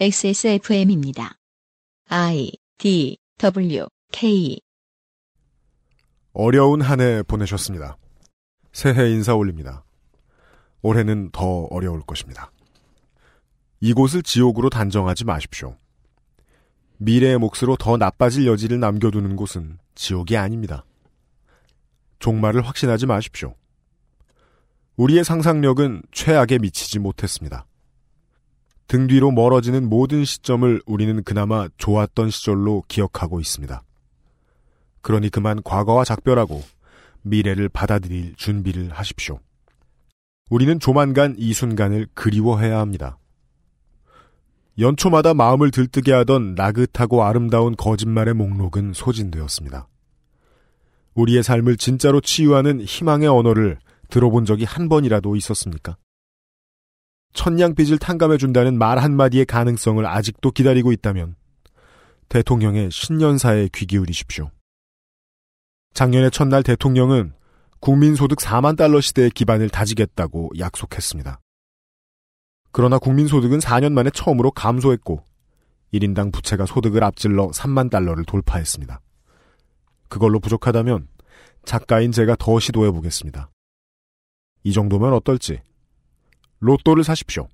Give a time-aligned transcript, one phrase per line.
[0.00, 1.36] XSFM입니다.
[2.08, 4.60] I D W K
[6.32, 7.96] 어려운 한 해 보내셨습니다.
[8.72, 9.84] 새해 인사 올립니다.
[10.82, 12.50] 올해는 더 어려울 것입니다.
[13.78, 15.76] 이곳을 지옥으로 단정하지 마십시오.
[16.96, 20.84] 미래의 몫으로 더 나빠질 여지를 남겨두는 곳은 지옥이 아닙니다.
[22.18, 23.54] 종말을 확신하지 마십시오.
[24.96, 27.64] 우리의 상상력은 최악에 미치지 못했습니다.
[28.86, 33.82] 등 뒤로 멀어지는 모든 시점을 우리는 그나마 좋았던 시절로 기억하고 있습니다.
[35.00, 36.62] 그러니 그만 과거와 작별하고
[37.22, 39.38] 미래를 받아들일 준비를 하십시오.
[40.50, 43.18] 우리는 조만간 이 순간을 그리워해야 합니다.
[44.78, 49.88] 연초마다 마음을 들뜨게 하던 나긋하고 아름다운 거짓말의 목록은 소진되었습니다.
[51.14, 53.78] 우리의 삶을 진짜로 치유하는 희망의 언어를
[54.10, 55.96] 들어본 적이 한 번이라도 있었습니까?
[57.34, 61.36] 천냥빚을 탕감해준다는 말 한마디의 가능성을 아직도 기다리고 있다면
[62.28, 64.50] 대통령의 신년사에 귀 기울이십시오.
[65.92, 67.34] 작년의 첫날 대통령은
[67.80, 71.40] 국민소득 4만 달러 시대의 기반을 다지겠다고 약속했습니다.
[72.72, 75.22] 그러나 국민소득은 4년 만에 처음으로 감소했고
[75.92, 79.00] 1인당 부채가 소득을 앞질러 3만 달러를 돌파했습니다.
[80.08, 81.08] 그걸로 부족하다면
[81.64, 83.50] 작가인 제가 더 시도해 보겠습니다.
[84.64, 85.60] 이 정도면 어떨지
[86.64, 87.48] 로또를 사십시오.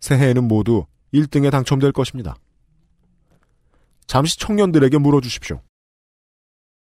[0.00, 2.34] 새해에는 모두 1등에 당첨될 것입니다.
[4.06, 5.60] 잠시 청년들에게 물어주십시오.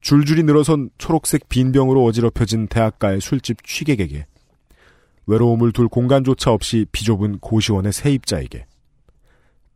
[0.01, 4.27] 줄줄이 늘어선 초록색 빈병으로 어지럽혀진 대학가의 술집 취객에게
[5.27, 8.67] 외로움을 둘 공간조차 없이 비좁은 고시원의 세입자에게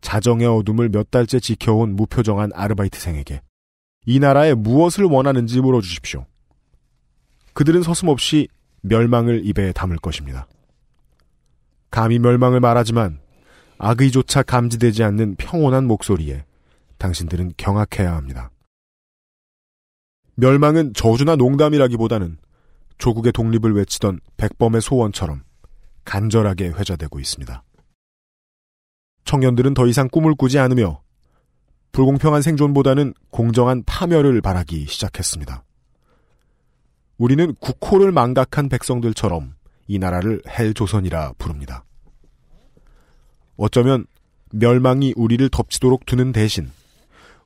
[0.00, 3.42] 자정의 어둠을 몇 달째 지켜온 무표정한 아르바이트생에게
[4.06, 6.24] 이 나라에 무엇을 원하는지 물어주십시오.
[7.52, 8.48] 그들은 서슴없이
[8.80, 10.46] 멸망을 입에 담을 것입니다.
[11.94, 13.20] 감히 멸망을 말하지만
[13.78, 16.44] 악의조차 감지되지 않는 평온한 목소리에
[16.98, 18.50] 당신들은 경악해야 합니다.
[20.34, 22.38] 멸망은 저주나 농담이라기보다는
[22.98, 25.44] 조국의 독립을 외치던 백범의 소원처럼
[26.04, 27.62] 간절하게 회자되고 있습니다.
[29.24, 31.00] 청년들은 더 이상 꿈을 꾸지 않으며
[31.92, 35.62] 불공평한 생존보다는 공정한 파멸을 바라기 시작했습니다.
[37.18, 39.54] 우리는 국호를 망각한 백성들처럼
[39.86, 41.84] 이 나라를 헬조선이라 부릅니다.
[43.56, 44.06] 어쩌면
[44.52, 46.70] 멸망이 우리를 덮치도록 두는 대신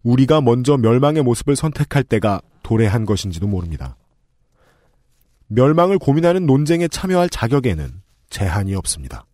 [0.02, 3.96] 우리가 먼저 멸망의 모습을 선택할 때가 도래한 것인지도 모릅니다.
[5.48, 9.24] 멸망을 고민하는 논쟁에 참여할 자격에는 제한이 없습니다.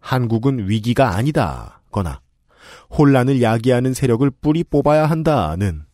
[0.00, 2.20] 한국은 위기가 아니다 거나
[2.90, 5.84] 혼란을 야기하는 세력을 뿌리 뽑아야 한다는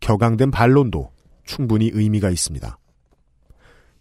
[0.00, 1.10] 격앙된 반론도
[1.44, 2.78] 충분히 의미가 있습니다.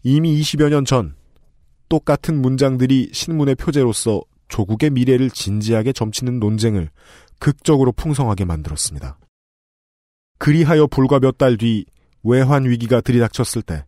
[0.03, 1.15] 이미 20여 년 전
[1.89, 6.89] 똑같은 문장들이 신문의 표제로서 조국의 미래를 진지하게 점치는 논쟁을
[7.39, 9.17] 극적으로 풍성하게 만들었습니다.
[10.39, 11.85] 그리하여 불과 몇 달 뒤
[12.23, 13.85] 외환 위기가 들이닥쳤을 때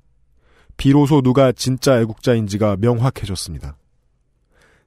[0.77, 3.77] 비로소 누가 진짜 애국자인지가 명확해졌습니다.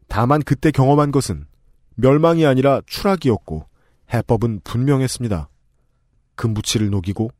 [0.06, 1.46] 다만 그때 경험한 것은
[1.96, 3.66] 멸망이 아니라 추락이었고
[4.12, 5.48] 해법은 분명했습니다.
[6.36, 7.30] 금부치를 녹이고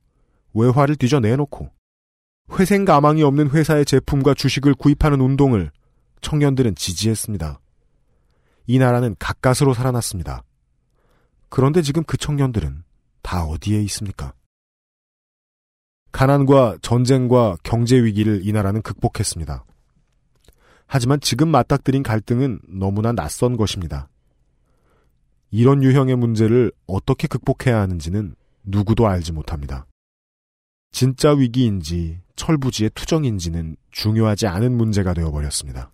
[0.55, 1.71] 외화를 뒤져 내놓고
[2.53, 5.71] 회생 가망이 없는 회사의 제품과 주식을 구입하는 운동을
[6.21, 7.61] 청년들은 지지했습니다.
[8.67, 10.43] 이 나라는 가까스로 살아났습니다.
[11.49, 12.83] 그런데 지금 그 청년들은
[13.23, 14.33] 다 어디에 있습니까?
[16.13, 19.65] 가난과 전쟁과 경제 위기를 이 나라는 극복했습니다.
[20.87, 24.09] 하지만 지금 맞닥뜨린 갈등은 너무나 낯선 것입니다.
[25.51, 28.35] 이런 유형의 문제를 어떻게 극복해야 하는지는
[28.65, 29.87] 누구도 알지 못합니다.
[30.91, 35.91] 진짜 위기인지 철부지의 투정인지는 중요하지 않은 문제가 되어버렸습니다.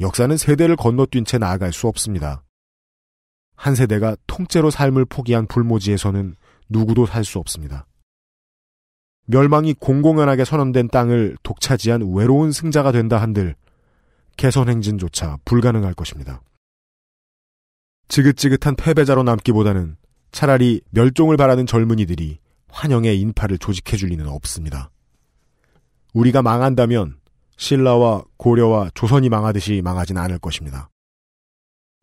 [0.00, 2.44] 역사는 세대를 건너뛴 채 나아갈 수 없습니다.
[3.56, 6.36] 한 세대가 통째로 삶을 포기한 불모지에서는
[6.68, 7.86] 누구도 살 수 없습니다.
[9.26, 13.56] 멸망이 공공연하게 선언된 땅을 독차지한 외로운 승자가 된다 한들
[14.36, 16.40] 개선 행진조차 불가능할 것입니다.
[18.08, 19.96] 지긋지긋한 패배자로 남기보다는
[20.32, 22.38] 차라리 멸종을 바라는 젊은이들이
[22.70, 24.90] 환영의 인파를 조직해줄 리는 없습니다.
[26.14, 27.18] 우리가 망한다면
[27.56, 30.90] 신라와 고려와 조선이 망하듯이 망하진 않을 것입니다.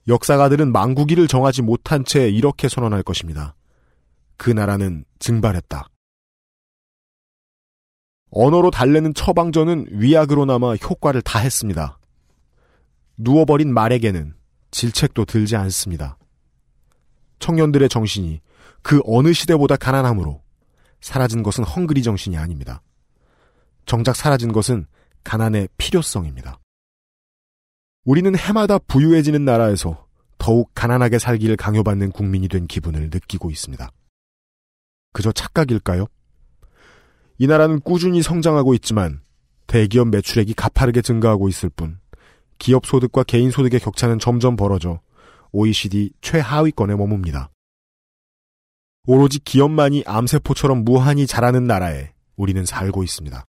[0.08, 3.56] 역사가들은 망국이를 정하지 못한 채 이렇게 선언할 것입니다.
[4.38, 5.90] 그 나라는 증발했다.
[8.32, 11.98] 언어로 달래는 처방전은 위약으로 남아 효과를 다했습니다.
[13.18, 14.34] 누워버린 말에게는
[14.72, 16.18] 질책도 들지 않습니다.
[17.40, 18.42] 청년들의 정신이
[18.82, 20.42] 그 어느 시대보다 가난함으로
[21.02, 22.82] 사라진 것은 헝그리 정신이 아닙니다.
[23.86, 24.88] 정작 사라진 것은
[25.24, 26.60] 가난의 필요성입니다.
[28.06, 30.06] 우리는 해마다 부유해지는 나라에서
[30.38, 33.90] 더욱 가난하게 살기를 강요받는 국민이 된 기분을 느끼고 있습니다.
[35.14, 36.08] 그저 착각일까요?
[37.38, 39.22] 이 나라는 꾸준히 성장하고 있지만
[39.68, 42.00] 대기업 매출액이 가파르게 증가하고 있을 뿐
[42.60, 45.02] 기업 소득과 개인 소득의 격차는 점점 벌어져
[45.52, 47.50] OECD 최하위권에 머뭅니다.
[49.06, 53.46] 오로지 기업만이 암세포처럼 무한히 자라는 나라에 우리는 살고 있습니다.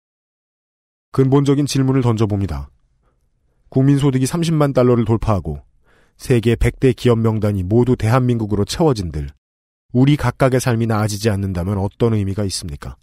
[1.12, 2.70] 근본적인 질문을 던져봅니다.
[3.68, 5.62] 국민소득이 30만 달러를 돌파하고
[6.16, 9.28] 세계 100대 기업 명단이 모두 대한민국으로 채워진들
[9.92, 12.96] 우리 각각의 삶이 나아지지 않는다면 어떤 의미가 있습니까?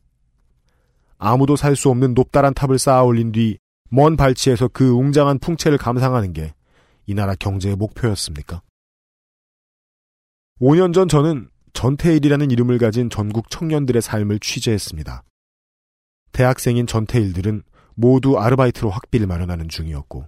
[1.18, 3.58] 아무도 살 수 없는 높다란 탑을 쌓아 올린 뒤
[3.90, 6.54] 먼 발치에서 그 웅장한 풍채를 감상하는 게
[7.06, 8.62] 이 나라 경제의 목표였습니까?
[10.62, 15.24] 5년 전 저는 전태일이라는 이름을 가진 전국 청년들의 삶을 취재했습니다.
[16.32, 17.64] 대학생인 전태일들은
[17.96, 20.26] 모두 아르바이트로 학비를 마련하는 중이었고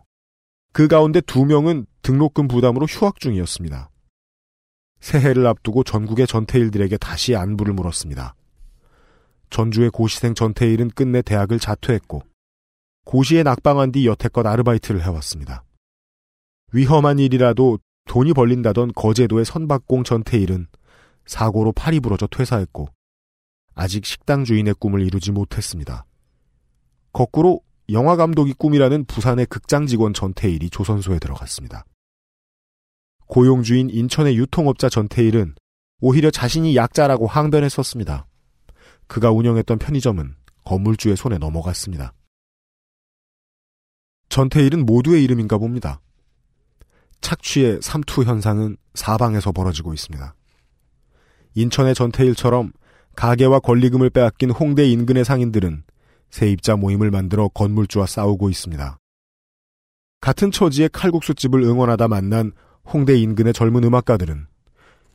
[0.73, 3.89] 그 가운데 두 명은 등록금 부담으로 휴학 중이었습니다.
[4.99, 8.35] 새해를 앞두고 전국의 전태일들에게 다시 안부를 물었습니다.
[9.49, 12.23] 전주의 고시생 전태일은 끝내 대학을 자퇴했고
[13.05, 15.63] 고시에 낙방한 뒤 여태껏 아르바이트를 해왔습니다.
[16.73, 20.67] 위험한 일이라도 돈이 벌린다던 거제도의 선박공 전태일은
[21.25, 22.87] 사고로 팔이 부러져 퇴사했고
[23.73, 26.05] 아직 식당 주인의 꿈을 이루지 못했습니다.
[27.11, 31.85] 거꾸로 영화 감독이 꿈이라는 부산의 극장 직원 전태일이 조선소에 들어갔습니다.
[33.27, 35.55] 고용주인 인천의 유통업자 전태일은
[36.01, 38.27] 오히려 자신이 약자라고 항변했었습니다.
[39.07, 42.13] 그가 운영했던 편의점은 건물주의 손에 넘어갔습니다.
[44.29, 46.01] 전태일은 모두의 이름인가 봅니다.
[47.21, 50.35] 착취의 삼투 현상은 사방에서 벌어지고 있습니다.
[51.55, 52.71] 인천의 전태일처럼
[53.15, 55.83] 가게와 권리금을 빼앗긴 홍대 인근의 상인들은
[56.29, 58.97] 세입자 모임을 만들어 건물주와 싸우고 있습니다.
[60.19, 62.51] 같은 처지의 칼국수집을 응원하다 만난
[62.85, 64.47] 홍대 인근의 젊은 음악가들은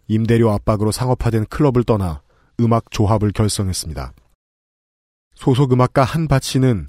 [0.09, 2.23] 임대료 압박으로 상업화된 클럽을 떠나
[2.59, 4.13] 음악 조합을 결성했습니다.
[5.35, 6.89] 소속 음악가 한바치는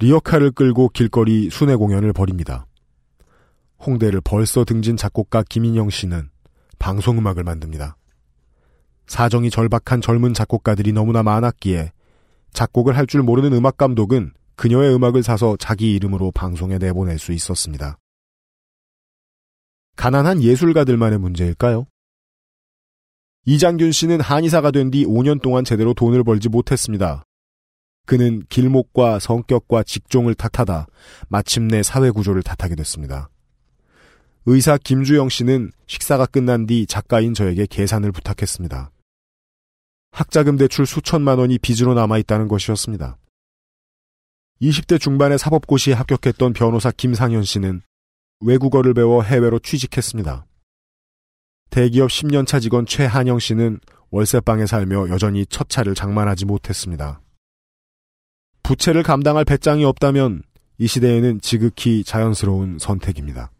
[0.00, 2.66] 리어카를 끌고 길거리 순회 공연을 벌입니다.
[3.86, 6.30] 홍대를 벌써 등진 작곡가 김인영 씨는
[6.78, 7.96] 방송음악을 만듭니다.
[9.10, 11.90] 사정이 절박한 젊은 작곡가들이 너무나 많았기에
[12.52, 17.98] 작곡을 할 줄 모르는 음악 감독은 그녀의 음악을 사서 자기 이름으로 방송에 내보낼 수 있었습니다.
[19.96, 21.86] 가난한 예술가들만의 문제일까요?
[23.46, 27.24] 이장균 씨는 한의사가 된 뒤 5년 동안 제대로 돈을 벌지 못했습니다.
[28.06, 30.86] 그는 길목과 성격과 직종을 탓하다
[31.28, 33.28] 마침내 사회 구조를 탓하게 됐습니다.
[34.46, 38.92] 의사 김주영 씨는 식사가 끝난 뒤 작가인 저에게 계산을 부탁했습니다.
[40.12, 43.16] 학자금 대출 수천만 원이 빚으로 남아있다는 것이었습니다.
[44.60, 47.82] 20대 중반에 사법고시에 합격했던 변호사 김상현 씨는
[48.40, 50.46] 외국어를 배워 해외로 취직했습니다.
[51.70, 53.80] 대기업 10년차 직원 최한영 씨는
[54.10, 57.20] 월세방에 살며 여전히 첫 차를 장만하지 못했습니다.
[58.62, 60.42] 부채를 감당할 배짱이 없다면
[60.78, 63.52] 이 시대에는 지극히 자연스러운 선택입니다.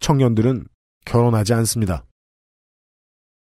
[0.00, 0.66] 청년들은
[1.04, 2.04] 결혼하지 않습니다.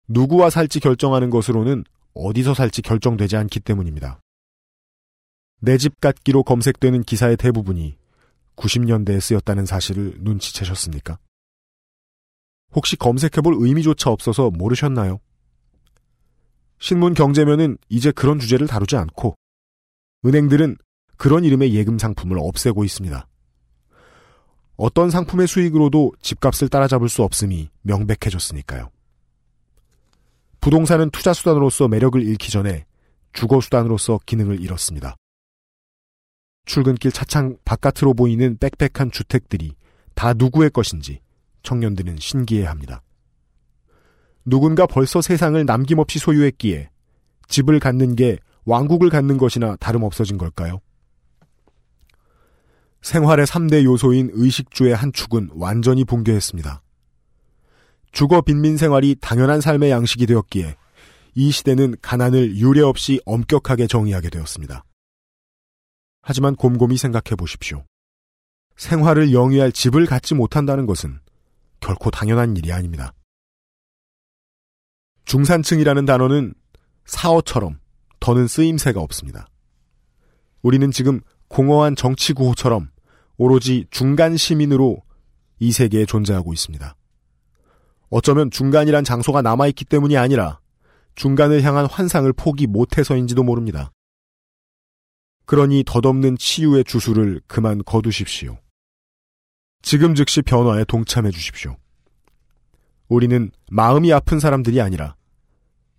[0.10, 1.84] 누구와 살지 결정하는 것으로는
[2.16, 4.20] 어디서 살지 결정되지 않기 때문입니다.
[5.62, 7.96] 내집 같기로 검색되는 기사의 대부분이
[8.56, 11.20] 90년대에 쓰였다는 사실을 눈치채셨습니까?
[12.72, 15.20] 혹시 검색해볼 의미조차 없어서 모르셨나요?
[16.80, 19.36] 신문 경제면은 이제 그런 주제를 다루지 않고
[20.26, 20.78] 은행들은
[21.18, 23.28] 그런 이름의 예금 상품을 없애고 있습니다.
[24.78, 28.90] 어떤 상품의 수익으로도 집값을 따라잡을 수 없음이 명백해졌으니까요.
[30.62, 32.86] 부동산은 투자 수단으로서 매력을 잃기 전에
[33.34, 35.16] 주거 수단으로서 기능을 잃었습니다.
[36.66, 39.74] 출근길 차창 바깥으로 보이는 빽빽한 주택들이
[40.14, 41.22] 다 누구의 것인지
[41.64, 43.02] 청년들은 신기해합니다.
[44.46, 46.90] 누군가 벌써 세상을 남김없이 소유했기에
[47.48, 50.80] 집을 갖는 게 왕국을 갖는 것이나 다름없어진 걸까요?
[53.02, 56.82] 생활의 3대 요소인 의식주의 한 축은 완전히 붕괴했습니다.
[58.12, 60.76] 주거 빈민 생활이 당연한 삶의 양식이 되었기에
[61.36, 64.84] 이 시대는 가난을 유례 없이 엄격하게 정의하게 되었습니다.
[66.22, 67.86] 하지만 곰곰이 생각해 보십시오.
[68.76, 71.20] 생활을 영위할 집을 갖지 못한다는 것은
[71.80, 73.14] 결코 당연한 일이 아닙니다.
[75.26, 76.54] 중산층이라는 단어는
[77.06, 77.80] 사어처럼
[78.20, 79.48] 더는 쓰임새가 없습니다.
[80.62, 82.90] 우리는 지금 공허한 정치 구호처럼
[83.38, 85.02] 오로지 중간 시민으로
[85.60, 86.96] 이 세계에 존재하고 있습니다.
[88.10, 90.60] 어쩌면 중간이란 장소가 남아있기 때문이 아니라
[91.16, 93.92] 중간을 향한 환상을 포기 못해서인지도 모릅니다.
[95.46, 98.58] 그러니 덧없는 치유의 주술을 그만 거두십시오.
[99.82, 101.78] 지금 즉시 변화에 동참해 주십시오.
[103.08, 105.16] 우리는 마음이 아픈 사람들이 아니라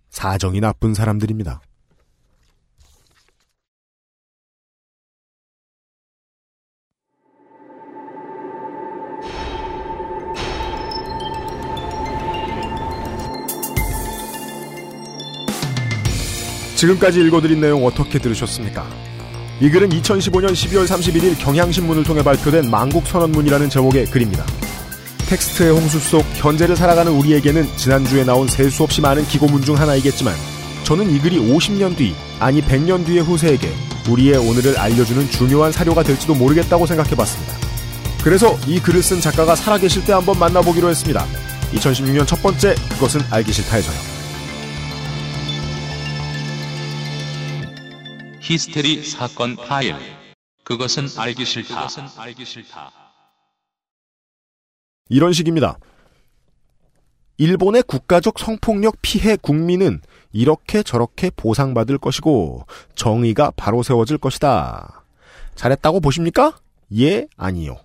[0.09, 1.61] 사정이 나쁜 사람들입니다.
[16.81, 18.83] 지금까지 읽어드린 내용 어떻게 들으셨습니까?
[19.59, 24.43] 이 글은 2015년 12월 31일 경향신문을 통해 발표된 만국선언문이라는 제목의 글입니다.
[25.29, 30.33] 텍스트의 홍수 속 현재를 살아가는 우리에게는 지난주에 나온 셀 수 없이 많은 기고문 중 하나이겠지만
[30.83, 33.69] 저는 이 글이 50년 뒤, 아니 100년 뒤의 후세에게
[34.09, 37.53] 우리의 오늘을 알려주는 중요한 사료가 될지도 모르겠다고 생각해 봤습니다.
[38.23, 41.27] 그래서 이 글을 쓴 작가가 살아계실 때 한번 만나보기로 했습니다.
[41.73, 44.20] 2016년 첫 번째 그것은 알기 싫다에서요.
[48.51, 49.95] 히스테리 사건 파일.
[50.65, 51.87] 그것은 알기 싫다.
[55.07, 55.77] 이런 식입니다.
[57.37, 60.01] 일본의 국가적 성폭력 피해 국민은
[60.33, 65.05] 이렇게 저렇게 보상받을 것이고 정의가 바로 세워질 것이다.
[65.55, 66.57] 잘했다고 보십니까?
[66.97, 67.77] 예, 아니요.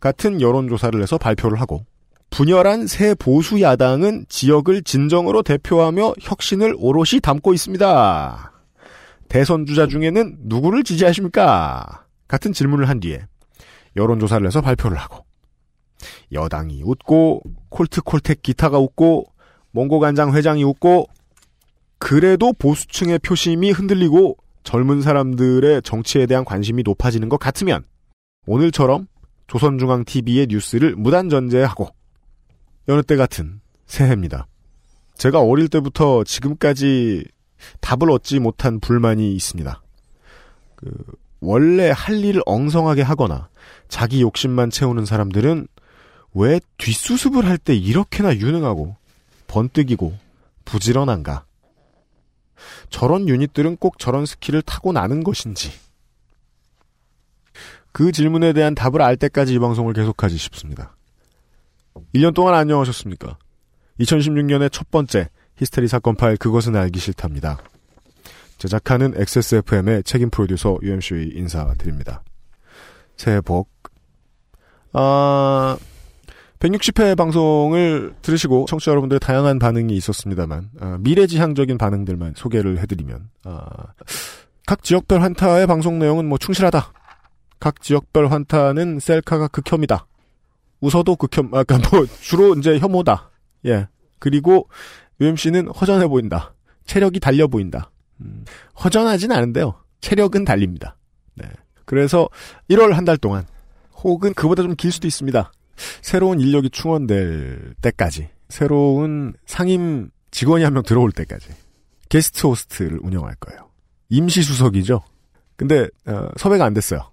[0.00, 1.84] 같은 여론조사를 해서 발표를 하고
[2.30, 8.59] 분열한 새 보수 야당은 지역을 진정으로 대표하며 혁신을 오롯이 담고 있습니다.
[9.30, 12.04] 대선 주자 중에는 누구를 지지하십니까?
[12.26, 13.24] 같은 질문을 한 뒤에
[13.94, 15.24] 여론조사를 해서 발표를 하고
[16.32, 19.26] 여당이 웃고 콜트콜텍 기타가 웃고
[19.70, 21.06] 몽고간장 회장이 웃고
[21.98, 27.84] 그래도 보수층의 표심이 흔들리고 젊은 사람들의 정치에 대한 관심이 높아지는 것 같으면
[28.46, 29.06] 오늘처럼
[29.46, 31.88] 조선중앙TV의 뉴스를 무단전제하고
[32.88, 34.48] 여느 때 같은 새해입니다.
[35.14, 37.26] 제가 어릴 때부터 지금까지
[37.80, 39.82] 답을 얻지 못한 불만이 있습니다.
[40.76, 40.90] 그
[41.40, 43.48] 원래 할 일을 엉성하게 하거나
[43.88, 45.68] 자기 욕심만 채우는 사람들은
[46.34, 48.96] 왜 뒷수습을 할 때 이렇게나 유능하고
[49.46, 50.16] 번뜩이고
[50.64, 51.44] 부지런한가?
[52.90, 55.72] 저런 유닛들은 꼭 저런 스킬을 타고 나는 것인지
[57.92, 60.96] 그 질문에 대한 답을 알 때까지 이 방송을 계속하지 싶습니다.
[62.14, 63.38] 1년 동안 안녕하셨습니까?
[63.98, 65.28] 2016년의 첫 번째
[65.60, 67.58] 히스테리 사건 파일 그것은 알기 싫답니다.
[68.56, 72.22] 제작하는 XSFM의 책임 프로듀서 UMC 인사드립니다.
[73.16, 73.68] 새해 복.
[74.94, 75.76] 아,
[76.60, 83.66] 160회 방송을 들으시고 청취자 여러분들의 다양한 반응이 있었습니다만 아, 미래지향적인 반응들만 소개를 해드리면 아,
[84.66, 86.92] 각 지역별 환타의 방송 내용은 뭐 충실하다.
[87.60, 90.06] 각 지역별 환타는 셀카가 극혐이다.
[90.80, 93.30] 웃어도 극혐, 아까 그러니까 뭐 주로 이제 혐오다.
[93.66, 93.88] 예.
[94.18, 94.68] 그리고
[95.20, 96.54] UMC는 허전해 보인다.
[96.86, 97.90] 체력이 달려 보인다.
[98.20, 98.44] 음,
[98.82, 99.74] 허전하진 않은데요.
[100.00, 100.96] 체력은 달립니다.
[101.34, 101.46] 네.
[101.84, 102.28] 그래서
[102.70, 103.46] 1월 한 달 동안
[104.02, 105.52] 혹은 그보다 좀 길 수도 있습니다.
[106.02, 111.48] 새로운 인력이 충원될 때까지 새로운 상임 직원이 한 명 들어올 때까지
[112.08, 113.68] 게스트 호스트를 운영할 거예요.
[114.08, 115.02] 임시 수석이죠.
[115.56, 117.10] 근데 어, 섭외가 안 됐어요.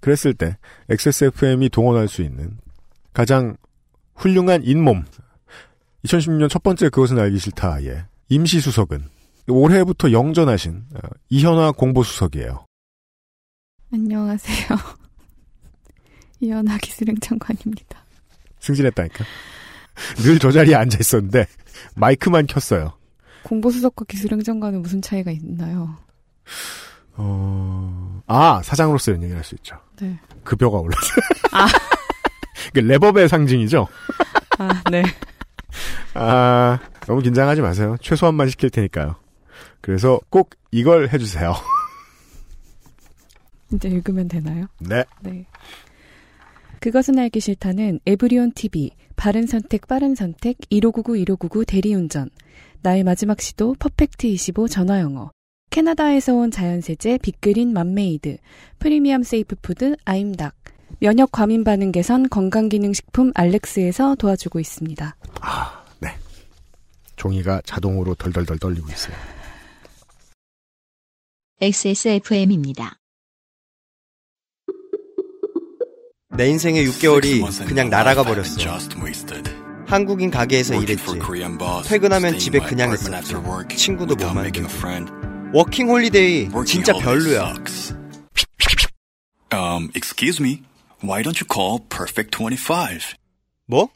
[0.00, 0.56] 그랬을 때
[0.88, 2.56] XSFM이 동원할 수 있는
[3.12, 3.56] 가장
[4.14, 5.04] 훌륭한 잇몸
[6.04, 9.04] 2016년 첫 번째 그것은 알기 싫다의 임시 수석은
[9.48, 12.64] 올해부터 영전하신 어, 이현화 공보수석이에요.
[13.92, 14.68] 안녕하세요.
[16.40, 18.04] 이현아 기술행정관입니다.
[18.60, 19.24] 승진했다니까.
[20.22, 21.46] 늘 저 자리에 앉아 있었는데
[21.96, 22.96] 마이크만 켰어요.
[23.42, 25.96] 공보수석과 기술행정관은 무슨 차이가 있나요?
[27.16, 29.76] 어, 아 사장으로서 이런 얘기를 할 수 있죠.
[30.00, 30.18] 네.
[30.44, 31.16] 급여가 올랐어요.
[31.52, 31.66] 아,
[32.72, 33.88] 그 레버의 상징이죠.
[34.58, 35.02] 아, 네.
[36.14, 37.96] 아, 너무 긴장하지 마세요.
[38.00, 39.16] 최소한만 시킬 테니까요.
[39.80, 41.54] 그래서 꼭 이걸 해주세요.
[43.72, 44.66] 이제 읽으면 되나요?
[44.80, 45.04] 네.
[45.20, 45.46] 네.
[46.80, 52.30] 그것은 알기 싫다는 에브리온 TV, 바른 선택, 빠른 선택, 1599, 1599 대리운전,
[52.82, 55.30] 나의 마지막 시도, 퍼펙트 25 전화영어,
[55.68, 58.38] 캐나다에서 온 자연세제, 빅그린 맘메이드,
[58.78, 60.54] 프리미엄 safe food, 아임닭,
[60.98, 65.16] 면역 과민 반응 개선 건강기능식품 알렉스에서 도와주고 있습니다.
[65.40, 66.14] 아, 네.
[67.16, 69.14] 종이가 자동으로 덜덜덜 떨리고 있어요.
[71.62, 72.96] XSFM입니다.
[76.36, 78.56] 내 인생의 6개월이 그냥 날아가 버렸어.
[79.86, 81.04] 한국인 가게에서 일했지.
[81.84, 83.34] 퇴근하면 집에 그냥 있었지.
[83.76, 84.68] 친구도 못 만들고.
[85.52, 87.54] 워킹 홀리데이 진짜 별로야.
[89.52, 90.62] Um, excuse me.
[91.02, 93.16] Why don't you call Perfect 25?
[93.66, 93.88] 뭐?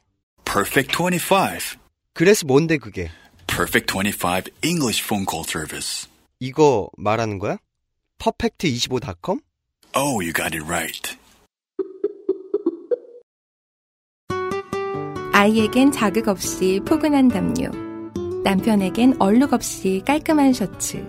[0.45, 1.77] Perfect 25.
[2.15, 3.11] 그래서 뭔데 그게?
[3.47, 6.09] Perfect 25 English phone call service.
[6.41, 7.59] 이거 말하는 거야?
[8.19, 9.41] Perfect25.com?
[9.95, 11.17] Oh, you got it right.
[15.33, 17.71] 아이에겐 자극 없이 포근한 담요.
[18.45, 21.05] 남편에겐 얼룩 없이 깔끔한 셔츠.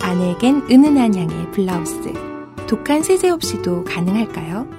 [0.00, 2.12] 아내에겐 은은한 향의 블라우스.
[2.68, 4.75] 독한 세제 없이도 가능할까요?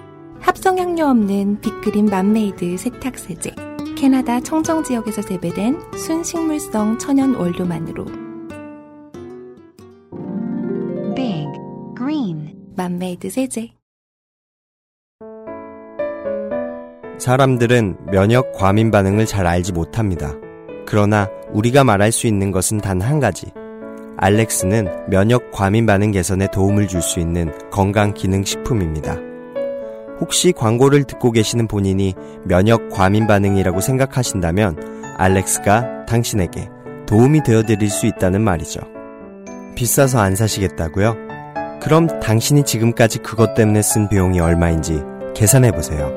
[0.48, 3.54] 합성 향료 없는 빅그린 맘메이드 세탁 세제.
[3.98, 8.06] 캐나다 청정 지역에서 재배된 순식물성 천연 원료만으로
[11.14, 11.48] Big
[11.98, 13.72] Green 맘메이드 세제.
[17.20, 20.34] 사람들은 면역 과민 반응을 잘 알지 못합니다.
[20.86, 23.48] 그러나 우리가 말할 수 있는 것은 단 한 가지.
[24.16, 29.18] 알렉스는 면역 과민 반응 개선에 도움을 줄 수 있는 건강 기능 식품입니다.
[30.20, 36.70] 혹시 광고를 듣고 계시는 본인이 면역 과민 반응이라고 생각하신다면 알렉스가 당신에게
[37.06, 38.82] 도움이 되어 드릴 수 있다는 말이죠.
[39.76, 41.16] 비싸서 안 사시겠다고요?
[41.82, 45.02] 그럼 당신이 지금까지 그것 때문에 쓴 비용이 얼마인지
[45.36, 46.12] 계산해 보세요.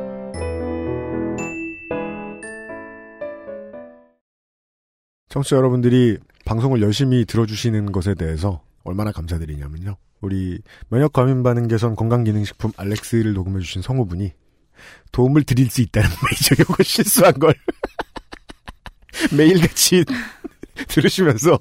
[5.29, 9.97] 청취자 여러분들이 방송을 열심히 들어주시는 것에 대해서 얼마나 감사드리냐면요.
[10.21, 14.33] 우리 면역 과민 반응 개선 건강 기능 식품 알렉스를 녹음해 주신 성우분이
[15.13, 17.55] 도움을 드릴 수 있다는 메이저 요거 실수한 걸
[19.37, 20.05] 매일같이
[20.89, 21.59] 들으시면서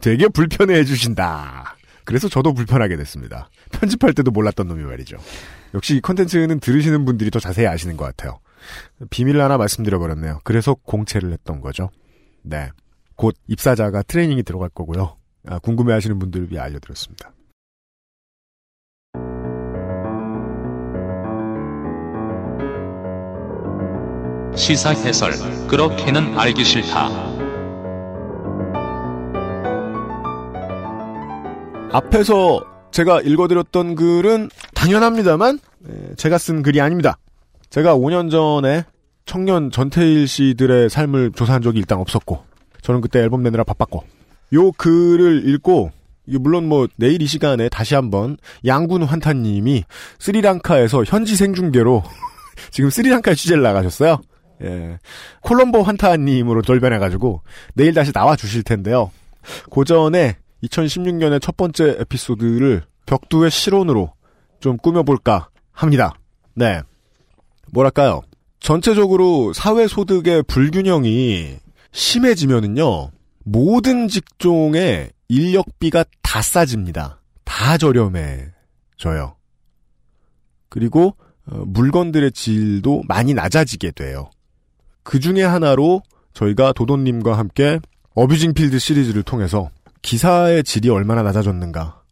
[0.00, 1.76] 되게 불편해해 주신다.
[2.04, 3.50] 그래서 저도 불편하게 됐습니다.
[3.70, 5.18] 편집할 때도 몰랐던 놈이 말이죠.
[5.74, 8.40] 역시 이 컨텐츠는 들으시는 분들이 더 자세히 아시는 것 같아요.
[9.10, 10.40] 비밀 하나 말씀드려버렸네요.
[10.42, 11.90] 그래서 공채를 했던 거죠.
[12.42, 12.70] 네.
[13.14, 15.16] 곧 입사자가 트레이닝이 들어갈 거고요.
[15.46, 17.32] 아, 궁금해하시는 분들을 위해 알려드렸습니다.
[24.56, 25.32] 시사 해설
[25.68, 27.08] 그렇게는 알기 싫다.
[31.92, 37.18] 앞에서 제가 읽어드렸던 글은 당연합니다만 에, 제가 쓴 글이 아닙니다.
[37.70, 38.84] 제가 5년 전에
[39.24, 42.44] 청년 전태일 씨들의 삶을 조사한 적이 일단 없었고
[42.82, 44.04] 저는 그때 앨범 내느라 바빴고
[44.54, 45.92] 요 글을 읽고
[46.40, 49.84] 물론 뭐 내일 이 시간에 다시 한번 양군 환타님이
[50.18, 52.02] 스리랑카에서 현지 생중계로
[52.70, 54.20] 지금 스리랑카에 취재를 나가셨어요.
[54.62, 54.98] 예.
[55.42, 57.42] 콜롬보 환타님으로 돌변해가지고
[57.74, 59.10] 내일 다시 나와 주실 텐데요.
[59.70, 64.12] 그 전에 2016년의 첫 번째 에피소드를 벽두의 실온으로
[64.60, 66.14] 좀 꾸며볼까 합니다.
[66.54, 66.82] 네.
[67.72, 68.22] 뭐랄까요.
[68.60, 71.56] 전체적으로 사회소득의 불균형이
[71.92, 73.10] 심해지면은요,
[73.44, 77.20] 모든 직종의 인력비가 다 싸집니다.
[77.44, 79.36] 다 저렴해져요.
[80.68, 81.16] 그리고
[81.46, 84.30] 어, 물건들의 질도 많이 낮아지게 돼요.
[85.08, 86.02] 그 중에 하나로
[86.34, 87.80] 저희가 도돈님과 함께
[88.14, 89.70] 어뷰징 필드 시리즈를 통해서
[90.02, 92.02] 기사의 질이 얼마나 낮아졌는가.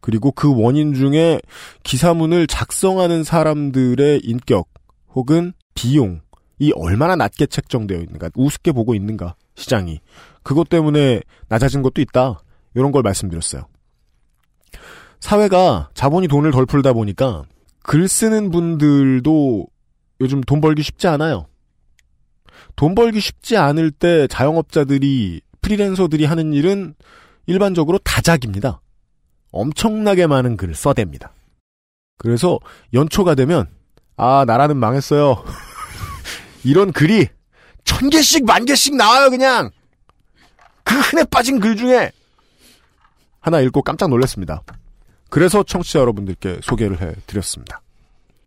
[0.00, 1.40] 그리고 그 원인 중에
[1.84, 4.66] 기사문을 작성하는 사람들의 인격
[5.14, 8.30] 혹은 비용이 얼마나 낮게 책정되어 있는가.
[8.34, 9.36] 우습게 보고 있는가.
[9.54, 10.00] 시장이.
[10.42, 12.40] 그것 때문에 낮아진 것도 있다.
[12.74, 13.62] 이런 걸 말씀드렸어요.
[15.20, 17.44] 사회가 자본이 돈을 덜 풀다 보니까
[17.84, 19.68] 글 쓰는 분들도
[20.20, 21.46] 요즘 돈 벌기 쉽지 않아요.
[22.80, 26.94] 돈 벌기 쉽지 않을 때 자영업자들이 프리랜서들이 하는 일은
[27.44, 28.80] 일반적으로 다작입니다.
[29.52, 31.28] 엄청나게 많은 글을 써댑니다.
[32.16, 32.58] 그래서
[32.94, 33.66] 연초가 되면
[34.16, 35.44] 아 나라는 망했어요.
[36.64, 37.28] 이런 글이
[37.84, 39.70] 천 개씩 만 개씩 나와요 그냥
[40.82, 42.10] 그 흔해 빠진 글 중에
[43.40, 44.62] 하나 읽고 깜짝 놀랐습니다.
[45.28, 47.82] 그래서 청취자 여러분들께 소개를 해드렸습니다.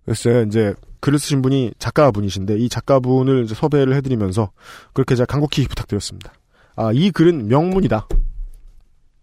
[0.05, 4.51] 그래서 제가 이제 글을 쓰신 분이 작가분이신데 이 작가분을 섭외를 해드리면서
[4.93, 6.31] 그렇게 제가 간곡히 부탁드렸습니다.
[6.75, 8.07] 아, 이 글은 명문이다.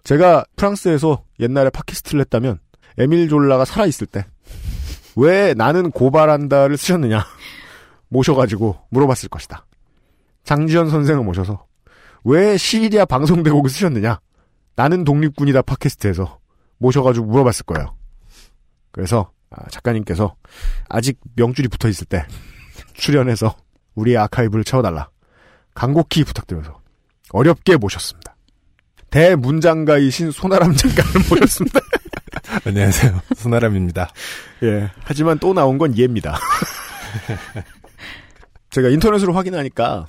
[0.05, 2.59] 제가 프랑스에서 옛날에 팟캐스트를 했다면
[2.99, 4.25] 에밀 졸라가 살아있을 때
[5.17, 7.25] 왜 나는 고발한다를 쓰셨느냐
[8.09, 9.67] 모셔가지고 물어봤을 것이다.
[10.45, 11.67] 장지현 선생을 모셔서
[12.25, 14.21] 왜 시리아 방송대곡을 쓰셨느냐
[14.77, 16.39] 나는 독립군이다 팟캐스트에서
[16.79, 17.95] 모셔가지고 물어봤을 거예요.
[18.91, 19.40] 그래서 아,
[19.71, 20.35] 작가님께서
[20.89, 22.25] 아직 명줄이 붙어 있을 때
[22.95, 23.57] 출연해서
[23.95, 25.11] 우리의 아카이브를 채워달라.
[25.75, 26.81] 간곡히 부탁드려서
[27.33, 28.37] 어렵게 모셨습니다.
[29.11, 31.81] 대문장가이신 손아람 작가를 모셨습니다.
[32.65, 33.21] 안녕하세요.
[33.37, 34.11] 손아람입니다.
[34.63, 34.91] 예.
[35.01, 36.39] 하지만 또 나온 건 얘입니다.
[38.71, 40.07] 제가 인터넷으로 확인하니까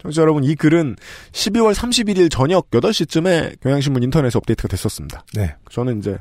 [0.00, 0.96] 청취자 여러분 이 글은
[1.32, 5.24] 12월 31일 저녁 8시쯤에 경향신문 인터넷 업데이트가 됐었습니다.
[5.34, 5.56] 네.
[5.70, 6.18] 저는 이제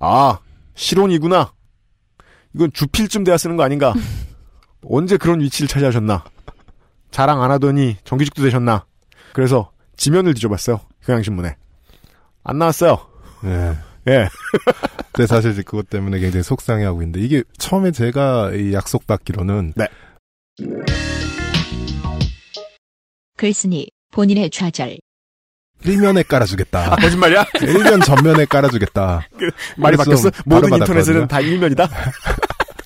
[0.00, 0.38] 아
[0.74, 1.52] 실온이구나.
[2.54, 3.94] 이건 주필쯤 돼야 쓰는 거 아닌가.
[4.84, 6.24] 언제 그런 위치를 차지하셨나.
[7.10, 8.86] 자랑 안 하더니 정규직도 되셨나.
[9.32, 10.80] 그래서 지면을 뒤져봤어요.
[11.04, 11.56] 경향신문에.
[12.44, 12.98] 안 나왔어요.
[13.42, 13.76] 네.
[14.08, 14.28] 예.
[15.12, 19.86] 근데 사실 이제 그것 때문에 굉장히 속상해하고 있는데 이게 처음에 제가 이 약속받기로는 네.
[23.36, 24.98] 글쓴이 본인의 좌절.
[25.84, 26.92] 일면에 깔아주겠다.
[26.92, 27.46] 아, 거짓말이야?
[27.62, 29.28] 일면 전면에 깔아주겠다.
[29.38, 30.30] 그, 말이 바뀌었어?
[30.44, 31.88] 모든 인터넷에는 다 일면이다?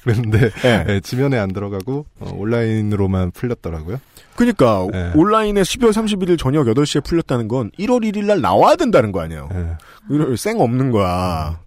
[0.03, 0.85] 그런데 네.
[0.85, 4.01] 네, 지면에 안 들어가고 어, 온라인으로만 풀렸더라고요.
[4.35, 5.13] 그러니까 네.
[5.15, 9.49] 온라인에 12월 31일 저녁 8시에 풀렸다는 건 1월 1일 날 나와야 된다는 거 아니에요.
[9.53, 10.37] 네.
[10.37, 11.61] 쌩 없는 거야.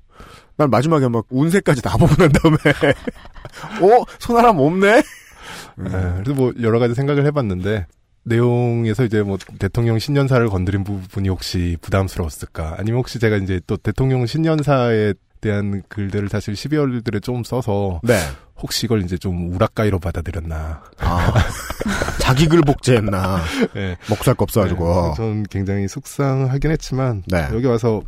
[0.57, 2.57] 난 마지막에 막 운세까지 다 보고 난 다음에
[3.81, 4.03] 어?
[4.19, 5.01] 손아람 없네?
[5.77, 5.89] 네,
[6.23, 7.85] 그래서 뭐 여러 가지 생각을 해봤는데
[8.25, 12.75] 내용에서 이제 뭐 대통령 신년사를 건드린 부분이 혹시 부담스러웠을까?
[12.77, 18.19] 아니면 혹시 제가 이제 또 대통령 신년사에 대한 글들을 사실 12월들에 좀 써서 네.
[18.57, 20.81] 혹시 이걸 이제 좀 우락가이로 받아들였나?
[20.99, 21.33] 아,
[22.19, 23.43] 자기 글 복제했나?
[23.75, 23.95] 네.
[24.09, 25.09] 목살 껍사가지고.
[25.09, 27.47] 네, 저는 굉장히 속상하긴 했지만 네.
[27.53, 28.01] 여기 와서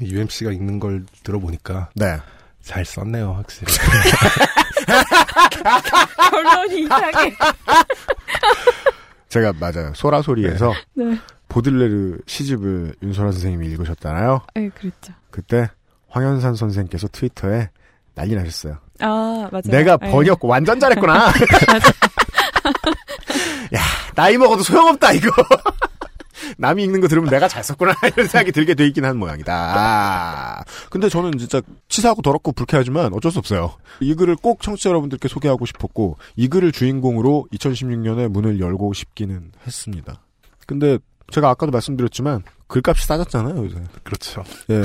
[0.00, 2.18] UMC가 읽는 걸 들어보니까 네.
[2.62, 3.72] 잘 썼네요, 확실히.
[6.30, 7.36] 결론이 이상해.
[9.36, 9.92] 제가 맞아요.
[9.94, 11.18] 소라소리에서 네.
[11.48, 14.40] 보들레르 시집을 윤소라 선생님이 읽으셨잖아요.
[14.54, 15.12] 네, 그랬죠.
[15.30, 15.68] 그때
[16.08, 17.68] 황현산 선생께서 트위터에
[18.14, 18.78] 난리 나셨어요.
[19.00, 19.62] 아, 맞아요.
[19.66, 20.48] 내가 번역 네.
[20.48, 21.26] 완전 잘했구나.
[23.74, 23.80] 야,
[24.14, 25.30] 나이 먹어도 소용없다, 이거.
[26.58, 29.54] 남이 읽는 거 들으면 내가 잘 썼구나 이런 생각이 들게 돼 있긴 한 모양이다.
[29.54, 30.64] 아.
[30.90, 33.74] 근데 저는 진짜 치사하고 더럽고 불쾌하지만 어쩔 수 없어요.
[34.00, 40.20] 이 글을 꼭 청취자 여러분들께 소개하고 싶었고 이 글을 주인공으로 2016년에 문을 열고 싶기는 했습니다.
[40.66, 40.98] 근데
[41.32, 43.76] 제가 아까도 말씀드렸지만 글값이 싸졌잖아요 요새.
[44.02, 44.44] 그렇죠.
[44.70, 44.82] 예,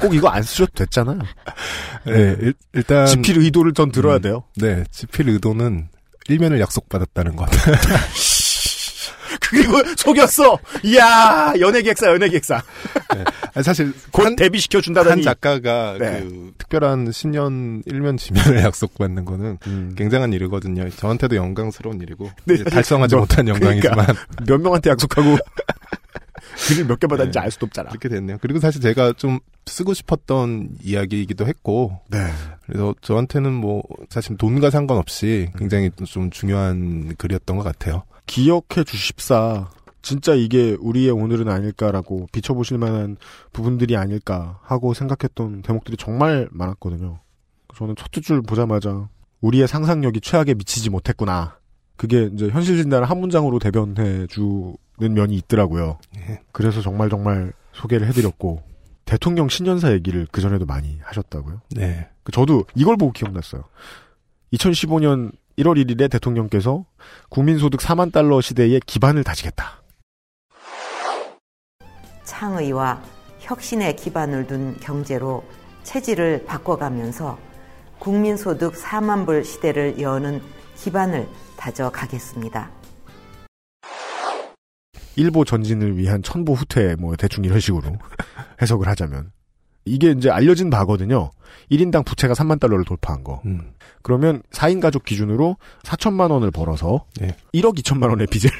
[0.00, 1.18] 꼭 이거 안 쓰셔도 됐잖아요.
[2.06, 4.42] 네, 일, 일단 지필 의도를 전 들어야 음, 돼요.
[4.56, 5.88] 네, 지필 의도는
[6.28, 7.48] 일면을 약속받았다는 것.
[9.40, 10.58] 그리고 속였어.
[10.84, 12.62] 이야 연예 기획사 연예 기획사.
[13.14, 13.62] 네.
[13.62, 16.20] 사실 곧 데뷔 시켜 준다더니 한 작가가 네.
[16.20, 19.94] 그 특별한 신년 일면 지면을 약속받는 거는 음.
[19.96, 20.88] 굉장한 일이거든요.
[20.90, 25.38] 저한테도 영광스러운 일이고 네, 달성하지 너, 못한 영광이지만 그러니까 몇 명한테 약속하고
[26.68, 27.44] 글을 몇 개 받았는지 네.
[27.44, 27.90] 알 수도 없잖아.
[27.90, 28.38] 그렇게 됐네요.
[28.40, 32.18] 그리고 사실 제가 좀 쓰고 싶었던 이야기이기도 했고, 네.
[32.66, 38.04] 그래서 저한테는 뭐 사실 돈과 상관없이 굉장히 좀 중요한 글이었던 것 같아요.
[38.26, 39.68] 기억해 주십사.
[40.02, 43.16] 진짜 이게 우리의 오늘은 아닐까라고 비춰보실 만한
[43.52, 47.18] 부분들이 아닐까 하고 생각했던 대목들이 정말 많았거든요.
[47.76, 49.08] 저는 첫 줄 보자마자
[49.40, 51.58] 우리의 상상력이 최악에 미치지 못했구나.
[51.96, 55.98] 그게 이제 현실 진단을 한 문장으로 대변해 주는 면이 있더라고요.
[56.16, 56.40] 예.
[56.52, 58.62] 그래서 정말 정말 소개를 해드렸고
[59.04, 61.62] 대통령 신년사 얘기를 그 전에도 많이 하셨다고요.
[61.70, 62.08] 네.
[62.32, 63.62] 저도 이걸 보고 기억났어요.
[64.52, 66.84] 2015년 1월 1일에 대통령께서
[67.28, 69.82] 국민소득 4만 달러 시대의 기반을 다지겠다.
[72.24, 73.02] 창의와
[73.38, 75.44] 혁신의 기반을 둔 경제로
[75.84, 77.38] 체질을 바꿔가면서
[78.00, 80.42] 국민소득 4만 불 시대를 여는
[80.76, 81.28] 기반을
[81.66, 82.70] 다져가겠습니다.
[85.16, 87.96] 일보 전진을 위한 천보 후퇴 뭐 대충 이런 식으로
[88.60, 89.32] 해석을 하자면
[89.84, 91.30] 이게 이제 알려진 바거든요.
[91.70, 93.40] 1인당 부채가 3만 달러를 돌파한 거.
[93.46, 93.72] 음.
[94.02, 97.34] 그러면 4인 가족 기준으로 4천만 원을 벌어서 네.
[97.54, 98.50] 1억 2천만 원의 빚을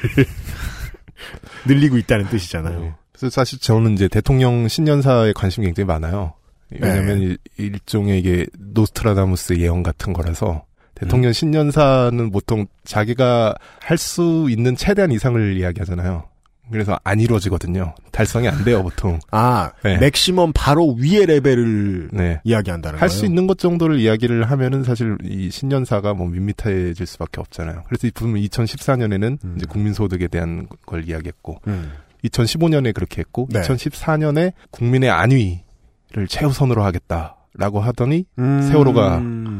[1.67, 2.79] 늘리고 있다는 뜻이잖아요.
[2.79, 2.93] 네.
[3.11, 6.33] 그래서 사실 저는 이제 대통령 신년사에 관심이 굉장히 많아요.
[6.69, 7.37] 왜냐하면 네.
[7.57, 10.66] 일종의 이게 노스트라다무스 예언 같은 거라서
[10.99, 11.33] 대통령 음.
[11.33, 16.23] 신년사는 보통 자기가 할 수 있는 최대한 이상을 이야기하잖아요.
[16.69, 17.95] 그래서 안 이루어지거든요.
[18.11, 19.19] 달성이 안 돼요, 보통.
[19.31, 19.97] 아, 네.
[19.99, 22.41] 맥시멈 바로 위의 레벨을 네.
[22.43, 27.83] 이야기한다는 할 수 있는 것 정도를 이야기를 하면은 사실 이 신년사가 뭐 밋밋해질 수밖에 없잖아요.
[27.87, 29.53] 그래서 이 부분 2014년에는 음.
[29.55, 31.93] 이제 국민소득에 대한 걸 이야기했고, 음.
[32.25, 33.61] 2015년에 그렇게 했고, 네.
[33.61, 37.36] 2014년에 국민의 안위를 최우선으로 하겠다.
[37.57, 38.61] 라고 하더니 음...
[38.61, 39.19] 세월호가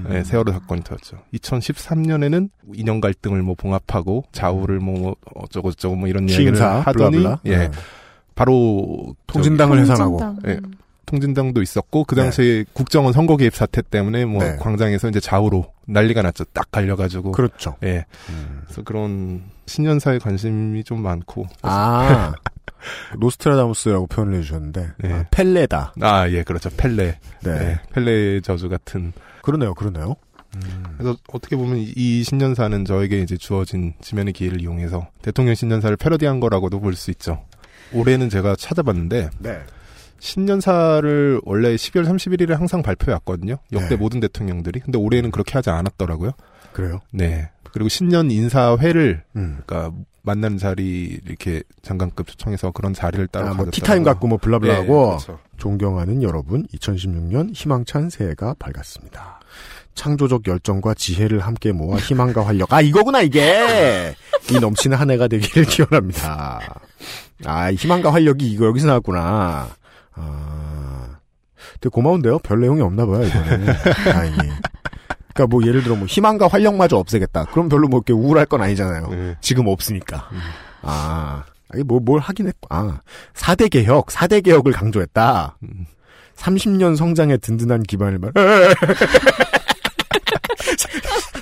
[0.09, 1.17] 네, 세월호 사건이 터졌죠.
[1.33, 7.39] 2013년에는 이념 갈등을 뭐 봉합하고 좌우를 뭐 어쩌고 저쩌고 뭐 이런 이야기를 하더니 blah blah.
[7.45, 7.57] 예.
[7.57, 7.71] 네.
[8.35, 10.59] 바로 통진당을 해산하고 예.
[11.07, 12.65] 통진당도 있었고 그 당시에 네.
[12.73, 14.57] 국정원 선거 개입 사태 때문에 뭐 네.
[14.57, 16.43] 광장에서 이제 좌우로 난리가 났죠.
[16.53, 17.77] 딱 갈려가지고 그렇죠.
[17.83, 18.05] 예.
[18.29, 18.61] 음.
[18.65, 22.33] 그래서 그런 신년사에 관심이 좀 많고 아
[23.19, 25.13] 노스트라다무스라고 표현을 해주셨는데 네.
[25.13, 25.93] 아, 펠레다.
[26.01, 27.19] 아 예 그렇죠 펠레.
[27.43, 27.59] 네.
[27.59, 27.79] 네.
[27.93, 29.13] 펠레 저주 같은.
[29.41, 30.15] 그러네요, 그러네요.
[30.55, 30.83] 음.
[30.97, 36.79] 그래서 어떻게 보면 이 신년사는 저에게 이제 주어진 지면의 기회를 이용해서 대통령 신년사를 패러디한 거라고도
[36.79, 37.43] 볼 수 있죠.
[37.93, 39.59] 올해는 제가 찾아봤는데 네.
[40.19, 43.57] 신년사를 원래 12월 31일에 항상 발표해왔거든요.
[43.71, 43.95] 역대 네.
[43.95, 44.79] 모든 대통령들이.
[44.79, 46.31] 근데 올해는 그렇게 하지 않았더라고요.
[46.73, 46.99] 그래요?
[47.11, 47.49] 네.
[47.71, 49.59] 그리고 신년 인사회를 음.
[49.65, 54.85] 그러니까 만나는 자리 이렇게 장관급 초청해서 그런 자리를 따로 아, 뭐 티타임 갖고 뭐 블라블라하고
[54.85, 55.39] 네, 그렇죠.
[55.57, 59.39] 존경하는 여러분 2016년 희망찬 새해가 밝았습니다.
[59.95, 62.71] 창조적 열정과 지혜를 함께 모아 희망과 활력.
[62.71, 64.13] 아, 이거구나, 이게!
[64.51, 66.59] 이 넘치는 한 해가 되기를 기원합니다.
[67.45, 69.69] 아, 희망과 활력이 이거 여기서 나왔구나.
[70.13, 71.17] 아.
[71.81, 72.39] 되게 고마운데요?
[72.39, 73.65] 별 내용이 없나 봐요, 이거는.
[74.11, 74.37] 다행히.
[75.37, 77.45] 그니까 뭐 예를 들어 뭐 희망과 활력마저 없애겠다.
[77.45, 79.07] 그럼 별로 뭐 이렇게 우울할 건 아니잖아요.
[79.09, 79.37] 네.
[79.39, 80.27] 지금 없으니까.
[80.81, 81.43] 아.
[81.69, 82.67] 아니, 뭐, 뭘 하긴 했고.
[82.71, 83.01] 아.
[83.35, 85.57] 4대 개혁, 4대 개혁을 강조했다.
[86.37, 88.31] 30년 성장의 든든한 기반을 말.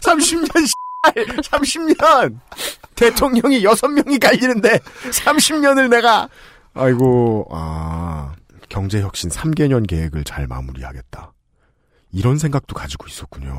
[0.01, 0.49] 30년,
[1.41, 2.39] 30년!
[2.95, 4.79] 대통령이 6명이 갈리는데,
[5.11, 6.27] 30년을 내가!
[6.73, 8.33] 아이고, 아.
[8.67, 11.34] 경제혁신 3개년 계획을 잘 마무리하겠다.
[12.15, 13.53] 이런 생각도 가지고 있었군요.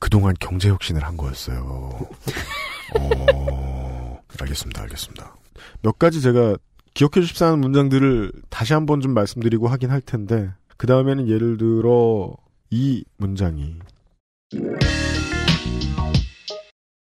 [0.00, 1.60] 그동안 경제혁신을 한 거였어요.
[2.98, 5.36] 어, 알겠습니다, 알겠습니다.
[5.82, 6.56] 몇 가지 제가
[6.94, 12.34] 기억해 주십사 하는 문장들을 다시 한번 좀 말씀드리고 하긴 할 텐데, 그 다음에는 예를 들어,
[12.70, 13.76] 이 문장이.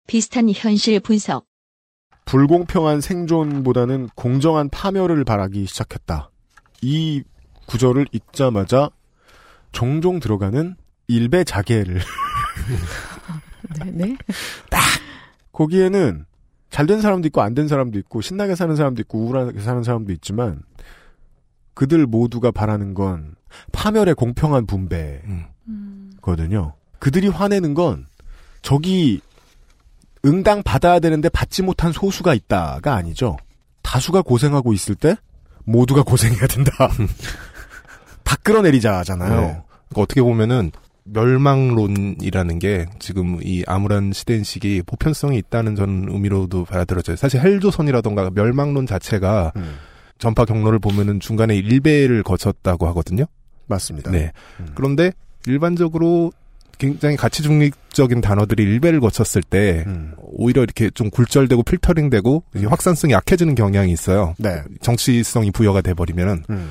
[0.08, 1.46] 비슷한 현실 분석.
[2.24, 6.30] 불공평한 생존보다는 공정한 파멸을 바라기 시작했다.
[6.82, 7.22] 이
[7.66, 8.90] 구절을 읽자마자
[9.72, 10.76] 종종 들어가는
[11.08, 12.00] 일배 자개를
[13.84, 14.16] 네, 네.
[14.70, 14.80] 딱
[15.52, 16.24] 거기에는
[16.70, 20.12] 잘 된 사람도 있고 안 된 사람도 있고 신나게 사는 사람도 있고 우울하게 사는 사람도
[20.12, 20.62] 있지만
[21.74, 23.34] 그들 모두가 바라는 건
[23.72, 26.74] 파멸의 공평한 분배거든요.
[26.98, 28.06] 그들이 화내는 건
[28.62, 29.20] 저기
[30.24, 33.36] 응당 받아야 되는데 받지 못한 소수가 있다가 아니죠.
[33.82, 35.16] 다수가 고생하고 있을 때
[35.64, 36.72] 모두가 고생해야 된다.
[38.24, 39.40] 다 끌어내리자잖아요.
[39.40, 39.46] 네.
[39.88, 40.70] 그러니까 어떻게 보면은
[41.04, 47.16] 멸망론이라는 게 지금 이 암울한 시대인 시기 보편성이 있다는 전 의미로도 받아들여져요.
[47.16, 49.76] 사실 헬조선이라던가 멸망론 자체가 음.
[50.18, 53.24] 전파 경로를 보면은 중간에 일배를 거쳤다고 하거든요.
[53.66, 54.10] 맞습니다.
[54.10, 54.32] 네.
[54.74, 55.12] 그런데
[55.46, 56.32] 일반적으로
[56.78, 60.14] 굉장히 가치 중립적인 단어들이 일배를 거쳤을 때 음.
[60.18, 64.34] 오히려 이렇게 좀 굴절되고 필터링되고 이게 확산성이 약해지는 경향이 있어요.
[64.38, 64.62] 네.
[64.80, 66.44] 정치성이 부여가 돼 버리면은.
[66.50, 66.70] 음.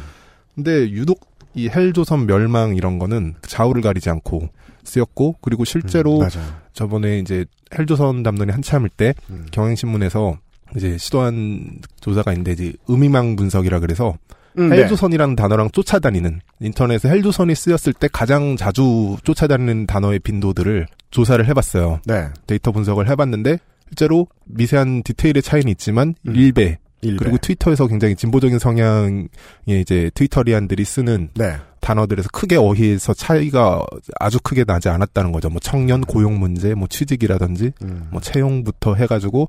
[0.56, 4.50] 근데 유독 이 헬조선 멸망 이런 거는 좌우를 가리지 않고
[4.84, 6.28] 쓰였고 그리고 실제로 음.
[6.74, 7.46] 저번에 이제
[7.78, 9.46] 헬조선 담론이 한참일 때 음.
[9.52, 10.38] 경향신문에서
[10.76, 14.16] 이제 시도한 조사가 있는데 이제 의미망 분석이라 그래서
[14.58, 14.78] 음, 네.
[14.78, 22.02] 헬조선이라는 단어랑 쫓아다니는 인터넷에 헬조선이 쓰였을 때 가장 자주 쫓아다니는 단어의 빈도들을 조사를 해봤어요.
[22.06, 22.28] 네.
[22.48, 23.58] 데이터 분석을 해봤는데
[23.90, 26.36] 실제로 미세한 디테일의 차이는 있지만 음.
[26.36, 27.18] 일베 일베.
[27.18, 29.30] 그리고 트위터에서 굉장히 진보적인 성향의
[29.68, 31.56] 이제 트위터리안들이 쓰는 네.
[31.80, 33.86] 단어들에서 크게 어휘에서 차이가
[34.20, 35.50] 아주 크게 나지 않았다는 거죠.
[35.50, 38.08] 뭐 청년 고용 문제, 뭐 취직이라든지, 음.
[38.12, 39.48] 뭐 채용부터 해가지고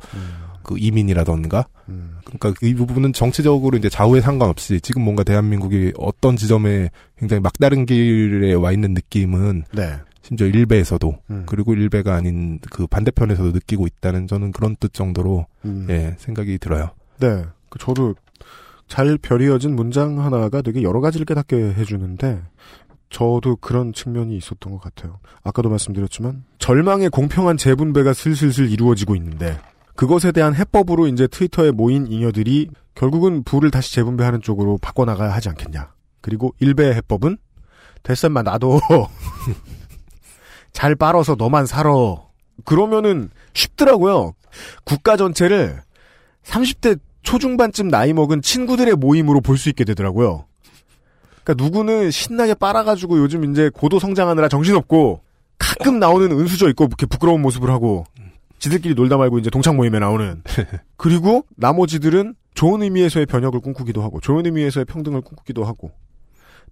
[0.63, 1.67] 그 이민이라던가.
[2.25, 8.53] 그러니까 이 부분은 정치적으로 이제 좌우에 상관없이 지금 뭔가 대한민국이 어떤 지점에 굉장히 막다른 길에
[8.55, 9.95] 와 있는 느낌은 네.
[10.23, 11.43] 심지어 일베에서도 음.
[11.47, 15.87] 그리고 일베가 아닌 그 반대편에서도 느끼고 있다는 저는 그런 뜻 정도로 음.
[15.91, 16.91] 예 생각이 들어요.
[17.21, 17.45] 네.
[17.69, 18.15] 그 저도
[18.89, 22.43] 잘 별이어진 문장 하나가 되게 여러 가지를 깨닫게 해주는데
[23.09, 25.21] 저도 그런 측면이 있었던 것 같아요.
[25.43, 29.59] 아까도 말씀드렸지만 절망의 공평한 재분배가 슬슬슬 이루어지고 있는데
[29.95, 35.93] 그것에 대한 해법으로 이제 트위터에 모인 잉여들이 결국은 부를 다시 재분배하는 쪽으로 바꿔나가야 하지 않겠냐.
[36.21, 37.37] 그리고 일베의 해법은
[38.03, 38.81] 됐산만 나도
[40.73, 41.93] 잘 빨아서 너만 살아.
[42.65, 44.33] 그러면은 쉽더라고요.
[44.85, 45.83] 국가 전체를
[46.45, 50.47] 30대 초중반쯤 나이 먹은 친구들의 모임으로 볼 수 있게 되더라고요.
[51.45, 55.21] 그러니까 누구는 신나게 빨아가지고 요즘 이제 고도 성장하느라 정신없고
[55.59, 58.05] 가끔 나오는 은수저 있고 이렇게 부끄러운 모습을 하고
[58.59, 60.43] 지들끼리 놀다 말고 이제 동창 모임에 나오는
[60.97, 65.93] 그리고 나머지들은 좋은 의미에서의 변혁을 꿈꾸기도 하고 좋은 의미에서의 평등을 꿈꾸기도 하고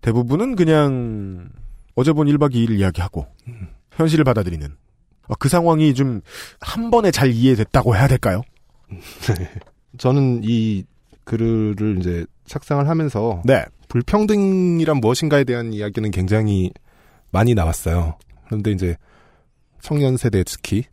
[0.03, 1.49] 대부분은 그냥
[1.95, 3.27] 어제 본 1박 2일을 이야기하고
[3.93, 4.69] 현실을 받아들이는
[5.29, 6.21] 어, 그 상황이 좀
[6.61, 8.43] 한 번에 잘 이해됐다고 해야 될까요?
[9.99, 10.85] 저는 이
[11.25, 13.65] 글을 이제 착상을 하면서 네.
[13.89, 16.73] 불평등이란 무엇인가에 대한 이야기는 굉장히
[17.31, 18.17] 많이 나왔어요.
[18.47, 18.97] 그런데 이제
[19.81, 20.85] 청년 세대 특히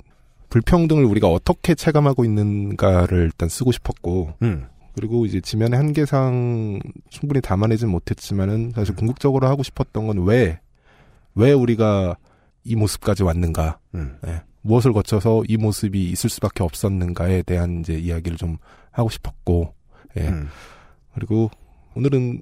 [0.50, 4.68] 불평등을 우리가 어떻게 체감하고 있는가를 일단 쓰고 싶었고 음.
[4.94, 12.16] 그리고 이제 지면의 한계상 충분히 담아내진 못했지만은 사실 궁극적으로 하고 싶었던 건 왜왜 우리가
[12.64, 14.18] 이 모습까지 왔는가 음.
[14.28, 18.58] 예, 무엇을 거쳐서 이 모습이 있을 수밖에 없었는가에 대한 이제 이야기를 좀
[18.92, 19.74] 하고 싶었고
[20.18, 20.28] 예.
[20.28, 20.50] 음.
[21.14, 21.52] 그리고
[21.96, 22.42] 오늘은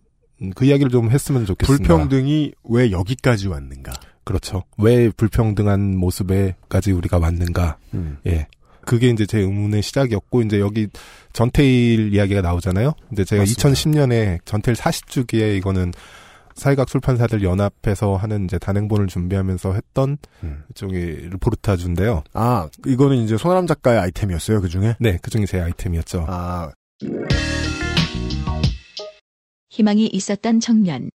[0.55, 1.83] 그 이야기를 좀 했으면 좋겠습니다.
[1.83, 3.91] 불평등이 왜 여기까지 왔는가?
[4.23, 4.63] 그렇죠.
[4.77, 7.77] 왜 불평등한 모습에까지 우리가 왔는가?
[7.93, 8.17] 음.
[8.25, 8.47] 예.
[8.85, 10.87] 그게 이제 제 의문의 시작이었고 이제 여기
[11.33, 12.93] 전태일 이야기가 나오잖아요.
[13.09, 13.69] 근데 제가 맞습니다.
[13.69, 15.93] 2010년에 전태일 40주기에 이거는
[16.55, 20.63] 사회각 출판사들 연합해서 하는 이제 단행본을 준비하면서 했던 음.
[20.69, 22.23] 일종의 르포르타주인데요.
[22.33, 24.95] 아, 이거는 이제 손아람 작가의 아이템이었어요, 그 중에?
[24.99, 26.25] 네, 그 중에 제 아이템이었죠.
[26.27, 26.71] 아,
[29.69, 31.09] 희망이 있었던 청년.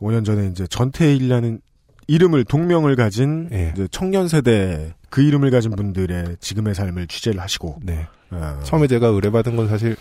[0.00, 1.60] 5년 전에 이제 전태일이라는
[2.08, 3.72] 이름을 동명을 가진 예.
[3.74, 8.06] 이제 청년 세대 그 이름을 가진 분들의 지금의 삶을 취재를 하시고 네.
[8.30, 9.96] 어, 처음에 제가 의뢰받은 건 사실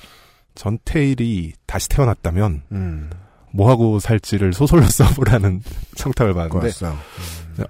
[0.56, 3.10] 전태일이 다시 태어났다면 음,
[3.56, 5.62] 뭐 하고 살지를 소설로 써보라는
[5.96, 6.98] 청탁을 받는데 그거였어요.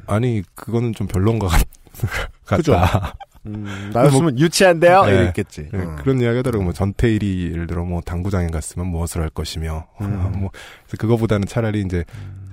[0.08, 1.66] 아니 그거는 좀 별론 것 같.
[2.46, 3.14] 같다.
[3.46, 5.06] 음, 나였으면 유치한데요?
[5.06, 5.12] 네.
[5.12, 5.70] 이랬겠지.
[5.72, 5.96] 네, 어.
[5.98, 6.64] 그런 이야기 하더라고.
[6.64, 10.32] 뭐 전태일이 예를 들어 뭐 당구장에 갔으면 무엇을 할 것이며 음.
[10.40, 10.50] 뭐
[10.84, 12.04] 그래서 그거보다는 차라리 이제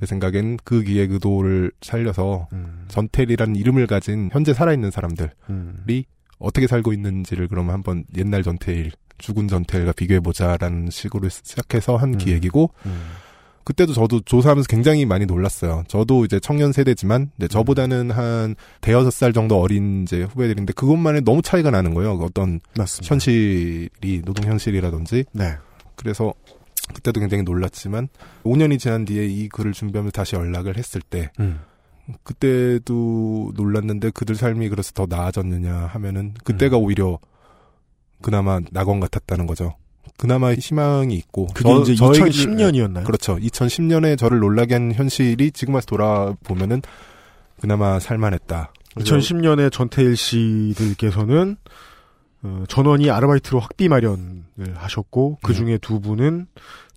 [0.01, 5.85] 제 생각엔 그 기획 의도를 살려서 음, 전태일이라는 이름을 가진 현재 살아있는 사람들이 음,
[6.39, 12.19] 어떻게 살고 있는지를 그러면 한번 옛날 전태일, 죽은 전태일과 비교해보자라는 식으로 시작해서 한 음.
[12.19, 13.03] 기획이고, 음.
[13.65, 15.85] 그때도 저도 조사하면서 굉장히 많이 놀랐어요.
[15.89, 21.43] 저도 이제 청년 세대지만, 이제 저보다는 한 대여섯 살 정도 어린 이제 후배들인데, 그것만에 너무
[21.43, 22.19] 차이가 나는 거예요.
[22.19, 23.13] 그 어떤 맞습니다.
[23.13, 25.25] 현실이, 노동 현실이라든지.
[25.33, 25.57] 네.
[25.97, 26.33] 그래서
[26.95, 28.09] 그때도 굉장히 놀랐지만,
[28.45, 31.61] 5년이 지난 뒤에 이 글을 준비하면서 다시 연락을 했을 때, 음.
[32.25, 36.83] 그때도 놀랐는데 그들 삶이 그래서 더 나아졌느냐 하면은 그때가 음.
[36.83, 37.19] 오히려
[38.21, 39.77] 그나마 낙원 같았다는 거죠.
[40.19, 43.05] 그나마 희망이 있고 그게 저- 이제 저에게- 2010년이었나요?
[43.05, 43.37] 그렇죠.
[43.37, 46.83] 2010년에 저를 놀라게 한 현실이 지금 와서 돌아보면은
[47.61, 48.73] 그나마 살만했다.
[48.95, 51.57] 그래서 2010년에 전태일 씨들께서는
[52.45, 54.43] 어, 전원이 아르바이트로 학비 마련을
[54.75, 56.47] 하셨고 그 중에 두 분은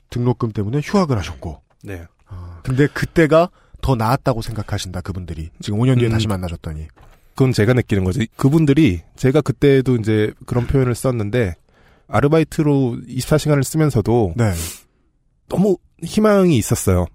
[0.10, 2.06] 등록금 때문에 휴학을 하셨고 네.
[2.30, 3.50] 어, 근데 그때가
[3.82, 6.12] 더 나았다고 생각하신다 그분들이 지금 5년 뒤에 음.
[6.12, 6.88] 다시 만나셨더니
[7.36, 8.22] 그건 제가 느끼는 거죠.
[8.38, 11.56] 그분들이 제가 그때도 이제 그런 표현을 썼는데
[12.08, 14.52] 아르바이트로 24시간을 쓰면서도 네.
[15.50, 17.08] 너무 희망이 있었어요.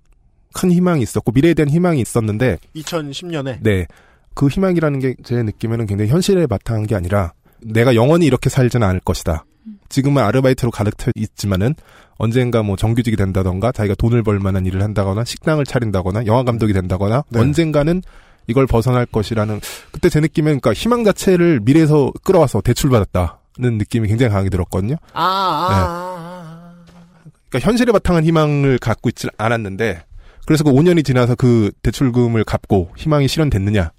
[0.52, 3.86] 큰 희망이 있었고 미래에 대한 희망이 있었는데 2010년에 네.
[4.34, 9.00] 그 희망이라는 게 제 느낌에는 굉장히 현실에 바탕한 게 아니라 내가 영원히 이렇게 살지는 않을
[9.00, 9.44] 것이다.
[9.88, 11.74] 지금은 아르바이트로 가득 차 있지만은
[12.16, 17.24] 언젠가 뭐 정규직이 된다던가 자기가 돈을 벌 만한 일을 한다거나 식당을 차린다거나 영화 감독이 된다거나
[17.28, 17.40] 네.
[17.40, 18.02] 언젠가는
[18.46, 19.60] 이걸 벗어날 것이라는
[19.92, 24.96] 그때 제 느낌엔 그러니까 희망 자체를 미래에서 끌어와서 대출받았다 는 느낌이 굉장히 강하게 들었거든요.
[25.12, 26.72] 아,
[27.48, 30.04] 그러니까 현실에 바탕한 희망을 갖고 있지 않았는데
[30.46, 33.90] 그래서 그 5년이 지나서 그 대출금을 갚고 희망이 실현됐느냐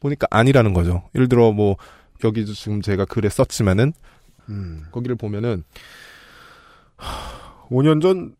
[0.00, 1.04] 보니까 아니라는 거죠.
[1.14, 1.76] 예를 들어 뭐
[2.24, 3.92] 여기도 지금 제가 글에 썼지만은
[4.48, 4.84] 음.
[4.90, 5.62] 거기를 보면은
[7.70, 8.34] 5년 전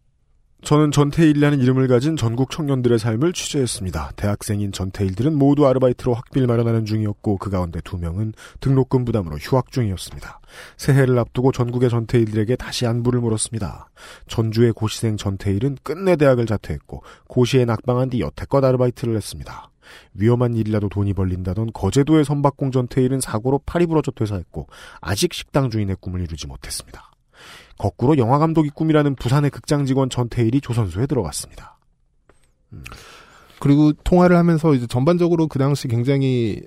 [0.62, 4.12] 저는 전태일이라는 이름을 가진 전국 청년들의 삶을 취재했습니다.
[4.16, 10.40] 대학생인 전태일들은 모두 아르바이트로 학비를 마련하는 중이었고 그 가운데 두 명은 등록금 부담으로 휴학 중이었습니다.
[10.76, 13.88] 새해를 앞두고 전국의 전태일들에게 다시 안부를 물었습니다.
[14.26, 19.70] 전주의 고시생 전태일은 끝내 대학을 자퇴했고 고시에 낙방한 뒤 여태껏 아르바이트를 했습니다.
[20.14, 24.66] 위험한 일이라도 돈이 벌린다던 거제도의 선박공 전태일은 사고로 팔이 부러져 퇴사했고
[25.00, 27.07] 아직 식당 주인의 꿈을 이루지 못했습니다.
[27.78, 31.78] 거꾸로 영화 감독이 꿈이라는 부산의 극장 직원 전태일이 조선소에 들어갔습니다.
[33.60, 36.60] 그리고 통화를 하면서 이제 전반적으로 그 당시 굉장히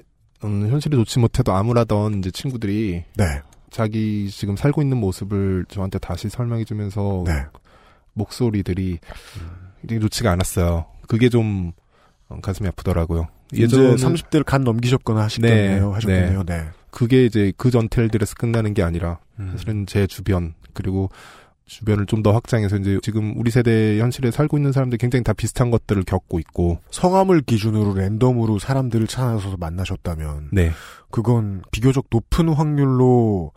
[0.44, 3.26] 음, 현실이 좋지 못해도 암울하던 이제 친구들이 네.
[3.70, 7.46] 자기 지금 살고 있는 모습을 저한테 다시 설명해 주면서 네.
[8.14, 9.00] 목소리들이
[9.82, 10.86] 굉장히 좋지가 않았어요.
[11.08, 11.72] 그게 좀
[12.28, 13.28] 어, 가슴이 아프더라고요.
[13.54, 15.88] 이제 예전에 30대를 간 넘기셨거나 하시겠네요.
[15.88, 16.44] 네, 하셨겠네요.
[16.44, 16.70] 네.
[16.90, 19.50] 그게 이제 그 전텔들에서 끝나는 게 아니라 음.
[19.52, 21.10] 사실은 제 주변 그리고
[21.66, 25.72] 주변을 좀 더 확장해서 이제 지금 우리 세대 현실에 살고 있는 사람들이 굉장히 다 비슷한
[25.72, 30.72] 것들을 겪고 있고 성함을 기준으로 랜덤으로 사람들을 찾아서 만나셨다면 네
[31.10, 33.54] 그건 비교적 높은 확률로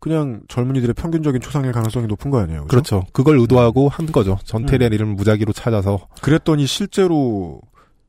[0.00, 2.66] 그냥 젊은이들의 평균적인 초상일 가능성이 높은 거 아니에요?
[2.68, 3.00] 그렇죠?
[3.00, 3.12] 그렇죠.
[3.12, 4.38] 그걸 의도하고 한 거죠.
[4.44, 7.60] 전태리한 이름을 무작위로 찾아서 그랬더니 실제로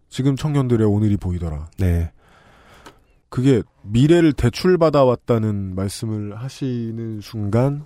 [0.10, 1.68] 지금 청년들의 오늘이 보이더라.
[1.78, 2.12] 네
[3.30, 7.84] 그게 미래를 대출받아 왔다는 말씀을 하시는 순간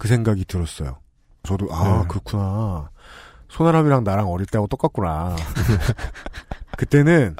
[0.00, 0.96] 그 생각이 들었어요.
[1.42, 2.08] 저도 아 네.
[2.08, 2.88] 그렇구나.
[3.50, 5.36] 소나람이랑 나랑 어릴 때하고 똑같구나.
[6.78, 7.36] 그때는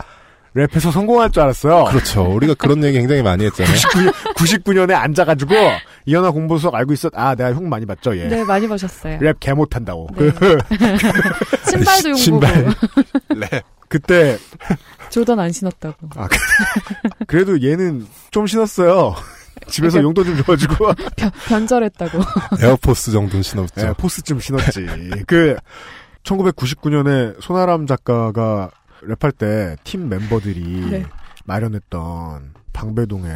[0.55, 1.85] 랩에서 성공할 줄 알았어요.
[1.85, 2.23] 그렇죠.
[2.25, 3.75] 우리가 그런 얘기 굉장히 많이 했잖아요.
[4.37, 5.55] 99, 년에 앉아가지고
[6.05, 7.13] 이현아 공보수석 알고 있었.
[7.17, 8.15] 아 내가 흉 많이 봤죠.
[8.19, 8.29] 얘.
[8.29, 9.19] 네, 많이 보셨어요.
[9.21, 10.09] 랩 개 못한다고.
[10.19, 10.31] 네.
[10.33, 10.59] 그,
[11.71, 12.65] 신발도 흉보고 신발.
[13.39, 13.63] 네.
[13.89, 14.37] 그때
[15.09, 15.97] 조던 안 신었다고.
[16.17, 19.15] 아, 그- 그래도 얘는 좀 신었어요.
[19.71, 22.19] 집에서 용돈 좀 줘가지고 변, 변절했다고.
[22.63, 23.87] 에어포스 정도는 신었죠.
[23.87, 24.87] 예, 포스 좀 신었지.
[25.27, 25.57] 그
[26.25, 28.71] 1999년에 손아람 작가가
[29.03, 31.05] 랩할 때 팀 멤버들이 네.
[31.45, 33.31] 마련했던 방배동에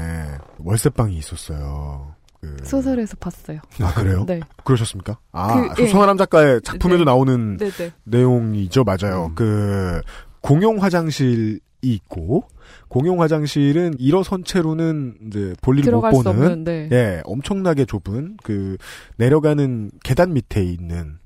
[0.59, 2.15] 월세방이 있었어요.
[2.41, 2.57] 그...
[2.63, 3.61] 소설에서 봤어요.
[3.81, 4.25] 아 그래요?
[4.27, 4.41] 네.
[4.65, 5.19] 그러셨습니까?
[5.33, 5.89] 아 그, 예.
[5.89, 7.05] 송하람 작가의 작품에도 네.
[7.07, 7.93] 나오는 네, 네.
[8.05, 9.27] 내용이죠, 맞아요.
[9.31, 9.35] 음.
[9.35, 10.01] 그
[10.41, 12.47] 공용 화장실이 있고
[12.89, 16.89] 공용 화장실은 일어선 채로는 이제 볼일을 못 보는 없는, 네.
[16.93, 18.77] 예, 엄청나게 좁은 그
[19.17, 21.19] 내려가는 계단 밑에 있는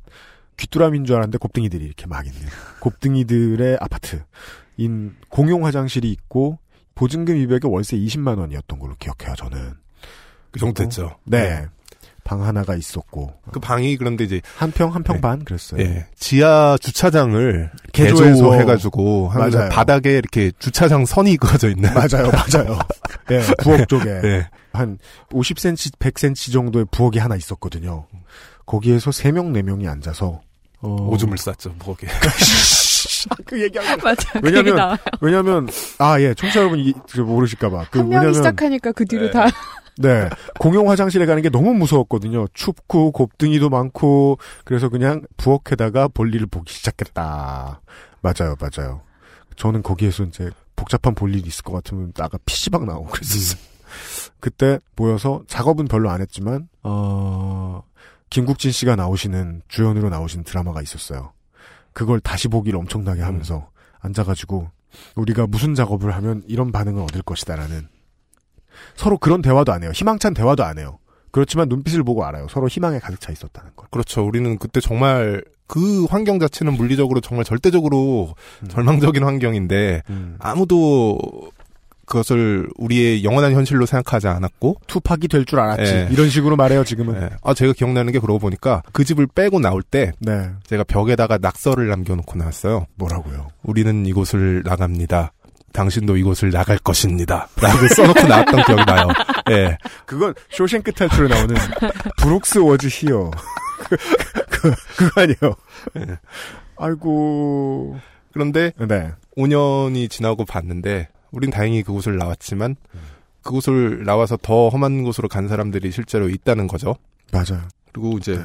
[0.57, 2.41] 귀뚜라미인 줄 알았는데 곱등이들이 이렇게 막 있는
[2.81, 6.59] 곱등이들의 아파트인 공용 화장실이 있고
[6.95, 9.75] 보증금 200에 월세 20만 원이었던 걸로 기억해요, 저는.
[10.51, 11.17] 그 정도 됐죠.
[11.25, 11.67] 네.
[12.29, 15.21] 방 하나가 있었고 그 방이 그런데 이제 한 평 한평 네.
[15.23, 15.81] 반 그랬어요.
[15.81, 16.07] 예.
[16.15, 19.71] 지하 주차장을 개조해서 개조해가지고 하면서 맞아요.
[19.71, 21.89] 바닥에 이렇게 주차장 선이 그어져 있는.
[21.95, 22.79] 맞아요, 맞아요.
[23.33, 24.47] 예, 부엌 쪽에 네.
[24.75, 24.99] 한
[25.31, 28.07] 50cm, 100cm 정도의 부엌이 하나 있었거든요.
[28.67, 30.43] 거기에서 3명, 4명이 앉아서
[30.81, 30.89] 어...
[31.11, 32.07] 오줌을 쌌죠, 부엌에.
[33.47, 34.17] 그 얘기하면 맞아요.
[34.43, 34.99] 그 얘기 왜냐면.
[35.23, 35.69] 왜냐면
[35.99, 39.31] 아 예, 청취자 여러분 이 모르실까봐 그 한 명이 왜냐면 시작하니까 그 뒤로 네.
[39.31, 39.47] 다
[39.99, 40.29] 네
[40.59, 42.47] 공용 화장실에 가는 게 너무 무서웠거든요.
[42.55, 47.81] 춥고 곱등이도 많고 그래서 그냥 부엌에다가 볼일을 보기 시작했다.
[48.23, 49.03] 맞아요, 맞아요.
[49.57, 53.61] 저는 거기에서 이제 복잡한 볼일이 있을 것 같으면 나가 PC방 나오고 그랬었어요.
[54.41, 57.83] 그때 모여서 작업은 별로 안 했지만 어
[58.31, 61.33] 김국진 씨가 나오시는 주연으로 나오신 드라마가 있었어요.
[61.93, 63.71] 그걸 다시 보기를 엄청나게 하면서
[64.01, 64.71] 앉아가지고
[65.17, 67.89] 우리가 무슨 작업을 하면 이런 반응을 얻을 것이다라는
[68.97, 69.91] 서로 그런 대화도 안 해요.
[69.95, 70.99] 희망찬 대화도 안 해요.
[71.31, 72.47] 그렇지만 눈빛을 보고 알아요.
[72.49, 73.87] 서로 희망에 가득 차 있었다는 걸.
[73.91, 74.25] 그렇죠.
[74.27, 78.35] 우리는 그때 정말 그 환경 자체는 물리적으로 정말 절대적으로
[78.69, 80.37] 절망적인 환경인데 음.
[80.39, 81.19] 아무도
[82.07, 85.93] 그것을 우리의 영원한 현실로 생각하지 않았고 투팍이 될 줄 알았지.
[85.95, 86.09] 예.
[86.11, 87.21] 이런 식으로 말해요, 지금은.
[87.23, 87.29] 예.
[87.43, 90.49] 아 제가 기억나는 게 그러고 보니까 그 집을 빼고 나올 때 네.
[90.65, 92.87] 제가 벽에다가 낙서를 남겨놓고 나왔어요.
[92.95, 93.49] 뭐라고요?
[93.63, 95.33] 우리는 이곳을 나갑니다.
[95.73, 97.49] 당신도 이곳을 나갈 것입니다.
[97.61, 99.09] 라고 써놓고 나왔던 기억이 나요.
[99.51, 99.79] 예.
[100.07, 101.57] 그건 쇼생크 탈출에 나오는
[102.19, 103.31] 브룩스 워즈 히어.
[103.79, 103.97] 그,
[104.51, 105.55] 그, 그거 아니에요.
[105.99, 106.19] 예.
[106.77, 107.99] 아이고.
[108.33, 109.13] 그런데 네.
[109.37, 112.77] 5년이 지나고 봤는데 우린 다행히 그곳을 나왔지만
[113.43, 116.97] 그곳을 나와서 더 험한 곳으로 간 사람들이 실제로 있다는 거죠.
[117.33, 117.67] 맞아요.
[117.93, 118.45] 그리고 이제 네.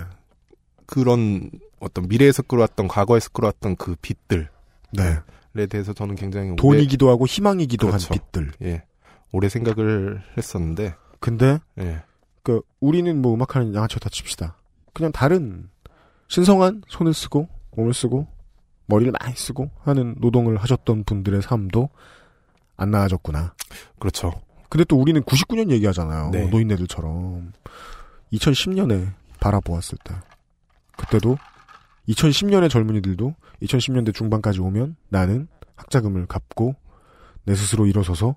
[0.86, 1.50] 그런
[1.80, 4.50] 어떤 미래에서 끌어왔던 과거에서 끌어왔던 그 빛들
[5.56, 5.66] 에 네.
[5.68, 8.08] 대해서 저는 굉장히 돈이기도 하고 희망이기도 그렇죠.
[8.14, 8.51] 한 빛들.
[8.64, 8.84] 예
[9.32, 12.01] 오래 생각을 했었는데 근데 예
[12.43, 14.58] 그 우리는 뭐 음악하는 양아치다 칩시다.
[14.93, 15.70] 그냥 다른
[16.28, 18.28] 신성한 손을 쓰고 몸을 쓰고
[18.86, 21.89] 머리를 많이 쓰고 하는 노동을 하셨던 분들의 삶도
[22.76, 23.56] 안 나아졌구나.
[23.97, 24.34] 그렇죠.
[24.70, 26.32] 근데 또 우리는 99년 얘기하잖아요.
[26.32, 26.47] 네.
[26.47, 27.54] 노인네들처럼.
[28.34, 30.16] 2010년에 바라보았을 때.
[30.97, 31.38] 그때도
[32.10, 36.76] 2010년의 젊은이들도 2010년대 중반까지 오면 나는 학자금을 갚고
[37.45, 38.36] 내 스스로 일어서서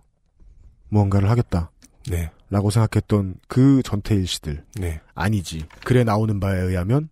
[0.89, 1.71] 무언가를 하겠다.
[2.09, 2.31] 네.
[2.49, 4.65] 라고 생각했던 그 전태일 씨들.
[4.81, 5.01] 네.
[5.15, 5.67] 아니지.
[5.85, 7.09] 글에 나오는 바에 의하면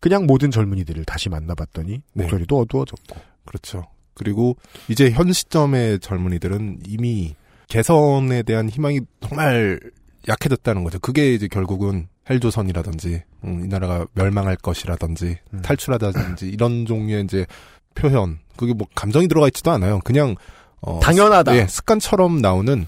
[0.00, 2.22] 그냥 모든 젊은이들을 다시 만나봤더니 네.
[2.22, 3.20] 목소리도 어두워졌고.
[3.44, 3.86] 그렇죠.
[4.14, 4.56] 그리고
[4.88, 7.34] 이제 현 시점의 젊은이들은 이미
[7.68, 9.80] 개선에 대한 희망이 정말
[10.28, 10.98] 약해졌다는 거죠.
[10.98, 15.62] 그게 이제 결국은 헬조선이라든지 음, 이 나라가 멸망할 것이라든지 음.
[15.62, 17.46] 탈출하다든지 이런 종류의 이제
[17.94, 20.00] 표현 그게 뭐 감정이 들어가 있지도 않아요.
[20.04, 20.36] 그냥
[20.80, 21.56] 어, 당연하다.
[21.56, 22.86] 예, 습관처럼 나오는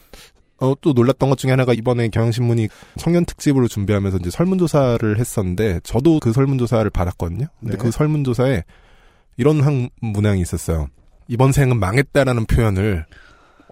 [0.59, 6.21] 어, 또 놀랐던 것 중에 하나가 이번에 경향신문이 청년 특집으로 준비하면서 이제 설문조사를 했었는데 저도
[6.21, 7.47] 그 설문조사를 받았거든요.
[7.59, 7.79] 근데 네.
[7.79, 8.63] 그 설문조사에
[9.37, 10.89] 이런 한 문항이 있었어요.
[11.27, 13.07] 이번 생은 망했다라는 표현을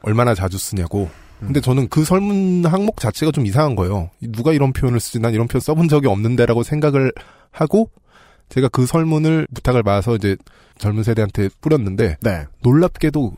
[0.02, 1.08] 얼마나 자주 쓰냐고.
[1.40, 4.10] 근데 저는 그 설문 항목 자체가 좀 이상한 거예요.
[4.20, 5.20] 누가 이런 표현을 쓰지?
[5.20, 7.12] 난 이런 표현 써본 적이 없는데라고 생각을
[7.50, 7.90] 하고
[8.48, 10.36] 제가 그 설문을 부탁을 받아서 이제
[10.78, 12.44] 젊은 세대한테 뿌렸는데 네.
[12.62, 13.32] 놀랍게도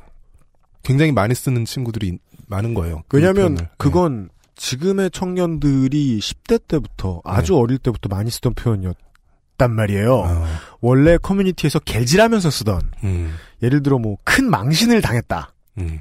[0.82, 3.02] 굉장히 많이 쓰는 친구들이 많은 거예요.
[3.08, 3.68] 그 왜냐면 표현을.
[3.78, 10.24] 그건 지금의 청년들이 10대 때부터 아주 어릴 때부터 많이 쓰던 표현이었단 말이에요.
[10.26, 10.32] 네.
[10.32, 10.46] 어,
[10.80, 15.52] 원래 커뮤니티에서 개질하면서 쓰던 음, 예를 들어 뭐 큰 망신을 당했다.
[15.78, 16.00] 음.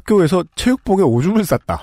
[0.00, 1.80] 학교에서 체육복에 오줌을 쌌다.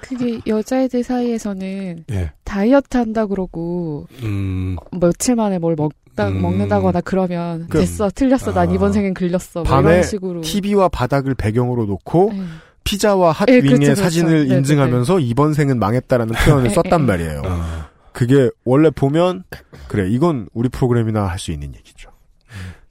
[0.00, 2.32] 그게 여자애들 사이에서는 예.
[2.44, 6.40] 다이어트 한다 그러고 음, 며칠 만에 뭘 먹다 음.
[6.40, 8.72] 먹는다거나 그러면 그- 됐어 틀렸어 난 아.
[8.72, 12.42] 이번 생엔 글렸어 뭐 밤에 이런 식으로 TV와 바닥을 배경으로 놓고 네.
[12.84, 14.02] 피자와 핫 예, 윙의 그렇죠, 그렇죠.
[14.02, 17.06] 사진을 네, 인증하면서 이번 생은 망했다라는 표현을 예, 썼단 예, 예.
[17.06, 17.42] 말이에요.
[17.44, 19.44] 어, 그게 원래 보면
[19.88, 22.10] 그래 이건 우리 프로그램이나 할 수 있는 얘기죠.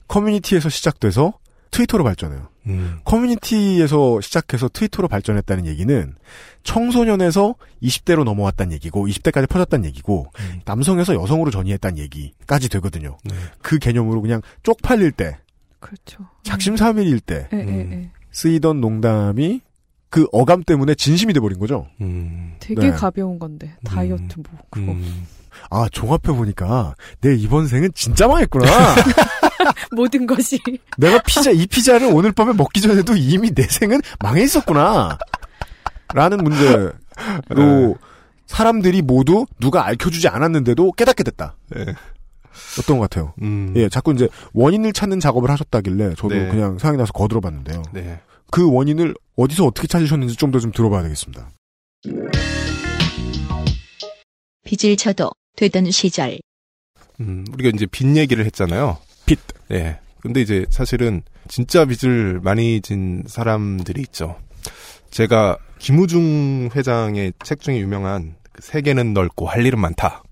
[0.06, 1.32] 커뮤니티에서 시작돼서
[1.70, 2.48] 트위터로 발전해요.
[2.66, 6.14] 음, 커뮤니티에서 시작해서 트위터로 발전했다는 얘기는
[6.62, 10.60] 청소년에서 20대로 넘어왔다는 얘기고 20대까지 퍼졌다는 얘기고 음.
[10.64, 13.16] 남성에서 여성으로 전이했다는 얘기까지 되거든요.
[13.24, 13.34] 네.
[13.62, 15.38] 그 개념으로 그냥 쪽팔릴 때
[15.80, 17.92] 그렇죠 작심삼일일 때 예, 예, 음.
[17.92, 18.10] 예.
[18.32, 19.62] 쓰이던 농담이
[20.10, 21.86] 그 어감 때문에 진심이 돼버린 거죠.
[22.00, 22.54] 음.
[22.60, 22.90] 되게 네.
[22.90, 25.26] 가벼운 건데 다이어트 뭐 그거 음.
[25.70, 28.66] 아 종합해 보니까 내 이번 생은 진짜 망했구나.
[29.92, 30.58] 모든 것이
[30.96, 35.18] 내가 피자 이 피자를 오늘 밤에 먹기 전에도 이미 내 생은 망해 있었구나.
[36.14, 36.92] 라는 문제로
[37.54, 37.94] 네.
[38.46, 41.56] 사람들이 모두 누가 알려주지 않았는데도 깨닫게 됐다.
[41.68, 41.94] 네.
[42.78, 43.34] 어떤 것 같아요?
[43.42, 43.72] 음.
[43.76, 46.48] 예, 자꾸 이제 원인을 찾는 작업을 하셨다길래 저도 네.
[46.48, 47.82] 그냥 생각이 나서 거들어봤는데요.
[47.92, 48.20] 네.
[48.50, 51.50] 그 원인을 어디서 어떻게 찾으셨는지 좀 더좀 들어봐야 되겠습니다.
[54.64, 56.38] 빚을 져도 되던 시절.
[57.20, 58.98] 음, 우리가 이제 빚 얘기를 했잖아요.
[59.28, 59.38] 빚.
[59.70, 59.98] 예.
[60.20, 64.36] 근데 이제 사실은 진짜 빚을 많이 진 사람들이 있죠.
[65.10, 70.22] 제가 김우중 회장의 책 중에 유명한 그 세계는 넓고 할 일은 많다.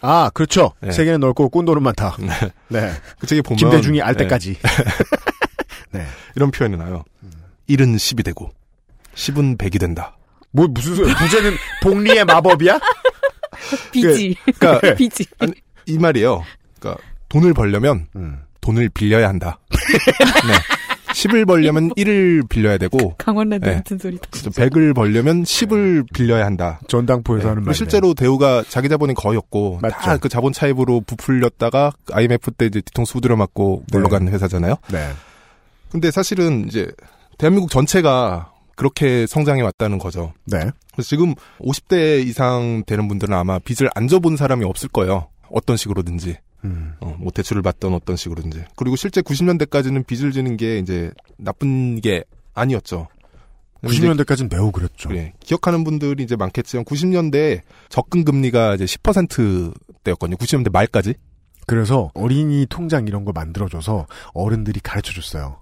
[0.00, 0.72] 아, 그렇죠.
[0.80, 0.92] 네.
[0.92, 2.16] 세계는 넓고 꾼돈은 많다.
[2.68, 2.92] 네.
[3.18, 4.56] 그 책에 보면 김대중이 알 예, 때까지.
[5.92, 6.04] 네.
[6.36, 7.04] 이런 표현이 나요.
[7.68, 8.50] 1은 10이 되고
[9.14, 10.16] 10은 100이 된다.
[10.50, 11.12] 뭐 무슨 소리?
[11.14, 12.78] 부제는 복리의 마법이야?
[13.92, 15.52] 빚이 그러니까 빚이 아니,
[15.86, 16.44] 이 말이에요.
[16.78, 17.02] 그러니까
[17.34, 18.38] 돈을 벌려면 음.
[18.60, 19.58] 돈을 빌려야 한다.
[19.70, 20.54] 네.
[21.12, 23.74] 10을 벌려면 1을 빌려야 되고 강원랜드 네.
[23.76, 24.28] 같은 소리다.
[24.30, 26.80] 100을 벌려면 10을 빌려야 한다.
[26.88, 27.74] 전당포에서 하는 그리고 말.
[27.74, 29.80] 실제로 대우가 자기 자본이 거의 없고.
[29.90, 33.98] 다 그 자본 차입으로 부풀렸다가 IMF 때 이제 뒤통수 후드려 맞고 네.
[33.98, 34.76] 물러간 회사잖아요.
[34.92, 35.10] 네.
[35.90, 36.88] 근데 사실은 이제
[37.38, 40.32] 대한민국 전체가 그렇게 성장해 왔다는 거죠.
[40.46, 40.58] 네.
[40.92, 45.28] 그래서 지금 50대 이상 되는 분들은 아마 빚을 안 져본 사람이 없을 거예요.
[45.50, 46.36] 어떤 식으로든지.
[46.64, 46.94] 음.
[47.00, 48.64] 어, 뭐 대출을 받던 어떤 식으로든지.
[48.76, 53.08] 그리고 실제 90년대까지는 빚을 지는 게 이제 나쁜 게 아니었죠.
[53.82, 55.08] 90년대까지는 매우 그랬죠.
[55.10, 55.32] 그래.
[55.40, 57.60] 기억하는 분들이 이제 많겠지만 90년대
[57.90, 60.36] 접근 금리가 이제 10%대였거든요.
[60.36, 61.14] 90년대 말까지.
[61.66, 65.58] 그래서 어린이 통장 이런 거 만들어줘서 어른들이 가르쳐줬어요.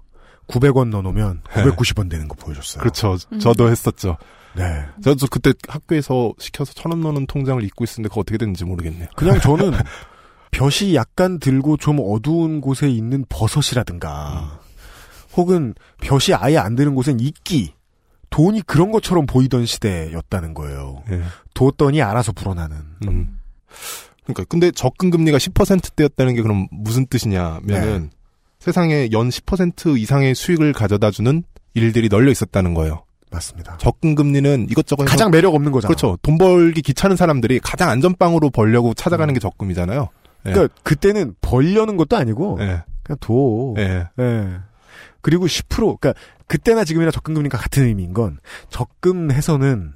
[0.47, 2.81] 900원 넣어놓으면 990원 되는 거 보여줬어요.
[2.81, 3.17] 그렇죠.
[3.31, 3.39] 음.
[3.39, 4.17] 저도 했었죠.
[4.55, 4.63] 네.
[5.01, 9.07] 저도 그때 학교에서 시켜서 천 원 넣는 통장을 입고 있었는데 그거 어떻게 됐는지 모르겠네요.
[9.15, 9.71] 그냥 저는
[10.53, 14.59] 볕이 약간 들고 좀 어두운 곳에 있는 버섯이라든가
[15.35, 17.73] 혹은 볕이 아예 안 드는 곳엔 이끼
[18.29, 21.03] 돈이 그런 것처럼 보이던 시대였다는 거예요.
[21.11, 21.21] 예.
[21.53, 22.77] 뒀더니 알아서 불어나는.
[23.07, 23.39] 음.
[24.23, 28.09] 그러니까 근데 접근 금리가 10%대였다는 게 그럼 무슨 뜻이냐면은
[28.59, 31.43] 세상에 연 10% 이상의 수익을 가져다 주는
[31.73, 33.03] 일들이 널려 있었다는 거예요.
[33.29, 33.77] 맞습니다.
[33.77, 35.89] 접근 금리는 이것저것 가장 매력 없는 거잖아.
[35.89, 36.17] 그렇죠.
[36.21, 40.09] 돈 벌기 귀찮은 사람들이 가장 안전빵으로 벌려고 찾아가는 게 적금이잖아요.
[40.45, 40.51] 예.
[40.51, 42.83] 그러니까 그때는 벌려는 것도 아니고 예.
[43.03, 43.73] 그냥 둬.
[43.77, 44.07] 예.
[44.19, 44.57] 예.
[45.21, 46.13] 그리고 10% 그러니까
[46.47, 48.39] 그때나 지금이나 적금금리가 같은 의미인 건
[48.69, 49.93] 적금해서는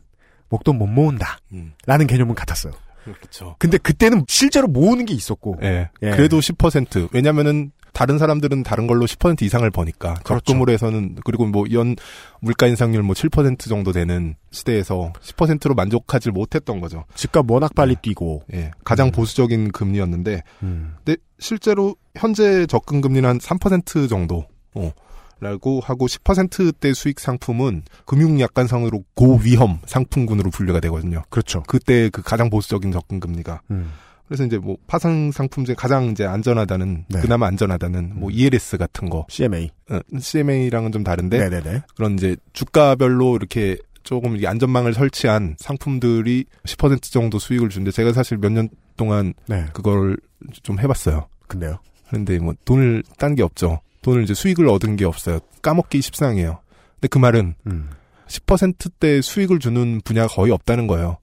[0.49, 1.39] 목돈 못 모은다.
[1.53, 1.73] 음.
[1.85, 2.73] 라는 개념은 같았어요.
[3.03, 3.55] 그렇죠.
[3.59, 5.57] 근데 그때는 실제로 모으는 게 있었고.
[5.63, 5.89] 예.
[6.01, 6.11] 예.
[6.11, 10.45] 그래도 10% 왜냐면은 다른 사람들은 다른 걸로 10% 이상을 버니까 그렇죠.
[10.45, 11.95] 적금으로 해서는 그리고 뭐 연
[12.41, 17.05] 물가 인상률 뭐 7% 정도 되는 시대에서 10%로 만족하지 못했던 거죠.
[17.15, 18.43] 집값 워낙 빨리 뛰고.
[18.53, 18.69] 예.
[18.83, 20.93] 가장 보수적인 금리였는데 음.
[21.03, 24.45] 근데 실제로 현재 적금 금리는 한 3% 정도.
[24.75, 24.91] 어.
[25.39, 31.23] 라고 하고 10%대 수익 상품은 금융 약관상으로 고위험 상품군으로 분류가 되거든요.
[31.29, 31.63] 그렇죠.
[31.67, 33.61] 그때 그 가장 보수적인 적금 금리가.
[33.71, 33.91] 음.
[34.27, 37.19] 그래서 이제 뭐 파생 상품 중에 가장 이제 안전하다는 네.
[37.21, 39.69] 그나마 안전하다는 뭐 ELS 같은 거 CMA.
[39.89, 41.83] 어, CMA랑은 좀 다른데 네네네.
[41.95, 48.51] 그런 이제 주가별로 이렇게 조금 안전망을 설치한 상품들이 10% 정도 수익을 주는데 제가 사실 몇
[48.51, 49.65] 년 동안 네.
[49.73, 50.17] 그걸
[50.63, 51.27] 좀 해봤어요.
[51.47, 51.79] 근데요.
[52.09, 53.79] 그런데 뭐 돈을 딴 게 없죠.
[54.01, 55.39] 돈을 이제 수익을 얻은 게 없어요.
[55.61, 56.59] 까먹기 십상이에요.
[56.95, 57.89] 근데 그 말은 음.
[58.27, 61.17] 10%대 수익을 주는 분야가 거의 없다는 거예요.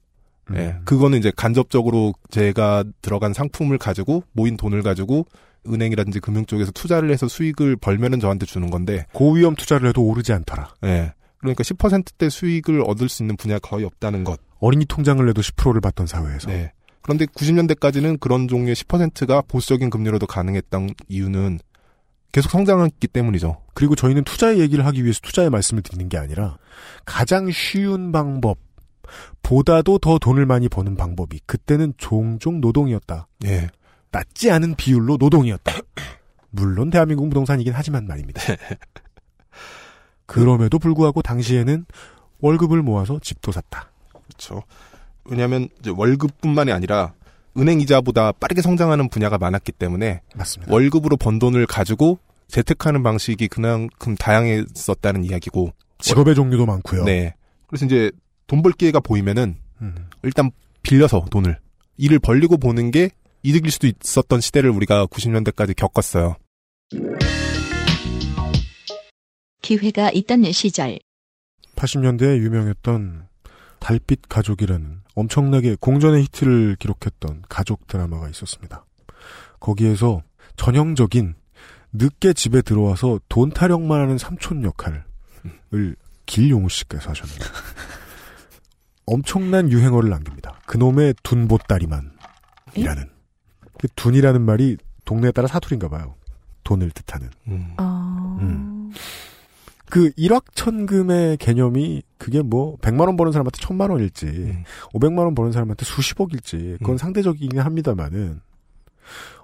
[0.51, 0.55] 음.
[0.57, 0.75] 예.
[0.85, 5.25] 그거는 이제 간접적으로 제가 들어간 상품을 가지고 모인 돈을 가지고
[5.67, 10.75] 은행이라든지 금융 쪽에서 투자를 해서 수익을 벌면은 저한테 주는 건데, 고위험 투자를 해도 오르지 않더라.
[10.83, 11.13] 예.
[11.37, 14.39] 그러니까 10%대 수익을 얻을 수 있는 분야가 거의 없다는 것.
[14.59, 16.49] 어린이 통장을 내도 10%를 받던 사회에서.
[16.49, 16.71] 네.
[17.01, 21.59] 그런데 90년대까지는 그런 종류의 10%가 보수적인 금리로도 가능했던 이유는
[22.31, 23.61] 계속 성장했기 때문이죠.
[23.73, 26.57] 그리고 저희는 투자의 얘기를 하기 위해서 투자의 말씀을 드리는 게 아니라
[27.05, 28.57] 가장 쉬운 방법
[29.43, 33.27] 보다도 더 돈을 많이 버는 방법이 그때는 종종 노동이었다.
[33.45, 33.69] 예.
[34.11, 35.73] 낮지 않은 비율로 노동이었다.
[36.49, 38.41] 물론 대한민국 부동산이긴 하지만 말입니다.
[40.25, 41.85] 그럼에도 불구하고 당시에는
[42.39, 43.91] 월급을 모아서 집도 샀다.
[44.11, 44.63] 그렇죠.
[45.25, 47.13] 왜냐하면 월급뿐만이 아니라
[47.57, 50.73] 은행 이자보다 빠르게 성장하는 분야가 많았기 때문에 맞습니다.
[50.73, 55.71] 월급으로 번 돈을 가지고 재테크하는 방식이 그만큼 다양했었다는 이야기고.
[55.99, 57.05] 직업의 종류도 많고요.
[57.05, 57.33] 네.
[57.67, 58.11] 그래서 이제
[58.47, 59.95] 돈 벌 기회가 보이면은 음.
[60.23, 60.51] 일단
[60.83, 61.57] 빌려서 돈을
[61.97, 63.09] 일을 벌리고 보는 게
[63.43, 66.35] 이득일 수도 있었던 시대를 우리가 90년대까지 겪었어요.
[69.61, 70.99] 기회가 있던 시절.
[71.75, 73.27] 80년대에 유명했던
[73.79, 78.85] 달빛 가족이라는 엄청나게 공전의 히트를 기록했던 가족 드라마가 있었습니다.
[79.59, 80.21] 거기에서
[80.57, 81.35] 전형적인
[81.93, 85.03] 늦게 집에 들어와서 돈 타령만 하는 삼촌 역할을
[86.25, 87.45] 길용우 씨께서 하셨는데
[89.05, 90.59] 엄청난 유행어를 남깁니다.
[90.65, 92.11] 그놈의 둔보따리만
[92.75, 93.09] 이라는
[93.77, 96.15] 그 둔이라는 말이 동네에 따라 사투리인가 봐요.
[96.63, 97.29] 돈을 뜻하는.
[97.47, 97.73] 음.
[97.77, 98.37] 아.
[98.41, 98.91] 음.
[99.89, 104.63] 그 일확천금의 개념이 그게 뭐 100만 원 버는 사람한테 1000만 원일지 음.
[104.93, 106.97] 500만 원 버는 사람한테 수십억일지 그건 음.
[106.97, 108.41] 상대적이긴 합니다만은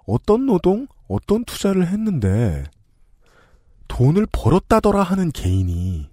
[0.07, 2.63] 어떤 노동, 어떤 투자를 했는데
[3.87, 6.09] 돈을 벌었다더라 하는 개인이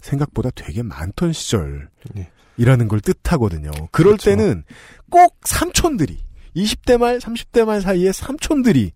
[0.00, 2.30] 생각보다 되게 많던 시절 예.
[2.62, 3.72] 이라는 걸 뜻하거든요.
[3.90, 4.30] 그럴 그렇죠.
[4.30, 4.62] 때는
[5.10, 6.18] 꼭 삼촌들이
[6.54, 8.92] 20대 말, 30대 말 사이에 삼촌들이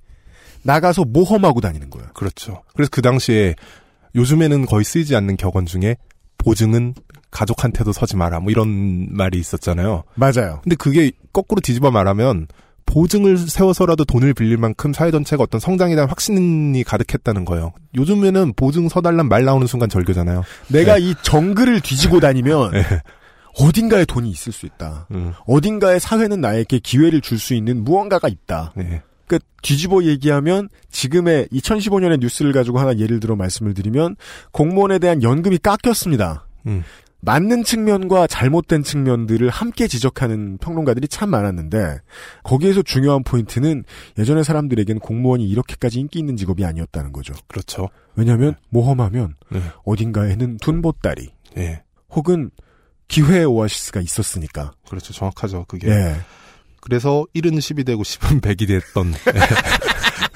[0.63, 2.09] 나가서 모험하고 다니는 거예요.
[2.15, 2.63] 그렇죠.
[2.75, 3.57] 그래서 그 당시에
[4.15, 5.97] 요즘에는 거의 쓰이지 않는 격언 중에
[6.39, 6.95] 보증은
[7.33, 10.05] 가족한테도 서지 마라 뭐 이런 말이 있었잖아요.
[10.15, 10.61] 맞아요.
[10.63, 12.47] 근데 그게 거꾸로 뒤집어 말하면
[12.87, 17.73] 보증을 세워서라도 돈을 빌릴 만큼 사회 전체가 어떤 성장에 대한 확신이 가득했다는 거예요.
[17.97, 20.45] 요즘에는 보증 서달란 말 나오는 순간 절교잖아요.
[20.69, 22.85] 내가 이 정글을 뒤지고 다니면 네.
[23.59, 25.07] 어딘가에 돈이 있을 수 있다.
[25.13, 28.73] 음, 어딘가에 사회는 나에게 기회를 줄 수 있는 무언가가 있다.
[28.77, 29.03] 네.
[29.27, 34.17] 그 뒤집어 얘기하면 지금의 2015년의 뉴스를 가지고 하나 예를 들어 말씀을 드리면
[34.53, 36.47] 공무원에 대한 연금이 깎였습니다.
[36.67, 36.83] 음.
[37.21, 41.99] 맞는 측면과 잘못된 측면들을 함께 지적하는 평론가들이 참 많았는데
[42.45, 43.85] 거기에서 중요한 포인트는
[44.17, 47.35] 예전의 사람들에게는 공무원이 이렇게까지 인기 있는 직업이 아니었다는 거죠.
[47.49, 47.89] 그렇죠.
[48.15, 49.61] 왜냐하면 모험하면 네.
[49.85, 51.83] 어딘가에는 둔보따리 예.
[52.11, 52.51] 혹은
[53.09, 54.73] 기회의 오아시스가 있었으니까.
[54.89, 55.13] 그렇죠.
[55.13, 55.65] 정확하죠.
[55.69, 55.89] 그게.
[55.91, 56.17] 예.
[56.81, 59.13] 그래서 1은 10이 되고 10은 100이 됐던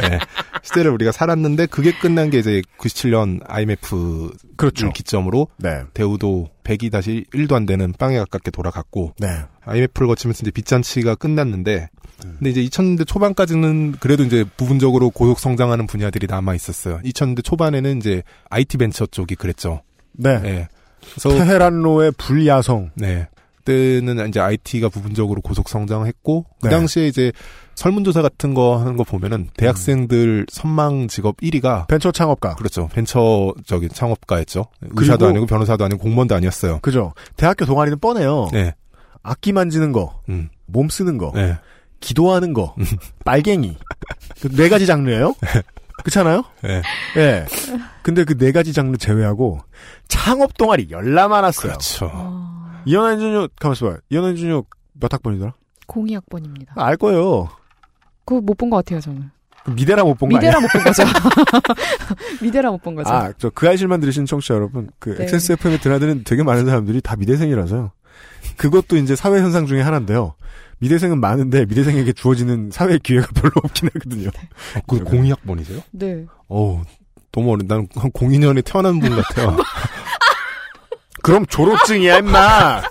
[0.02, 0.18] 예.
[0.62, 4.90] 시대를 우리가 살았는데 그게 끝난 게 이제 97년 IMF 그렇죠.
[4.90, 5.82] 기점으로 네.
[5.94, 9.28] 대우도 100이 다시 1도 안 되는 빵에 가깝게 돌아갔고 네.
[9.64, 11.88] IMF를 거치면서 이제 빚잔치가 끝났는데
[12.20, 17.00] 근데 이제 2000년대 초반까지는 그래도 이제 부분적으로 고속 성장하는 분야들이 남아 있었어요.
[17.04, 19.82] 2000년대 초반에는 이제 IT 벤처 쪽이 그랬죠.
[20.12, 20.40] 네.
[20.44, 20.68] 예.
[21.14, 22.90] 그래서 테헤란로의 불야성.
[22.94, 23.28] 네.
[23.70, 26.70] 그때는 이제 IT가 부분적으로 고속 성장했고 그 네.
[26.70, 27.32] 당시에 이제
[27.74, 32.56] 설문조사 같은 거 하는 거 보면은 대학생들 선망 직업 1위가 벤처 창업가.
[32.56, 32.88] 그렇죠.
[32.88, 34.66] 벤처적인 창업가였죠.
[34.96, 36.80] 의사도 아니고 변호사도 아니고 공무원도 아니었어요.
[36.80, 37.12] 그죠.
[37.36, 38.48] 대학교 동아리는 뻔해요.
[38.52, 38.74] 네.
[39.22, 40.48] 악기 만지는 거, 음.
[40.66, 41.56] 몸 쓰는 거, 네.
[42.00, 42.74] 기도하는 거,
[43.24, 43.76] 빨갱이.
[44.40, 45.34] 그네 가지 장르예요.
[46.02, 46.44] 그렇잖아요?
[46.62, 46.82] 네.
[47.16, 47.46] 예.
[48.02, 49.60] 근데 그 네 가지 장르 제외하고
[50.08, 51.72] 창업 동아리 열나 많았어요.
[51.72, 52.10] 그렇죠.
[52.12, 53.98] 어, 이현환 준유 가만있어 봐요.
[54.10, 55.52] 이현환 준유 몇 학번이더라?
[55.86, 56.68] 02학번입니다.
[56.76, 57.48] 알 거예요.
[58.24, 59.30] 그거 못 본 것 같아요, 저는.
[59.64, 60.36] 그 미대라 못 본 거?
[60.38, 61.02] 미대라 못 본 거죠.
[62.42, 63.10] 미대라 못 본 거죠.
[63.10, 65.24] 아, 저 그 아이실만 들으신 청취자 여러분, 그 네.
[65.24, 67.92] XSFM에 드나드는 되게 많은 사람들이 다 미대생이라서요.
[68.56, 70.34] 그것도 이제 사회 현상 중에 하나인데요.
[70.80, 74.30] 미대생은 많은데 미대생에게 주어지는 사회 기회가 별로 없긴 하거든요.
[74.74, 75.82] 아, 그 02학번이세요?
[75.92, 76.24] 네.
[76.48, 76.82] 어우,
[77.32, 79.56] 너무 어린, 난 02년에 태어난 분 같아요.
[81.22, 82.78] 그럼 졸업증이야, 임마!
[82.78, 82.82] 어,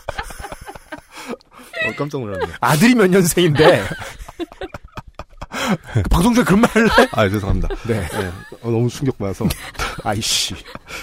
[1.97, 2.53] 깜짝 놀랐네.
[2.61, 3.83] 아들이 몇 년생인데.
[5.93, 6.89] 그 방송 중에 그런 말 할래?
[7.11, 7.69] 아, 죄송합니다.
[7.87, 8.07] 네.
[8.07, 8.27] 네.
[8.61, 9.47] 어, 너무 충격받아서.
[10.03, 10.53] 아이씨.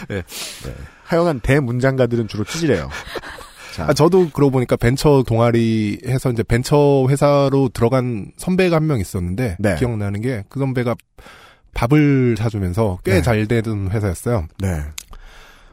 [0.08, 0.22] 네.
[0.64, 0.74] 네.
[1.04, 2.88] 하여간 대문장가들은 주로 찌질해요.
[3.76, 8.98] 자, 아, 저도 그러고 보니까 벤처 동아리 해서 이제 벤처 회사로 들어간 선배가 한 명
[9.00, 9.74] 있었는데 네.
[9.76, 10.94] 기억나는 게 그 선배가
[11.74, 13.22] 밥을 사주면서 꽤 네.
[13.22, 14.46] 잘 되던 회사였어요.
[14.60, 14.80] 네.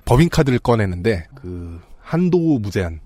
[0.06, 3.00] 법인카드를 꺼내는데 그 한도 무제한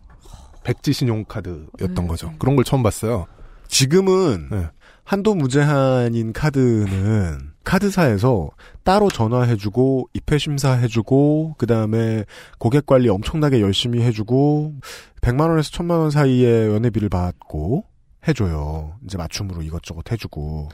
[0.64, 2.08] 백지 신용카드였던 음.
[2.08, 2.34] 거죠.
[2.39, 3.28] 그런 걸 처음 봤어요.
[3.68, 4.68] 지금은 네.
[5.04, 8.49] 한도 무제한인 카드는 카드사에서
[8.86, 12.24] 따로 전화해주고 입회 심사해주고 그 다음에
[12.59, 14.76] 고객 관리 엄청나게 열심히 해주고
[15.20, 17.84] 100만 원에서 1000만 원 사이에 연회비를 받고
[18.26, 18.97] 해줘요.
[19.03, 20.70] 이제 맞춤으로 이것저것 해주고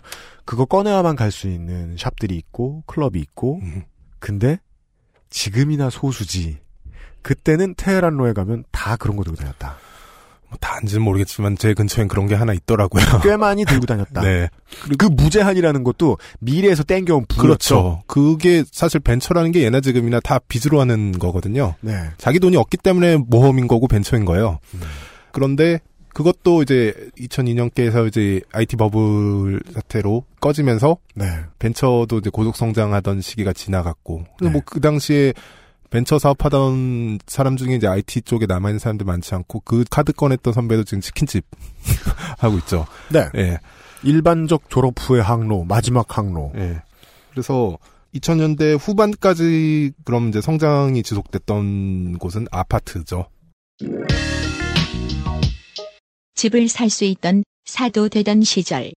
[0.45, 3.81] 그거 꺼내야만 갈 수 있는 샵들이 있고 클럽이 있고 음.
[4.19, 4.59] 근데
[5.31, 6.59] 지금이나 소수지
[7.23, 9.77] 그때는 테헤란로에 가면 다 그런 거 들고 다녔다.
[10.53, 13.03] 뭐 다인지는 모르겠지만 제 근처엔 그런 게 하나 있더라고요.
[13.23, 14.21] 꽤 많이 들고 다녔다.
[14.21, 14.49] 네.
[14.97, 17.41] 그 무제한이라는 것도 미래에서 땡겨온 부였죠.
[17.41, 18.03] 그렇죠.
[18.05, 21.73] 그게 사실 벤처라는 게 예나 지금이나 다 빚으로 하는 거거든요.
[21.81, 21.93] 네.
[22.17, 24.59] 자기 돈이 없기 때문에 모험인 거고 벤처인 거예요.
[24.75, 24.81] 음.
[25.31, 25.79] 그런데
[26.13, 31.25] 그것도 이제 2002년께서 이제 IT 버블 사태로 꺼지면서 네.
[31.57, 34.49] 벤처도 이제 고속 성장하던 시기가 지나갔고 네.
[34.49, 35.33] 뭐그 당시에
[35.93, 40.85] 벤처 사업하던 사람 중에 이제 IT 쪽에 남아있는 사람들 많지 않고 그 카드 꺼냈던 선배도
[40.85, 41.45] 지금 치킨집
[42.39, 42.87] 하고 있죠.
[43.11, 43.29] 네.
[43.35, 43.59] 예.
[44.01, 46.51] 일반적 졸업 후의 항로, 마지막 항로.
[46.55, 46.81] 예.
[47.29, 47.77] 그래서
[48.15, 53.27] 2000년대 후반까지 그럼 이제 성장이 지속됐던 곳은 아파트죠.
[56.33, 58.91] 집을 살 수 있던 사도 되던 시절.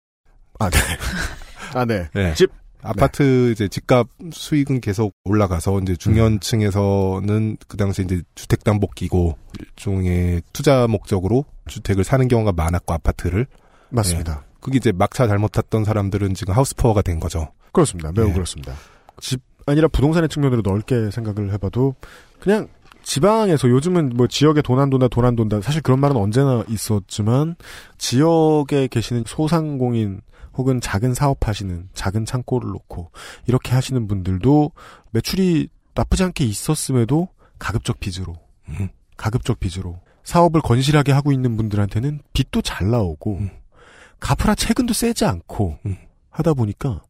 [0.59, 0.79] 아, 네.
[1.75, 2.07] 아, 네.
[2.13, 2.33] 네.
[2.35, 2.49] 집.
[2.85, 3.51] 아파트 네.
[3.51, 12.03] 이제 집값 수익은 계속 올라가서 이제 중년층에서는 그 당시 이제 주택담보기고 일종의 투자 목적으로 주택을
[12.03, 13.47] 사는 경우가 많았고 아파트를
[13.89, 14.33] 맞습니다.
[14.35, 14.39] 네.
[14.59, 17.49] 그게 이제 막차 잘못 탔던 사람들은 지금 하우스푸어가 된 거죠.
[17.71, 18.11] 그렇습니다.
[18.13, 18.33] 매우 네.
[18.33, 18.73] 그렇습니다.
[19.19, 21.95] 집 아니라 부동산의 측면으로 넓게 생각을 해봐도
[22.39, 22.67] 그냥
[23.03, 27.55] 지방에서 요즘은 뭐 지역에 돈 안 돈다 돈 안 돈다 사실 그런 말은 언제나 있었지만
[27.97, 30.21] 지역에 계시는 소상공인
[30.57, 33.11] 혹은 작은 사업 하시는 작은 창고를 놓고
[33.47, 34.71] 이렇게 하시는 분들도
[35.11, 37.29] 매출이 나쁘지 않게 있었음에도
[37.59, 38.35] 가급적 빚으로
[38.69, 38.89] 음.
[39.17, 43.49] 가급적 빚으로 사업을 건실하게 하고 있는 분들한테는 빚도 잘 나오고 음.
[44.19, 45.97] 갚으라 채근도 세지 않고 음.
[46.29, 47.01] 하다 보니까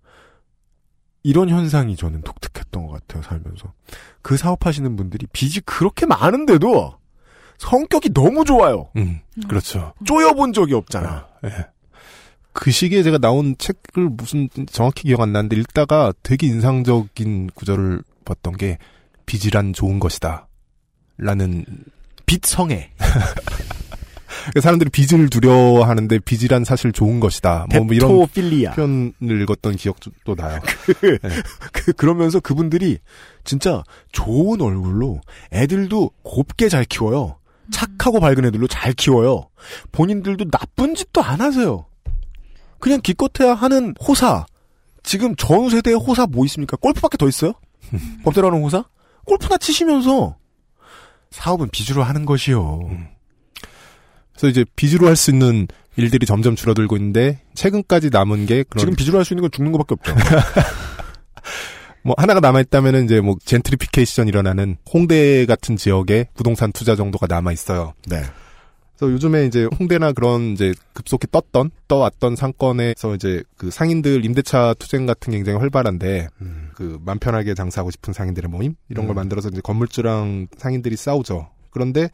[1.23, 3.73] 이런 현상이 저는 독특했던 것 같아요 살면서
[4.21, 6.99] 그 사업하시는 분들이 빚이 그렇게 많은데도
[7.57, 8.89] 성격이 너무 좋아요.
[8.97, 9.93] 음, 그렇죠.
[10.05, 11.09] 쪼여본 적이 없잖아.
[11.09, 11.51] 아, 네.
[12.55, 18.55] 그 시기에 제가 나온 책을 무슨 정확히 기억 안 나는데 읽다가 되게 인상적인 구절을 봤던
[18.55, 18.77] 게
[19.25, 20.47] 빚이란 좋은 것이다.
[21.17, 21.65] 라는
[22.25, 22.91] 빚성애.
[24.61, 27.67] 사람들이 빚을 두려워하는데 빚이란 사실 좋은 것이다.
[27.71, 28.71] 뭐, 뭐 이런 필리아.
[28.71, 30.61] 표현을 읽었던 기억도 나요.
[30.85, 31.29] 그, 네.
[31.73, 32.99] 그, 그러면서 그분들이
[33.43, 33.83] 진짜
[34.13, 35.19] 좋은 얼굴로
[35.51, 37.37] 애들도 곱게 잘 키워요.
[37.71, 39.49] 착하고 밝은 애들로 잘 키워요.
[39.91, 41.85] 본인들도 나쁜 짓도 안 하세요.
[42.79, 44.45] 그냥 기껏해야 하는 호사.
[45.03, 46.77] 지금 전후 세대의 호사 뭐 있습니까?
[46.77, 47.53] 골프밖에 더 있어요?
[48.23, 48.85] 법대로 하는 호사?
[49.25, 50.35] 골프나 치시면서
[51.31, 52.79] 사업은 빚으로 하는 것이요.
[52.89, 53.07] 음.
[54.33, 55.67] 그래서 이제 빚으로 할 수 있는
[55.97, 59.71] 일들이 점점 줄어들고 있는데 최근까지 남은 게 그런 지금 빚으로 할 수 있는 건 죽는
[59.71, 60.15] 것밖에 없죠.
[62.03, 67.51] 뭐 하나가 남아 있다면은 이제 뭐 젠트리피케이션 일어나는 홍대 같은 지역에 부동산 투자 정도가 남아
[67.51, 67.93] 있어요.
[68.07, 68.21] 네.
[68.97, 75.05] 그래서 요즘에 이제 홍대나 그런 이제 급속히 떴던 떠왔던 상권에서 이제 그 상인들 임대차 투쟁
[75.05, 76.69] 같은 게 굉장히 활발한데 음.
[76.73, 79.07] 그맘 편하게 장사하고 싶은 상인들의 모임 이런 음.
[79.07, 81.49] 걸 만들어서 이제 건물주랑 상인들이 싸우죠.
[81.71, 82.09] 그런데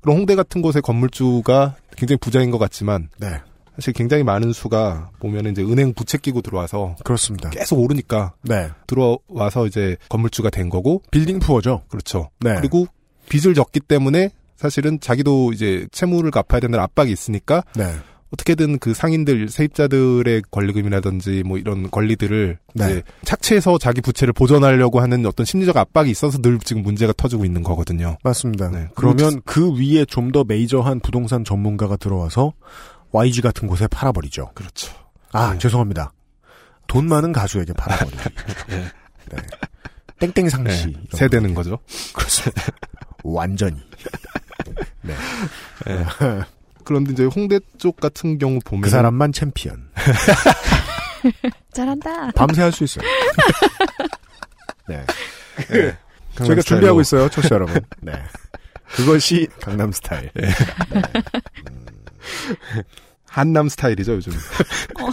[0.00, 3.40] 그런 홍대 같은 곳의 건물주가 굉장히 부자인 것 같지만 네.
[3.76, 7.50] 사실 굉장히 많은 수가 보면 이제 은행 부채 끼고 들어와서 그렇습니다.
[7.50, 8.68] 계속 오르니까 네.
[8.86, 11.82] 들어와서 이제 건물주가 된 거고 빌딩 푸어죠.
[11.88, 12.30] 그렇죠.
[12.40, 12.54] 네.
[12.56, 12.86] 그리고
[13.28, 17.94] 빚을 졌기 때문에 사실은 자기도 이제 채무를 갚아야 되는 압박이 있으니까 네.
[18.30, 22.84] 어떻게든 그 상인들 세입자들의 권리금이라든지 뭐 이런 권리들을 네.
[22.84, 27.62] 이제 착취해서 자기 부채를 보존하려고 하는 어떤 심리적 압박이 있어서 늘 지금 문제가 터지고 있는
[27.62, 28.16] 거거든요.
[28.24, 28.70] 맞습니다.
[28.70, 28.88] 네.
[28.96, 32.54] 그러면 그 위에 좀 더 메이저한 부동산 전문가가 들어와서
[33.12, 34.50] YG 같은 곳에 팔아버리죠.
[34.54, 34.92] 그렇죠.
[35.30, 35.58] 아 네.
[35.58, 36.12] 죄송합니다.
[36.88, 38.30] 돈 많은 가수에게 팔아버리죠.
[38.68, 38.84] 네.
[39.30, 39.36] 네.
[40.18, 40.94] 땡땡 상시 네.
[41.12, 41.78] 세대는 거죠.
[42.12, 42.62] 그렇습니다.
[43.22, 43.76] 완전히.
[45.04, 45.14] 네.
[45.86, 46.04] 네.
[46.84, 49.88] 그런데 이제 홍대 쪽 같은 경우 보면 그 사람만 챔피언.
[51.72, 52.30] 잘한다.
[52.32, 53.04] 밤새 할 수 있어요.
[54.88, 55.04] 네.
[55.70, 55.96] 네.
[56.36, 57.80] 저희가 준비하고 있어요, 청취자 여러분.
[58.02, 58.12] 네.
[58.96, 60.30] 그것이 강남 스타일.
[60.34, 60.48] 네.
[60.90, 61.02] 네.
[61.70, 61.86] 음.
[63.26, 64.32] 한남 스타일이죠, 요즘.
[64.32, 65.08] 어.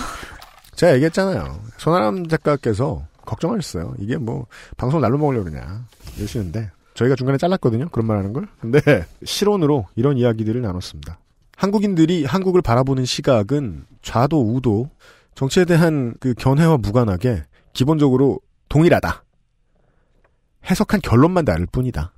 [0.75, 1.61] 제가 얘기했잖아요.
[1.77, 3.95] 손아람 작가께서 걱정하셨어요.
[3.99, 4.45] 이게 뭐,
[4.77, 5.85] 방송 날로 먹으려고 그러냐.
[6.17, 7.89] 이러시는데, 저희가 중간에 잘랐거든요.
[7.89, 8.47] 그런 말 하는 걸.
[8.59, 8.81] 근데
[9.23, 11.19] 실온으로 이런 이야기들을 나눴습니다.
[11.55, 14.89] 한국인들이 한국을 바라보는 시각은 좌도 우도
[15.35, 18.39] 정치에 대한 그 견해와 무관하게 기본적으로
[18.69, 19.23] 동일하다.
[20.69, 22.13] 해석한 결론만 다를 뿐이다.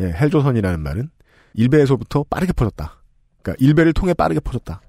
[0.00, 1.10] 예, 헬조선이라는 말은
[1.54, 3.02] 일베에서부터 빠르게 퍼졌다.
[3.42, 4.80] 그러니까 일베를 통해 빠르게 퍼졌다.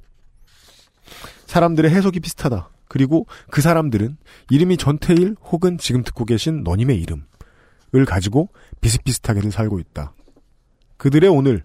[1.46, 2.70] 사람들의 해석이 비슷하다.
[2.88, 4.18] 그리고 그 사람들은
[4.50, 7.26] 이름이 전태일 혹은 지금 듣고 계신 너님의 이름
[7.96, 8.50] 을 가지고
[8.82, 10.14] 비슷비슷하게를 살고 있다.
[10.98, 11.64] 그들의 오늘,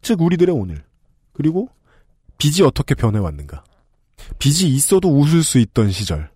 [0.00, 0.84] 즉 우리들의 오늘,
[1.32, 1.68] 그리고
[2.38, 3.62] 빚이 어떻게 변해왔는가.
[4.38, 6.30] 빚이 있어도 웃을 수 있던 시절.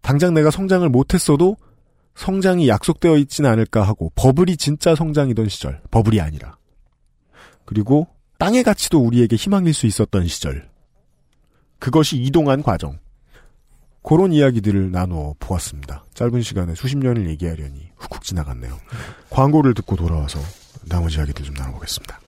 [0.00, 1.56] 당장 내가 성장을 못했어도
[2.14, 5.82] 성장이 약속되어 있지는 않을까 하고 버블이 진짜 성장이던 시절.
[5.90, 6.56] 버블이 아니라.
[7.64, 8.06] 그리고
[8.38, 10.70] 땅의 가치도 우리에게 희망일 수 있었던 시절.
[11.78, 12.98] 그것이 이동한 과정.
[14.06, 16.04] 그런 이야기들을 나누어 보았습니다.
[16.14, 18.78] 짧은 시간에 수십 년을 얘기하려니 훅훅 지나갔네요.
[19.30, 20.38] 광고를 듣고 돌아와서
[20.88, 22.20] 나머지 이야기들 좀 나눠보겠습니다.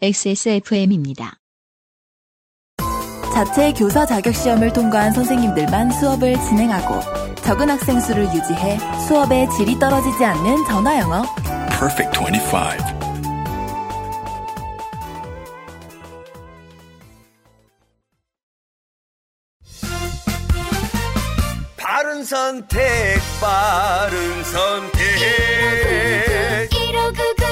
[0.00, 1.34] XSFM입니다.
[3.34, 7.00] 자체 교사 자격 시험을 통과한 선생님들만 수업을 진행하고
[7.42, 8.78] 적은 학생 수를 유지해
[9.08, 11.24] 수업의 질이 떨어지지 않는 전화 영어.
[11.80, 13.03] Perfect 25.
[22.14, 22.78] 빠른 선택,
[23.40, 25.02] 빠른 선택.
[26.70, 27.44] 1599.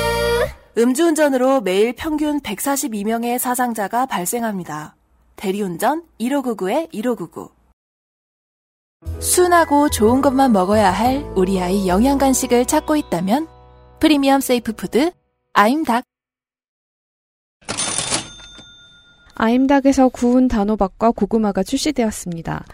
[0.78, 4.94] 음주운전으로 매일 평균 142명의 사상자가 발생합니다.
[5.34, 7.50] 대리운전 1599-1599.
[9.18, 13.48] 순하고 좋은 것만 먹어야 할 우리 아이 영양 간식을 찾고 있다면
[13.98, 15.10] 프리미엄 safe food
[15.54, 16.04] 아임닭
[19.34, 22.64] 아임닭에서 구운 단호박과 고구마가 출시되었습니다.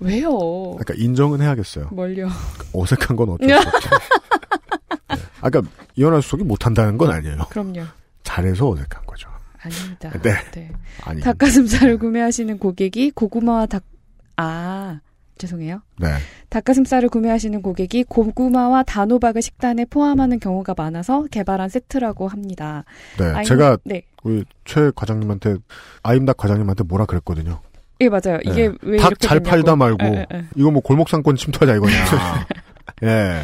[0.00, 0.30] 왜요?
[0.78, 1.88] 그러니까 인정은 해야겠어요.
[1.90, 2.28] 뭘요?
[2.72, 3.90] 어색한 건 어쩔 수 없죠.
[3.90, 5.16] 네.
[5.40, 5.62] 아까
[5.96, 7.38] 이현아 수석이 못한다는 건 아니에요.
[7.50, 7.82] 그럼요.
[8.22, 9.28] 잘해서 어색한 거죠.
[9.60, 10.10] 아닙니다.
[10.22, 10.34] 네.
[10.52, 10.72] 네.
[11.04, 11.20] 아니.
[11.20, 13.82] 닭가슴살을 구매하시는 고객이 고구마와 닭,
[14.36, 15.00] 아,
[15.38, 15.80] 죄송해요.
[15.98, 16.08] 네.
[16.48, 22.84] 닭가슴살을 구매하시는 고객이 고구마와 단호박을 식단에 포함하는 경우가 많아서 개발한 세트라고 합니다.
[23.18, 23.24] 네.
[23.26, 24.02] 아임- 제가 네.
[24.22, 25.56] 우리 최 과장님한테
[26.02, 27.60] 아임닭 과장님한테 뭐라 그랬거든요.
[28.00, 28.38] 예, 맞아요.
[28.44, 28.74] 이게 네.
[28.82, 29.40] 왜닭 이렇게 잘.
[29.40, 30.44] 팔다 말고 예, 예, 예.
[30.54, 31.94] 이거 뭐 골목 상권 침투하자 이거냐.
[33.04, 33.42] 예.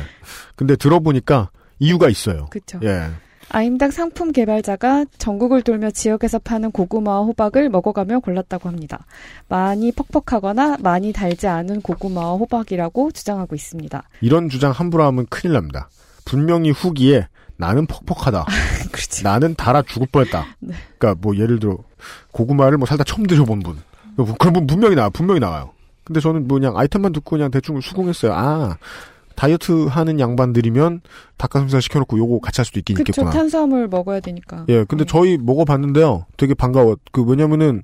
[0.57, 2.46] 근데 들어보니까 이유가 있어요.
[2.50, 2.78] 그쵸.
[2.84, 3.09] 예.
[3.50, 9.07] 아임닭 상품 개발자가 전국을 돌며 지역에서 파는 고구마와 호박을 먹어가며 골랐다고 합니다.
[9.48, 14.02] 많이 퍽퍽하거나 많이 달지 않은 고구마와 호박이라고 주장하고 있습니다.
[14.22, 15.88] 이런 주장 함부로 하면 큰일 납니다.
[16.24, 18.44] 분명히 후기에 나는 퍽퍽하다.
[19.22, 20.46] 나는 달아 죽을 뻔했다.
[20.61, 20.74] 네.
[20.98, 21.78] 그러니까 뭐 예를 들어
[22.32, 23.76] 고구마를 뭐 살다 처음 드셔본 분.
[24.16, 25.08] 분 분명히 나와.
[25.10, 25.70] 분명히 나와요.
[26.04, 28.32] 근데 저는 뭐 그냥 아이템만 듣고 그냥 대충 수긍했어요.
[28.34, 28.76] 아
[29.36, 31.00] 다이어트 하는 양반들이면
[31.36, 33.30] 닭가슴살 시켜놓고 요거 같이 할 수도 있긴 그쵸, 있겠구나.
[33.30, 34.64] 탄수화물 먹어야 되니까.
[34.68, 36.26] 예, 근데 저희 먹어봤는데요.
[36.36, 36.96] 되게 반가워.
[37.12, 37.82] 그 왜냐면은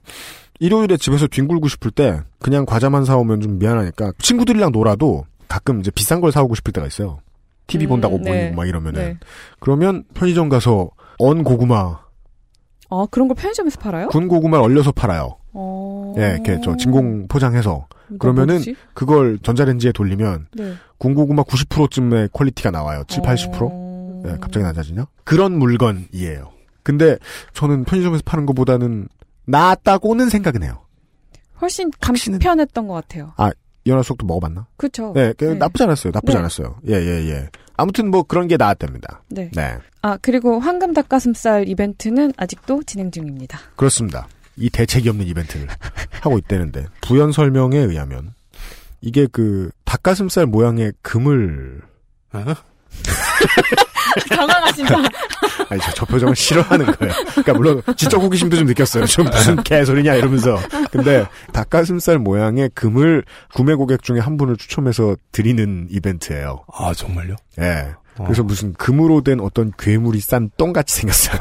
[0.61, 6.20] 일요일에 집에서 뒹굴고 싶을 때 그냥 과자만 사오면 좀 미안하니까 친구들이랑 놀아도 가끔 이제 비싼
[6.20, 7.18] 걸 사오고 싶을 때가 있어요.
[7.66, 8.43] TV 음, 본다고 네.
[8.43, 9.18] 모이고 막 이러면은 네.
[9.59, 11.99] 그러면 편의점 가서 언 고구마,
[12.91, 14.09] 아, 그런 걸 편의점에서 팔아요?
[14.09, 15.37] 군 고구마를 얼려서 팔아요.
[15.53, 16.15] 어...
[16.19, 18.77] 예, 이렇게 저 진공 포장해서 나 그러면은 뭐지?
[18.95, 20.75] 그걸 전자레인지에 돌리면 네.
[20.99, 23.05] 군고구마 90%쯤의 퀄리티가 나와요.
[23.09, 23.59] 7, 80%?
[23.63, 24.23] 어.
[24.27, 25.07] 예, 갑자기 낮아지냐?
[25.25, 26.53] 그런 물건이에요.
[26.83, 27.17] 근데
[27.55, 29.09] 저는 편의점에서 파는 것보다는
[29.47, 30.85] 낫다고는 생각은 해요.
[31.61, 33.33] 훨씬 간편했던 것 같아요.
[33.37, 33.51] 아,
[33.87, 34.67] 현아 수석도 먹어봤나?
[34.77, 35.13] 그쵸.
[35.15, 35.55] 네, 그 네.
[35.55, 36.13] 나쁘지 않았어요.
[36.15, 36.39] 나쁘지 네.
[36.39, 36.77] 않았어요.
[36.89, 37.49] 예, 예, 예.
[37.77, 39.23] 아무튼 뭐 그런 게 나왔답니다.
[39.29, 39.51] 네.
[39.55, 39.79] 네.
[40.03, 43.59] 아, 그리고 황금 닭가슴살 이벤트는 아직도 진행 중입니다.
[43.77, 44.29] 그렇습니다.
[44.61, 45.67] 이 대책이 없는 이벤트를
[46.21, 48.35] 하고 있다는데 부연 설명에 의하면
[49.01, 51.81] 이게 그 닭가슴살 모양의 금을
[54.29, 54.97] 당황하신다.
[55.69, 57.15] 아니 저, 저 표정을 싫어하는 거예요.
[57.31, 59.07] 그러니까 물론 지적 호기심도 좀 느꼈어요.
[59.07, 60.59] 좀 무슨 개소리냐 이러면서.
[60.91, 66.65] 근데 닭가슴살 모양의 금을 구매 고객 중에 한 분을 추첨해서 드리는 이벤트예요.
[66.73, 67.37] 아 정말요?
[67.61, 67.95] 예.
[68.17, 71.39] 그래서 무슨 금으로 된 어떤 괴물이 싼 똥같이 생겼어요.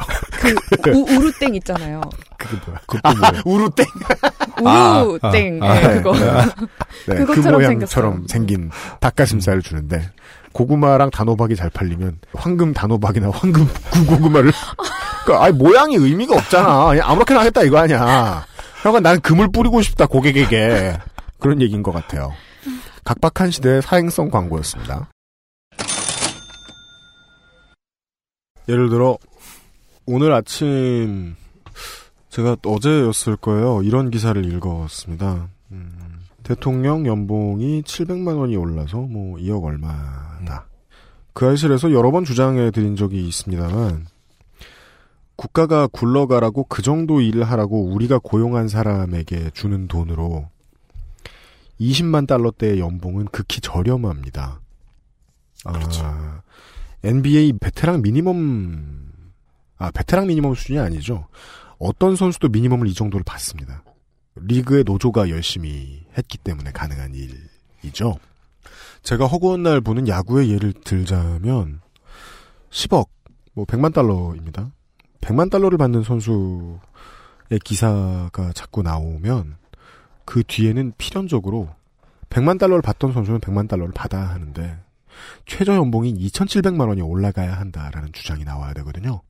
[0.82, 2.00] 그 우, 우루땡 있잖아요.
[2.38, 2.80] 그게 뭐야?
[2.86, 3.42] 그것도 뭐야?
[3.44, 3.86] 우루땡.
[4.60, 5.60] 우루땡.
[5.62, 6.12] 아, 네, 아, 그거.
[6.14, 8.26] 네, 그 그것처럼 모양처럼.
[8.28, 10.10] 생긴 닭가슴살을 주는데
[10.52, 14.52] 고구마랑 단호박이 잘 팔리면 황금 단호박이나 황금 군고구마를
[15.24, 16.86] 그러니까 아니 모양이 의미가 없잖아.
[16.86, 18.46] 그냥 아무렇게나 하겠다 이거 아니야.
[18.82, 20.96] 형아 난 금을 뿌리고 싶다 고객에게
[21.38, 22.32] 그런 얘기인 것 같아요.
[23.04, 25.08] 각박한 시대의 사행성 광고였습니다.
[28.68, 29.18] 예를 들어
[30.06, 31.36] 오늘 아침
[32.28, 33.82] 제가 어제였을 거예요.
[33.82, 35.48] 이런 기사를 읽었습니다.
[35.72, 40.66] 음, 대통령 연봉이 700만 원이 올라서 뭐 2억 얼마다.
[41.32, 44.06] 그 알실에서 여러 번 주장해 드린 적이 있습니다만
[45.36, 50.48] 국가가 굴러가라고 그 정도 일을 하라고 우리가 고용한 사람에게 주는 돈으로
[51.80, 54.60] 20만 달러대의 연봉은 극히 저렴합니다.
[55.64, 56.42] 아,
[57.02, 59.12] NBA 베테랑 미니멈
[59.78, 61.26] 아 베테랑 미니멈 수준이 아니죠.
[61.78, 63.82] 어떤 선수도 미니멈을 이 정도를 받습니다.
[64.36, 68.16] 리그의 노조가 열심히 했기 때문에 가능한 일이죠.
[69.02, 71.80] 제가 허구한 날 보는 야구의 예를 들자면
[72.70, 73.08] 10억,
[73.54, 74.70] 뭐 100만 달러입니다.
[75.22, 76.78] 100만 달러를 받는 선수의
[77.64, 79.56] 기사가 자꾸 나오면
[80.24, 81.70] 그 뒤에는 필연적으로
[82.28, 84.78] 100만 달러를 받던 선수는 100만 달러를 받아야 하는데
[85.46, 89.22] 최저 연봉인 2,700만 원이 올라가야 한다라는 주장이 나와야 되거든요.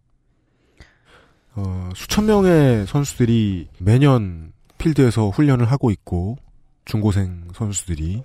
[1.54, 6.36] 어, 수천 명의 선수들이 매년 필드에서 훈련을 하고 있고
[6.84, 8.22] 중고생 선수들이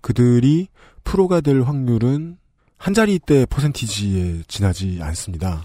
[0.00, 0.68] 그들이
[1.04, 2.38] 프로가 될 확률은
[2.76, 5.64] 한 자리대 퍼센티지에 지나지 않습니다.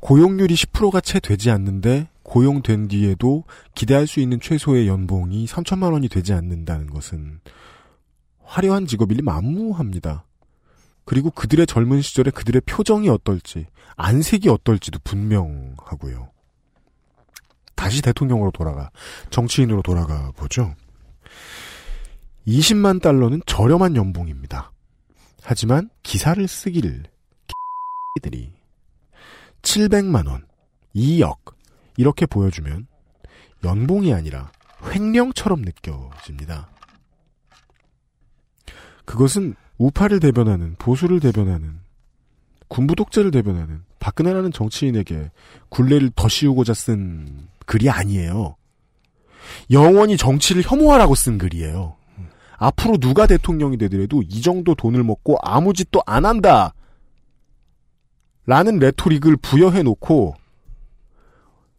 [0.00, 6.32] 고용률이 10%가 채 되지 않는데 고용된 뒤에도 기대할 수 있는 최소의 연봉이 3천만 원이 되지
[6.32, 7.40] 않는다는 것은
[8.50, 10.24] 화려한 직업이리 만무합니다.
[11.04, 16.30] 그리고 그들의 젊은 시절에 그들의 표정이 어떨지, 안색이 어떨지도 분명하고요.
[17.76, 18.90] 다시 대통령으로 돌아가,
[19.30, 20.74] 정치인으로 돌아가 보죠.
[22.46, 24.72] 20만 달러는 저렴한 연봉입니다.
[25.42, 27.04] 하지만 기사를 쓰기를
[28.20, 28.52] 들이
[29.62, 30.44] 700만 원,
[30.96, 31.38] 2억
[31.96, 32.88] 이렇게 보여주면
[33.62, 34.50] 연봉이 아니라
[34.92, 36.69] 횡령처럼 느껴집니다.
[39.04, 41.78] 그것은 우파를 대변하는 보수를 대변하는
[42.68, 45.30] 군부 독재를 대변하는 박근혜라는 정치인에게
[45.68, 48.56] 굴레를 더 씌우고자 쓴 글이 아니에요.
[49.70, 51.96] 영원히 정치를 혐오하라고 쓴 글이에요.
[52.58, 56.74] 앞으로 누가 대통령이 되더라도 이 정도 돈을 먹고 아무 짓도 안 한다.
[58.46, 60.34] 라는 레토릭을 부여해 놓고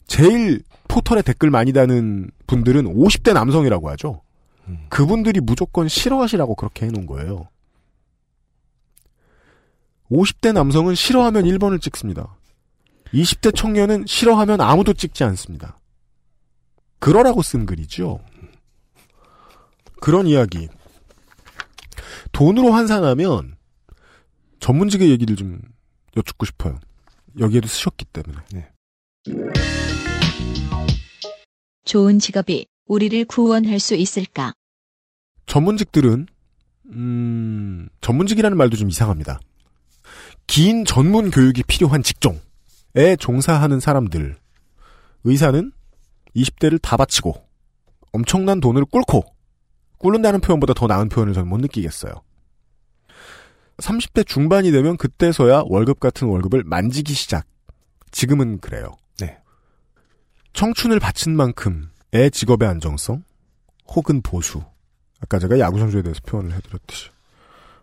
[0.07, 4.21] 제일 포털에 댓글 많이 다는 분들은 50대 남성이라고 하죠.
[4.89, 7.47] 그분들이 무조건 싫어하시라고 그렇게 해놓은 거예요.
[10.11, 12.35] 50대 남성은 싫어하면 1번을 찍습니다.
[13.13, 15.79] 20대 청년은 싫어하면 아무도 찍지 않습니다.
[16.99, 18.19] 그러라고 쓴 글이죠.
[19.99, 20.69] 그런 이야기.
[22.31, 23.55] 돈으로 환산하면
[24.59, 25.61] 전문직의 얘기를 좀
[26.15, 26.79] 여쭙고 싶어요.
[27.39, 28.37] 여기에도 쓰셨기 때문에.
[28.51, 28.71] 네.
[31.85, 34.51] 좋은 직업이 우리를 구원할 수 있을까?
[35.45, 36.27] 전문직들은
[36.87, 39.39] 음, 전문직이라는 말도 좀 이상합니다.
[40.45, 44.35] 긴 전문 교육이 필요한 직종에 종사하는 사람들.
[45.23, 45.71] 의사는
[46.35, 47.41] 20대를 다 바치고
[48.11, 49.23] 엄청난 돈을 꿇고
[49.97, 52.11] 꿇는다는 표현보다 더 나은 표현을 저는 못 느끼겠어요.
[53.77, 57.45] 30대 중반이 되면 그때서야 월급 같은 월급을 만지기 시작.
[58.11, 58.91] 지금은 그래요.
[59.19, 59.37] 네.
[60.51, 63.23] 청춘을 바친 만큼 의 직업의 안정성
[63.87, 64.61] 혹은 보수.
[65.21, 67.09] 아까 제가 야구 선수에 대해서 표현을 해드렸듯이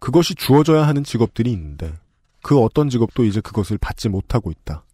[0.01, 1.93] 그것이 주어져야 하는 직업들이 있는데
[2.43, 4.85] 그 어떤 직업도 이제 그것을 받지 못하고 있다.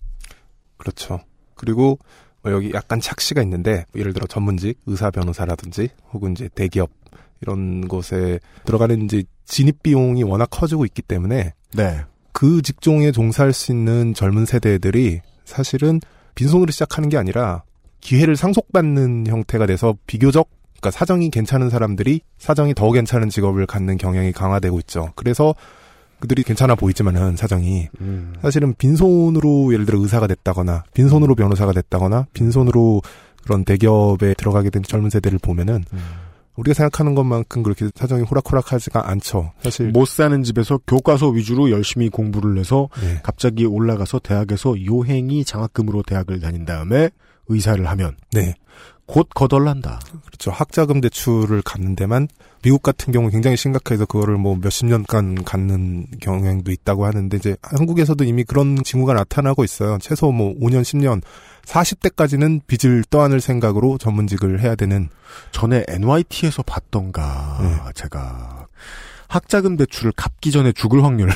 [0.76, 1.20] 그렇죠.
[1.54, 1.98] 그리고
[2.42, 6.90] 뭐 여기 약간 착시가 있는데 예를 들어 전문직 의사 변호사라든지 혹은 이제 대기업
[7.40, 12.04] 이런 곳에 들어가는 이제 진입 비용이 워낙 커지고 있기 때문에 네.
[12.32, 16.00] 그 직종에 종사할 수 있는 젊은 세대들이 사실은
[16.34, 17.62] 빈손으로 시작하는 게 아니라
[18.04, 20.48] 기회를 상속받는 형태가 돼서 비교적
[20.78, 25.12] 그러니까 사정이 괜찮은 사람들이 사정이 더 괜찮은 직업을 갖는 경향이 강화되고 있죠.
[25.16, 25.54] 그래서
[26.20, 28.34] 그들이 괜찮아 보이지만은 사정이 음.
[28.42, 33.00] 사실은 빈손으로 예를 들어 의사가 됐다거나 빈손으로 변호사가 됐다거나 빈손으로
[33.42, 35.98] 그런 대기업에 들어가게 된 젊은 세대를 보면은 음.
[36.56, 39.52] 우리가 생각하는 것만큼 그렇게 사정이 호락호락하지가 않죠.
[39.62, 43.20] 사실 못 사는 집에서 교과서 위주로 열심히 공부를 해서 네.
[43.22, 47.10] 갑자기 올라가서 대학에서 요행이 장학금으로 대학을 다닌 다음에
[47.48, 48.54] 의사를 하면 네.
[49.06, 50.00] 곧 거덜난다.
[50.26, 50.50] 그렇죠.
[50.50, 52.28] 학자금 대출을 갖는 데만
[52.62, 58.24] 미국 같은 경우 굉장히 심각해서 그거를 뭐 몇십 년간 갖는 경향도 있다고 하는데 이제 한국에서도
[58.24, 59.98] 이미 그런 징후가 나타나고 있어요.
[60.00, 61.20] 최소 뭐 5년, 10년,
[61.66, 65.10] 40대까지는 빚을 떠안을 생각으로 전문직을 해야 되는
[65.52, 67.92] 전에 NYT에서 봤던가 네.
[67.94, 68.66] 제가
[69.28, 71.28] 학자금 대출을 갚기 전에 죽을 확률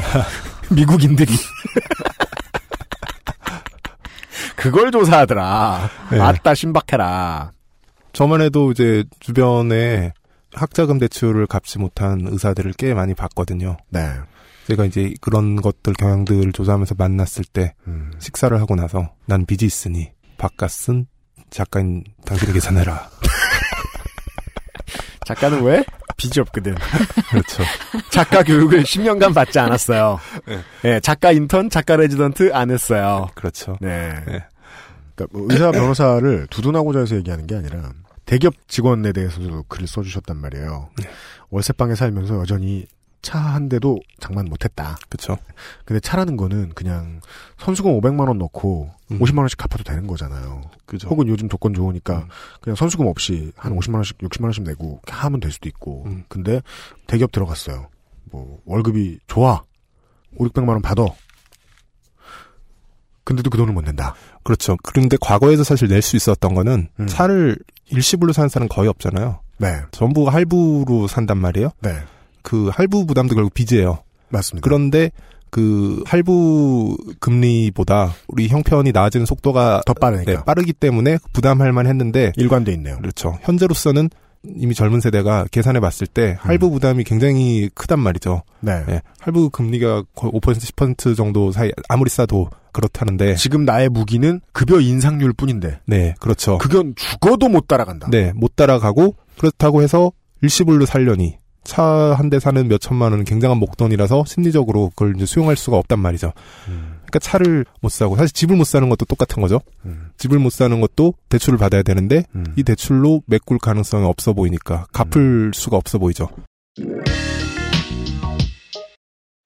[0.70, 1.32] 미국인들이
[4.64, 5.90] 그걸 조사하더라.
[6.10, 6.16] 네.
[6.16, 7.50] 맞다 신박해라.
[8.14, 10.14] 저만 해도 이제 주변에
[10.54, 13.76] 학자금 대출을 갚지 못한 의사들을 꽤 많이 봤거든요.
[13.90, 14.08] 네.
[14.66, 18.10] 제가 이제 그런 것들 경향들을 조사하면서 만났을 때 음.
[18.18, 21.08] 식사를 하고 나서 난 빚이 있으니 밥값은
[21.50, 23.10] 작가인 당신이 계산해라.
[25.26, 25.84] 작가는 왜?
[26.16, 26.74] 빚이 없거든.
[27.28, 27.62] 그렇죠.
[28.10, 30.18] 작가 교육을 10년간 받지 않았어요.
[30.82, 31.00] 네.
[31.00, 33.28] 작가 인턴, 작가 레지던트 안 했어요.
[33.34, 33.76] 그렇죠.
[33.82, 34.14] 네.
[34.26, 34.44] 네.
[35.14, 37.92] 그러니까 뭐 의사 변호사를 두둔하고자 해서 얘기하는 게 아니라
[38.26, 40.90] 대기업 직원에 대해서도 글을 써주셨단 말이에요.
[40.98, 41.08] 네.
[41.50, 42.86] 월세방에 살면서 여전히
[43.22, 44.98] 차 한 대도 장만 못했다.
[45.08, 45.38] 그렇죠.
[45.86, 47.20] 근데 차라는 거는 그냥
[47.58, 49.18] 선수금 500만 원 넣고 음.
[49.18, 50.60] 50만 원씩 갚아도 되는 거잖아요.
[50.84, 51.08] 그죠.
[51.08, 52.28] 혹은 요즘 조건 좋으니까 음.
[52.60, 56.04] 그냥 선수금 없이 한 50만 원씩 60만 원씩 내고 하면 될 수도 있고.
[56.04, 56.24] 음.
[56.28, 56.60] 근데
[57.06, 57.88] 대기업 들어갔어요.
[58.30, 59.62] 뭐 월급이 좋아.
[60.36, 61.04] 5, 600만 원 받아.
[63.24, 64.14] 근데도 그 돈을 못 낸다.
[64.44, 64.76] 그렇죠.
[64.82, 67.06] 그런데 과거에도 사실 낼 수 있었던 거는 음.
[67.06, 69.40] 차를 일시불로 사는 사람은 거의 없잖아요.
[69.58, 69.76] 네.
[69.90, 71.70] 전부 할부로 산단 말이에요.
[71.80, 71.96] 네.
[72.42, 73.98] 그 할부 부담도 결국 빚이에요.
[74.28, 74.64] 맞습니다.
[74.64, 75.10] 그런데
[75.50, 80.32] 그 할부 금리보다 우리 형편이 나아지는 속도가 더 빠르니까.
[80.32, 82.96] 네, 빠르기 때문에 부담할 만 했는데 일관돼 있네요.
[82.98, 83.38] 그렇죠.
[83.42, 84.10] 현재로서는
[84.56, 88.42] 이미 젊은 세대가 계산해 봤을 때 할부 부담이 굉장히 크단 말이죠.
[88.60, 88.84] 네.
[88.86, 94.80] 네, 할부 금리가 거의 5% 10% 정도 사이 아무리 싸도 그렇다는데 지금 나의 무기는 급여
[94.80, 95.80] 인상률 뿐인데.
[95.86, 96.58] 네, 그렇죠.
[96.58, 98.08] 그건 죽어도 못 따라간다.
[98.10, 100.12] 네, 못 따라가고 그렇다고 해서
[100.42, 105.56] 일시불로 살려니 차 한 대 사는 몇 천만 원은 굉장한 목돈이라서 심리적으로 그걸 이제 수용할
[105.56, 106.34] 수가 없단 말이죠.
[106.68, 106.96] 음.
[107.06, 109.60] 그러니까 차를 못 사고 사실 집을 못 사는 것도 똑같은 거죠.
[109.86, 110.10] 음.
[110.18, 112.44] 집을 못 사는 것도 대출을 받아야 되는데 음.
[112.56, 116.28] 이 대출로 메꿀 가능성이 없어 보이니까 갚을 수가 없어 보이죠.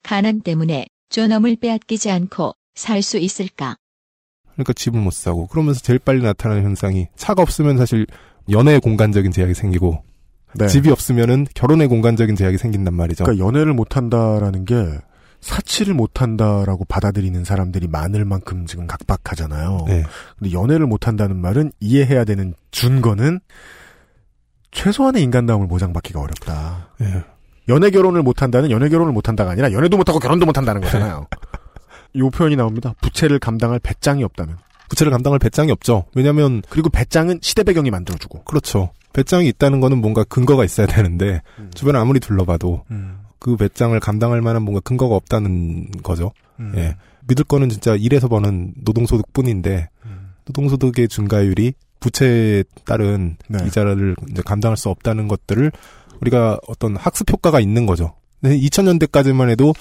[0.03, 3.77] 가난 때문에 존엄을 빼앗기지 않고 살 수 있을까?
[4.53, 8.07] 그러니까 집을 못 사고 그러면서 제일 빨리 나타나는 현상이 차가 없으면 사실
[8.51, 10.03] 연애의 공간적인 제약이 생기고
[10.55, 10.67] 네.
[10.67, 13.25] 집이 없으면은 결혼의 공간적인 제약이 생긴단 말이죠.
[13.25, 14.75] 그러니까 연애를 못 한다라는 게
[15.41, 19.85] 사치를 못 한다라고 받아들이는 사람들이 많을 만큼 지금 각박하잖아요.
[19.87, 20.05] 네.
[20.39, 23.41] 근데 연애를 못 한다는 말은 이해해야 되는 준거는
[24.73, 26.91] 최소한의 인간다움을 보장받기가 어렵다.
[27.03, 27.25] 예.
[27.69, 30.81] 연애 결혼을 못 한다는 연애 결혼을 못 한다가 아니라 연애도 못 하고 결혼도 못 한다는
[30.81, 31.27] 거잖아요.
[32.17, 32.95] 요 표현이 나옵니다.
[33.01, 34.57] 부채를 감당할 배짱이 없다면.
[34.89, 36.05] 부채를 감당할 배짱이 없죠.
[36.15, 38.45] 왜냐하면 그리고 배짱은 시대 배경이 만들어주고.
[38.45, 38.91] 그렇죠.
[39.13, 41.71] 배짱이 있다는 거는 뭔가 근거가 있어야 되는데 음.
[41.75, 42.85] 주변에 아무리 둘러봐도
[43.39, 46.33] 그 배짱을 감당할 만한 뭔가 근거가 없다는 거죠.
[46.61, 46.73] 음.
[46.77, 46.97] 예.
[47.27, 50.31] 믿을 거는 진짜 일해서 버는 노동소득뿐인데 음.
[50.47, 53.59] 노동소득의 증가율이 부채에 따른 네.
[53.67, 55.73] 이자를 이제 감당할 수 없다는 것들을
[56.21, 58.15] 우리가 어떤 학습 효과가 있는 거죠.
[58.41, 59.75] 근데 2000년대까지만 해도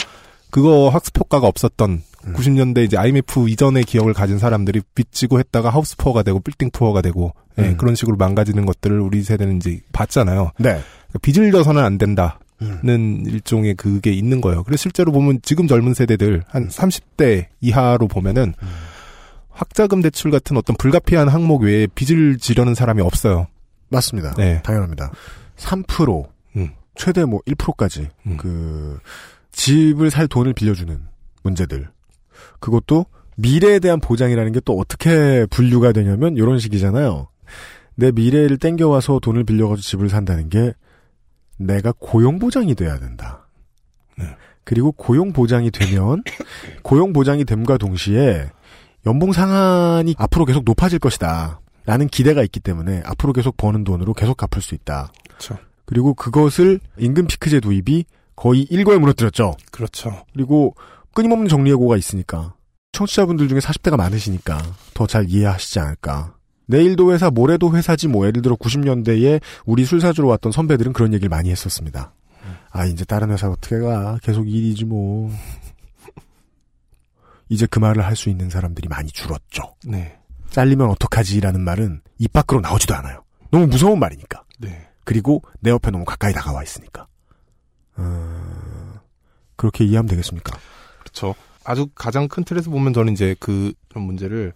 [0.49, 2.34] 그거 학습 효과가 없었던 음.
[2.34, 7.34] 90년대 이제 IMF 이전의 기억을 가진 사람들이 빚지고 했다가 하우스 푸어가 되고 빌딩 푸어가 되고
[7.57, 7.78] 예, 음.
[7.78, 10.51] 그런 식으로 망가지는 것들을 우리 세대는 이제 봤잖아요.
[10.57, 10.69] 네.
[10.69, 12.39] 그러니까 빚을 져서는 안 된다.
[12.61, 12.80] 음.
[12.84, 14.63] 는 일종의 그게 있는 거예요.
[14.63, 18.67] 그래서 실제로 보면 지금 젊은 세대들 한 30대 이하로 보면은 음.
[19.49, 23.47] 학자금 대출 같은 어떤 불가피한 항목 외에 빚을 지려는 사람이 없어요.
[23.89, 24.34] 맞습니다.
[24.36, 24.61] 네.
[24.63, 25.11] 당연합니다.
[25.57, 26.69] 3% 음.
[26.95, 28.38] 최대 뭐 1%까지 음.
[28.38, 28.99] 그
[29.51, 30.99] 집을 살 돈을 빌려주는
[31.43, 31.89] 문제들.
[32.60, 33.06] 그것도
[33.38, 37.28] 미래에 대한 보장이라는 게 또 어떻게 분류가 되냐면 이런 식이잖아요.
[37.96, 40.74] 내 미래를 땡겨와서 돈을 빌려가지고 집을 산다는 게
[41.58, 43.48] 내가 고용 보장이 돼야 된다.
[44.18, 44.26] 네.
[44.64, 46.22] 그리고 고용 보장이 되면
[46.84, 48.50] 고용 보장이 됨과 동시에
[49.06, 51.62] 연봉 상한이 앞으로 계속 높아질 것이다.
[51.86, 55.12] 라는 기대가 있기 때문에 앞으로 계속 버는 돈으로 계속 갚을 수 있다.
[55.30, 55.58] 그렇죠.
[55.86, 58.04] 그리고 그것을 임금 피크제 도입이
[58.36, 59.54] 거의 일거에 무너뜨렸죠.
[59.72, 60.26] 그렇죠.
[60.34, 60.76] 그리고
[61.18, 62.53] 끊임없는 정리해고가 있으니까
[62.91, 64.61] 청취자분들 중에 40대가 많으시니까
[64.93, 66.36] 더 잘 이해하시지 않을까.
[66.68, 71.28] 내일도 회사, 모레도 회사지 뭐 예를 들어 90년대에 우리 술 사주러 왔던 선배들은 그런 얘기를
[71.30, 72.13] 많이 했었습니다.
[72.70, 74.20] 아 이제 다른 회사 어떻게 가?
[74.22, 75.32] 계속 일이지 뭐.
[77.49, 79.74] 이제 그 말을 할 수 있는 사람들이 많이 줄었죠.
[79.88, 80.20] 네.
[80.51, 83.24] 잘리면 어떡하지라는 말은 입 밖으로 나오지도 않아요.
[83.49, 84.43] 너무 무서운 말이니까.
[84.59, 84.88] 네.
[85.03, 87.07] 그리고 내 옆에 너무 가까이 다가와 있으니까.
[87.95, 88.99] 어,
[89.55, 90.57] 그렇게 이해하면 되겠습니까?
[91.18, 91.36] 그렇죠.
[91.63, 94.53] 아주 가장 큰 틀에서 보면 저는 이제 그 그런 문제를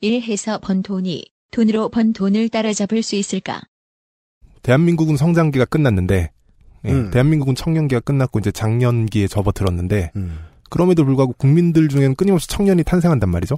[0.00, 3.62] 일해서 번 돈이 돈으로 번 돈을 따라잡을 수 있을까?
[4.62, 6.30] 대한민국은 성장기가 끝났는데
[6.84, 7.10] 예, 음.
[7.10, 10.38] 대한민국은 청년기가 끝났고 이제 장년기에 접어들었는데 음.
[10.70, 13.56] 그럼에도 불구하고 국민들 중에는 끊임없이 청년이 탄생한단 말이죠.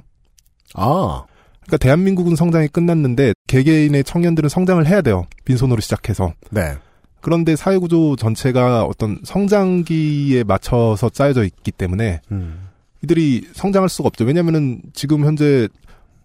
[0.75, 1.25] 아,
[1.61, 5.27] 그러니까 대한민국은 성장이 끝났는데 개개인의 청년들은 성장을 해야 돼요.
[5.43, 6.33] 빈손으로 시작해서.
[6.49, 6.77] 네.
[7.21, 12.67] 그런데 사회구조 전체가 어떤 성장기에 맞춰서 짜여져 있기 때문에 음.
[13.03, 14.25] 이들이 성장할 수가 없죠.
[14.25, 15.67] 왜냐면은 지금 현재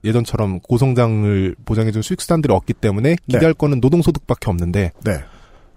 [0.05, 5.25] 예전처럼 고성장을 보장해준 수익 수단들이 없기 때문에 기대할 거는 노동소득밖에 없는데 네.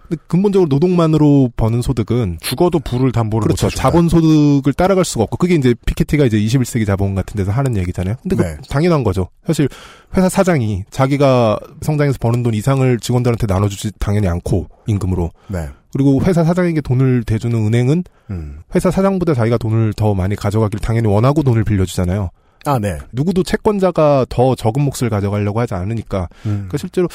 [0.10, 3.68] 근데 근본적으로 노동만으로 버는 소득은 죽어도 부를 담보를 그렇죠.
[3.68, 3.82] 못 해준다.
[3.82, 8.16] 자본 소득을 따라갈 수가 없고 그게 이제 피케티가 이제 21세기 자본 같은 데서 하는 얘기잖아요.
[8.24, 8.57] 근데 그 네.
[8.70, 9.30] 당연한 거죠.
[9.45, 9.70] 사실
[10.18, 15.70] 회사 사장이 자기가 성장해서 버는 돈 이상을 직원들한테 나눠주지 당연히 않고 임금으로 네.
[15.93, 18.60] 그리고 회사 사장에게 돈을 대주는 은행은 음.
[18.74, 22.32] 회사 사장보다 자기가 돈을 더 많이 가져가길 당연히 원하고 돈을 빌려주잖아요.
[22.66, 22.97] 아, 네.
[23.12, 26.28] 누구도 채권자가 더 적은 몫을 가져가려고 하지 않으니까.
[26.46, 26.67] 음.
[26.67, 27.08] 그러니까 실제로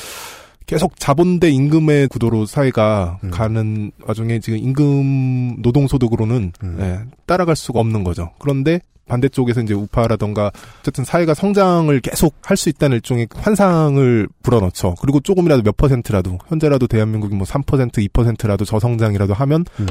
[0.66, 3.30] 계속 자본 대 임금의 구도로 사회가 음.
[3.30, 6.76] 가는 와중에 지금 임금 노동소득으로는 음.
[6.80, 8.30] 예, 따라갈 수가 없는 거죠.
[8.38, 10.50] 그런데 반대쪽에서 이제 우파라던가
[10.80, 14.94] 어쨌든 사회가 성장을 계속 할 수 있다는 일종의 환상을 불어넣죠.
[15.00, 19.86] 그리고 조금이라도 몇 퍼센트라도 현재라도 대한민국이 뭐 3% 2%라도 저성장이라도 하면 음.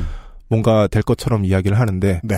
[0.48, 2.36] 뭔가 될 것처럼 이야기를 하는데 네.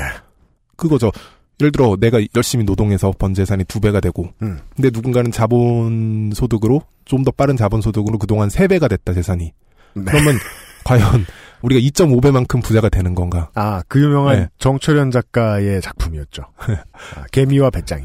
[0.76, 1.12] 그거죠.
[1.60, 4.60] 예를 들어 내가 열심히 노동해서 번 재산이 두 배가 되고 음.
[4.76, 9.54] 근데 누군가는 자본 소득으로 좀 더 빠른 자본 소득으로 그동안 세 배가 됐다 재산이.
[9.94, 10.04] 네.
[10.06, 10.36] 그러면
[10.84, 11.26] 과연
[11.62, 13.50] 우리가 2.5배만큼 부자가 되는 건가?
[13.56, 14.48] 아, 그 유명한 네.
[14.60, 16.44] 정철현 작가의 작품이었죠.
[16.60, 18.04] 아, 개미와 배짱이.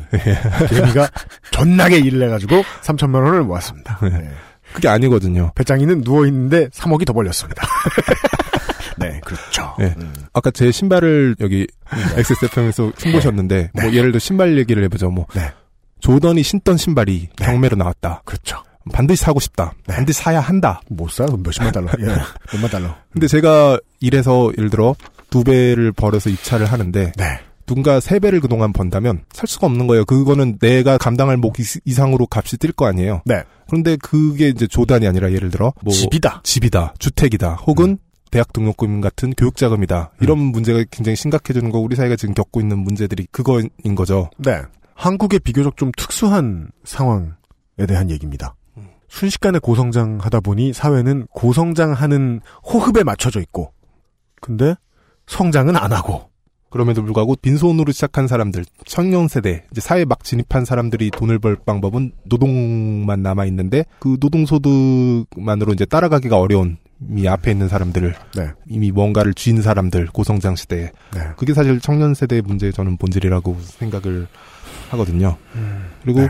[0.69, 1.09] 개미가
[1.51, 3.99] 존나게 일을 해가지고 3천만 원을 모았습니다.
[4.03, 4.31] 네.
[4.73, 5.51] 그게 아니거든요.
[5.57, 7.67] 배짱이는 누워있는데 3억이 더 벌렸습니다.
[9.01, 9.75] 네, 그렇죠.
[9.79, 9.95] 네.
[9.99, 10.13] 음.
[10.33, 11.67] 아까 제 신발을 여기
[12.17, 15.11] XSFM에서 흉보셨는데 뭐 예를 들어 신발 얘기를 해보죠.
[15.11, 15.51] 뭐 네.
[16.01, 18.23] 조던이 신던 신발이 경매로 나왔다.
[18.25, 18.63] 그렇죠.
[18.93, 19.73] 반드시 사고 싶다.
[19.87, 19.97] 네.
[19.97, 20.81] 반드시 사야 한다.
[20.89, 21.27] 못 사?
[21.27, 21.89] 몇십만 달러.
[22.01, 22.05] 예.
[22.53, 22.95] 몇만 달러.
[23.13, 24.95] 근데 제가 일해서 예를 들어
[25.29, 27.41] 두 배를 벌어서 입찰을 하는데 네.
[27.67, 30.05] 누군가 세 배를 그동안 번다면 살 수가 없는 거예요.
[30.05, 33.23] 그거는 내가 감당할 목 이상으로 값이 뛸 거 아니에요.
[33.25, 33.45] 네.
[33.69, 37.99] 그런데 그게 이제 조단이 아니라 예를 들어 뭐 집이다, 집이다, 주택이다, 혹은 음.
[38.31, 40.13] 대학 등록금 같은 교육 자금이다.
[40.21, 40.45] 이런 음.
[40.53, 44.31] 문제가 굉장히 심각해지는 거 우리 사회가 지금 겪고 있는 문제들이 그거인 거죠.
[44.39, 44.63] 네.
[44.95, 48.55] 한국의 비교적 좀 특수한 상황에 대한 얘기입니다.
[49.09, 53.73] 순식간에 고성장하다 보니 사회는 고성장하는 호흡에 맞춰져 있고,
[54.41, 54.75] 근데
[55.27, 56.31] 성장은 안 하고.
[56.71, 62.13] 그럼에도 불구하고 빈손으로 시작한 사람들, 청년 세대, 이제 사회 막 진입한 사람들이 돈을 벌 방법은
[62.25, 66.77] 노동만 남아 있는데 그 노동 소득만으로 이제 따라가기가 어려운
[67.17, 68.51] 이 앞에 있는 사람들, 네.
[68.69, 71.21] 이미 뭔가를 쥔 사람들, 고성장 시대에 네.
[71.37, 74.27] 그게 사실 청년 세대의 문제의 저는 본질이라고 생각을
[74.91, 75.37] 하거든요.
[75.55, 76.29] 음, 그리고 네.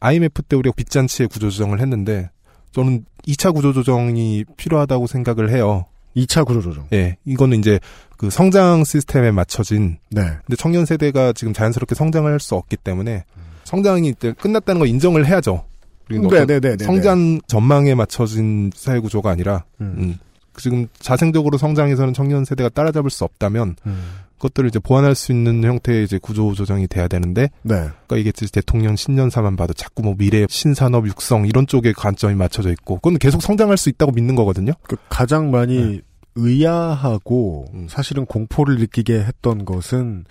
[0.00, 2.30] IMF 때 우리가 빚잔치의 구조조정을 했는데
[2.72, 5.86] 저는 2차 구조조정이 필요하다고 생각을 해요.
[6.16, 6.88] 2차 구조조정.
[6.92, 7.16] 예.
[7.24, 7.78] 이거는 이제
[8.16, 9.98] 그 성장 시스템에 맞춰진.
[10.10, 10.22] 네.
[10.22, 13.24] 근데 청년 세대가 지금 자연스럽게 성장을 할수 없기 때문에
[13.64, 15.64] 성장이 끝났다는 걸 인정을 해야죠.
[16.08, 16.46] 네네네.
[16.46, 19.94] 네, 네, 네, 성장 전망에 맞춰진 사회 구조가 아니라 음.
[19.98, 20.18] 음.
[20.56, 24.04] 지금 자생적으로 성장해서는 청년 세대가 따라잡을 수 없다면 음.
[24.38, 27.74] 그것들을 이제 보완할 수 있는 형태의 이제 구조 조정이 돼야 되는데, 네.
[28.06, 32.96] 그러니까 이게 대통령 신년사만 봐도 자꾸 뭐 미래 신산업 육성 이런 쪽에 관점이 맞춰져 있고,
[32.96, 34.72] 그건 계속 성장할 수 있다고 믿는 거거든요.
[34.84, 36.00] 그 가장 많이 네.
[36.36, 37.86] 의아하고 음.
[37.90, 40.24] 사실은 공포를 느끼게 했던 것은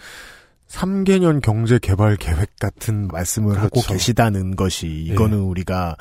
[0.70, 3.66] 3개년 경제 개발 계획 같은 말씀을 그렇죠.
[3.66, 5.44] 하고 계시다는 것이 이거는 네.
[5.44, 5.96] 우리가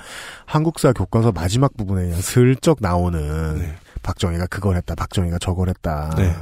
[0.45, 3.75] 한국사 교과서 마지막 부분에 슬쩍 나오는 네.
[4.03, 6.15] 박정희가 그걸 했다, 박정희가 저걸 했다.
[6.17, 6.35] 네.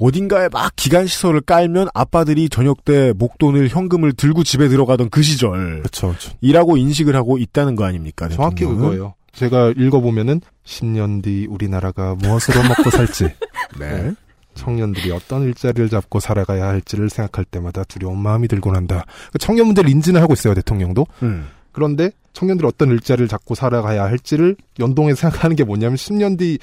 [0.00, 5.78] 어딘가에 막 기간 시설을 깔면 아빠들이 저녁 때 목돈을 현금을 들고 집에 들어가던 그 시절.
[5.80, 6.08] 그렇죠.
[6.08, 6.32] 그렇죠.
[6.40, 8.28] 이라고 인식을 하고 있다는 거 아닙니까?
[8.28, 8.82] 정확히 대통령은?
[8.82, 9.14] 그거예요.
[9.32, 13.28] 제가 읽어보면은 10년 뒤 우리나라가 무엇으로 먹고 살지.
[13.78, 14.14] 네.
[14.54, 14.62] 네.
[14.62, 19.04] 청년들이 어떤 일자리를 잡고 살아가야 할지를 생각할 때마다 두려운 마음이 들곤 한다.
[19.32, 21.06] 그 청년 문제를 인지는 하고 있어요, 대통령도.
[21.22, 21.48] 음.
[21.72, 26.58] 그런데 청년들이 어떤 일자리를 잡고 살아가야 할지를 연동해서 생각하는 게 뭐냐면 10년 뒤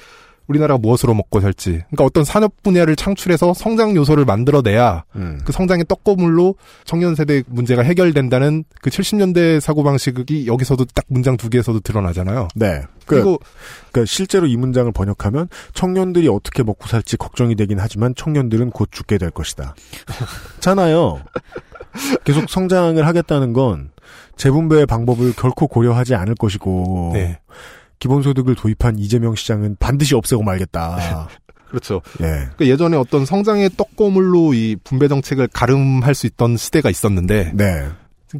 [0.46, 1.70] 우리나라가 무엇으로 먹고 살지.
[1.70, 5.40] 그러니까 어떤 산업 분야를 창출해서 성장 요소를 만들어내야 음.
[5.44, 11.48] 그 성장의 떡고물로 청년 세대 문제가 해결된다는 그 70년대 사고 방식이 여기서도 딱 문장 두
[11.48, 12.48] 개에서도 드러나잖아요.
[12.54, 12.82] 네.
[13.06, 13.38] 그, 그리고
[13.92, 19.18] 그 실제로 이 문장을 번역하면 청년들이 어떻게 먹고 살지 걱정이 되긴 하지만 청년들은 곧 죽게
[19.18, 19.74] 될 것이다.
[20.60, 21.20] 잖아요.
[22.24, 23.90] 계속 성장을 하겠다는 건
[24.36, 27.38] 재분배의 방법을 결코 고려하지 않을 것이고 네.
[28.02, 31.28] 기본소득을 도입한 이재명 시장은 반드시 없애고 말겠다.
[31.70, 32.02] 그렇죠.
[32.20, 32.26] 예.
[32.26, 37.88] 그러니까 예전에 어떤 성장의 떡고물로 이 분배 정책을 가름할 수 있던 시대가 있었는데, 네.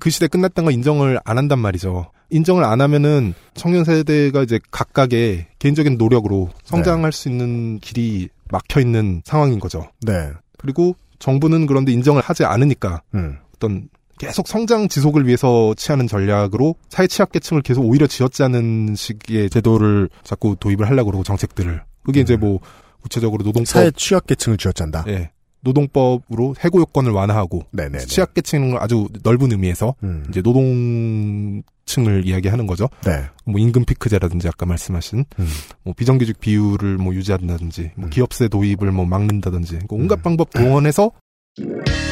[0.01, 2.10] 그 시대 끝났던 거 인정을 안 한단 말이죠.
[2.30, 7.16] 인정을 안 하면은 청년 세대가 이제 각각의 개인적인 노력으로 성장할 네.
[7.16, 9.89] 수 있는 길이 막혀 있는 상황인 거죠.
[10.01, 10.30] 네.
[10.59, 13.39] 그리고 정부는 그런데 인정을 하지 않으니까 음.
[13.55, 13.89] 어떤
[14.26, 20.88] 계속 성장 지속을 위해서 취하는 전략으로 사회 취약계층을 계속 오히려 지어짜는 식의 제도를 자꾸 도입을
[20.88, 21.82] 하려고 그러고 정책들을.
[22.04, 22.22] 그게 음.
[22.22, 22.60] 이제 뭐
[23.02, 25.04] 구체적으로 노동법 사회 취약계층을 쥐어짠다.
[25.08, 25.30] 예.
[25.62, 28.06] 노동법으로 해고 요건을 완화하고 네네네.
[28.06, 30.24] 취약계층을 아주 넓은 의미에서 음.
[30.28, 32.88] 이제 노동층을 이야기하는 거죠.
[33.04, 33.24] 네.
[33.44, 35.48] 뭐 임금 피크제라든지 아까 말씀하신 음.
[35.84, 38.10] 뭐 비정규직 비율을 뭐 유지한다든지 뭐 음.
[38.10, 40.22] 기업세 도입을 뭐 막는다든지 온갖 음.
[40.22, 41.12] 방법 동원해서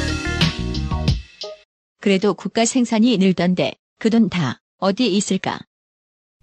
[2.01, 5.61] 그래도 국가 생산이 늘던데 그 돈 다 어디 있을까?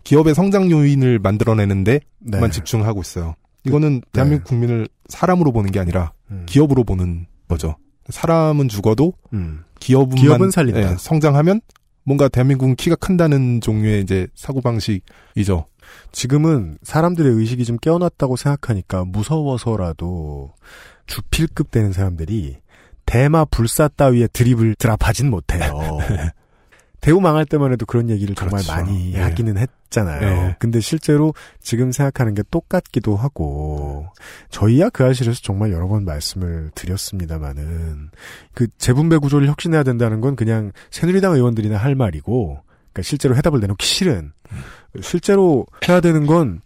[0.03, 2.49] 기업의 성장 요인을 만들어내는데만 네.
[2.51, 3.35] 집중하고 있어요.
[3.65, 4.07] 이거는 네.
[4.13, 6.45] 대한민국 국민을 사람으로 보는 게 아니라 음.
[6.47, 7.75] 기업으로 보는 거죠.
[8.09, 9.63] 사람은 죽어도 음.
[9.79, 10.91] 기업은 기업은 살린다.
[10.93, 11.59] 예, 성장하면
[12.03, 15.65] 뭔가 대한민국은 키가 큰다는 종류의 이제 사고 방식이죠.
[16.13, 20.53] 지금은 사람들의 의식이 좀 깨어났다고 생각하니까 무서워서라도
[21.07, 22.57] 주필급 되는 사람들이
[23.07, 25.97] 대마 불사 따위에 드립을 드랍하진 못해요.
[26.99, 28.73] 대우 망할 때만 해도 그런 얘기를 정말 그렇죠.
[28.73, 29.21] 많이 네.
[29.21, 30.19] 하기는 했잖아요.
[30.19, 30.55] 네.
[30.59, 34.07] 근데 실제로 지금 생각하는 게 똑같기도 하고
[34.49, 38.09] 저희야 그 아실에서 정말 여러 번 말씀을 드렸습니다마는
[38.53, 42.61] 그 재분배 구조를 혁신해야 된다는 건 그냥 새누리당 의원들이나 할 말이고
[42.91, 44.33] 그러니까 실제로 해답을 내놓기 싫은
[45.01, 46.61] 실제로 해야 되는 건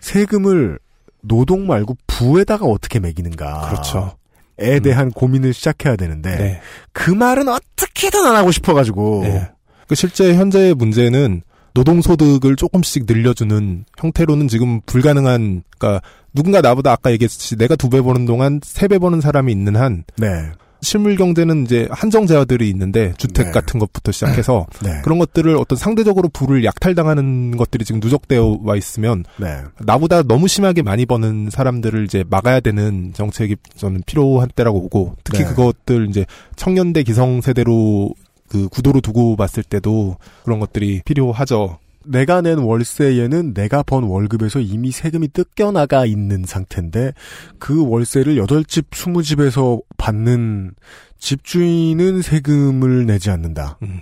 [0.00, 0.80] 세금을
[1.20, 3.68] 노동 말고 부에다가 어떻게 매기는가.
[3.68, 4.16] 그렇죠.
[4.60, 4.82] 에 음.
[4.82, 5.10] 대한 음.
[5.12, 6.60] 고민을 시작해야 되는데 네.
[6.92, 9.48] 그 말은 어떻게든 안 하고 싶어가지고 네.
[9.88, 11.42] 그 실제 현재의 문제는
[11.74, 16.02] 노동소득을 조금씩 늘려주는 형태로는 지금 불가능한 그러니까
[16.34, 20.04] 누군가 나보다 아까 얘기했듯이 내가 두 배 버는 동안 세 배 버는 사람이 있는 한
[20.16, 20.50] 네.
[20.82, 23.52] 실물 경제는 이제 한정 제어들이 있는데 주택 네.
[23.52, 25.00] 같은 것부터 시작해서 네.
[25.02, 29.58] 그런 것들을 어떤 상대적으로 부를 약탈당하는 것들이 지금 누적되어 와 있으면 네.
[29.78, 35.40] 나보다 너무 심하게 많이 버는 사람들을 이제 막아야 되는 정책이 저는 필요한 때라고 보고 특히
[35.40, 35.50] 네.
[35.50, 36.24] 그것들 이제
[36.56, 38.14] 청년대 기성 세대로
[38.48, 41.78] 그 구도로 두고 봤을 때도 그런 것들이 필요하죠.
[42.04, 47.12] 내가 낸 월세에는 내가 번 월급에서 이미 세금이 뜯겨나가 있는 상태인데
[47.58, 50.72] 그 월세를 8집, 20집에서 받는
[51.18, 53.78] 집주인은 세금을 내지 않는다.
[53.82, 54.00] 음.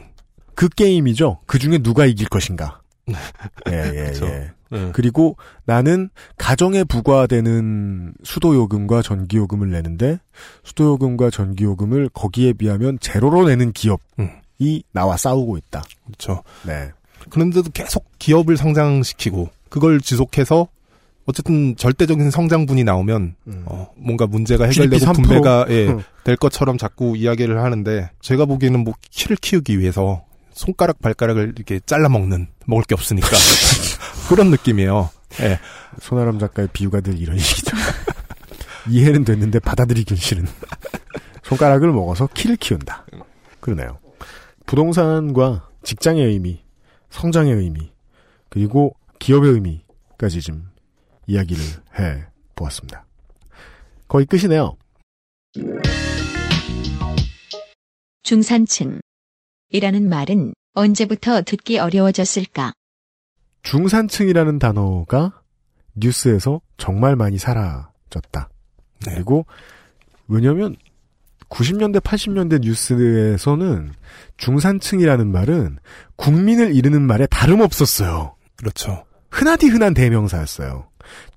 [0.54, 1.40] 그 게임이죠.
[1.46, 2.80] 그 중에 누가 이길 것인가.
[3.70, 4.12] 예, 예.
[4.22, 4.50] 예.
[4.70, 4.90] 네.
[4.92, 10.18] 그리고 나는 가정에 부과되는 수도요금과 전기요금을 내는데
[10.64, 14.80] 수도요금과 전기요금을 거기에 비하면 제로로 내는 기업이 음.
[14.92, 15.82] 나와 싸우고 있다.
[16.06, 16.42] 그렇죠.
[16.66, 16.90] 네.
[17.28, 20.68] 그런데도 계속 기업을 성장시키고 그걸 지속해서
[21.26, 23.34] 어쨌든 절대적인 성장분이 나오면
[23.66, 25.14] 어, 뭔가 문제가 해결되고 3%?
[25.14, 26.02] 분배가 예, 응.
[26.24, 32.08] 될 것처럼 자꾸 이야기를 하는데 제가 보기에는 뭐 키를 키우기 위해서 손가락 발가락을 이렇게 잘라
[32.08, 33.28] 먹는 먹을 게 없으니까
[34.28, 35.10] 그런 느낌이에요.
[35.40, 35.58] 예.
[36.00, 37.76] 손아람 작가의 비유가 늘 이런 식이죠.
[38.88, 40.46] 이해는 됐는데 받아들이긴 싫은.
[41.42, 43.06] 손가락을 먹어서 키를 키운다.
[43.60, 43.98] 그러네요.
[44.66, 46.62] 부동산과 직장의 의미,
[47.10, 47.92] 성장의 의미,
[48.48, 50.70] 그리고 기업의 의미까지 좀
[51.26, 51.62] 이야기를
[51.98, 53.04] 해 보았습니다.
[54.08, 54.76] 거의 끝이네요.
[58.22, 59.00] 중산층이라는
[60.08, 62.72] 말은 언제부터 듣기 어려워졌을까?
[63.62, 65.42] 중산층이라는 단어가
[65.94, 68.48] 뉴스에서 정말 많이 사라졌다.
[69.04, 69.46] 그리고
[70.28, 70.76] 왜냐면
[71.50, 73.92] 90년대 80년대 뉴스에서는
[74.36, 75.78] 중산층이라는 말은
[76.16, 78.34] 국민을 이르는 말에 다름없었어요.
[78.56, 79.04] 그렇죠.
[79.30, 80.88] 흔하디 흔한 대명사였어요.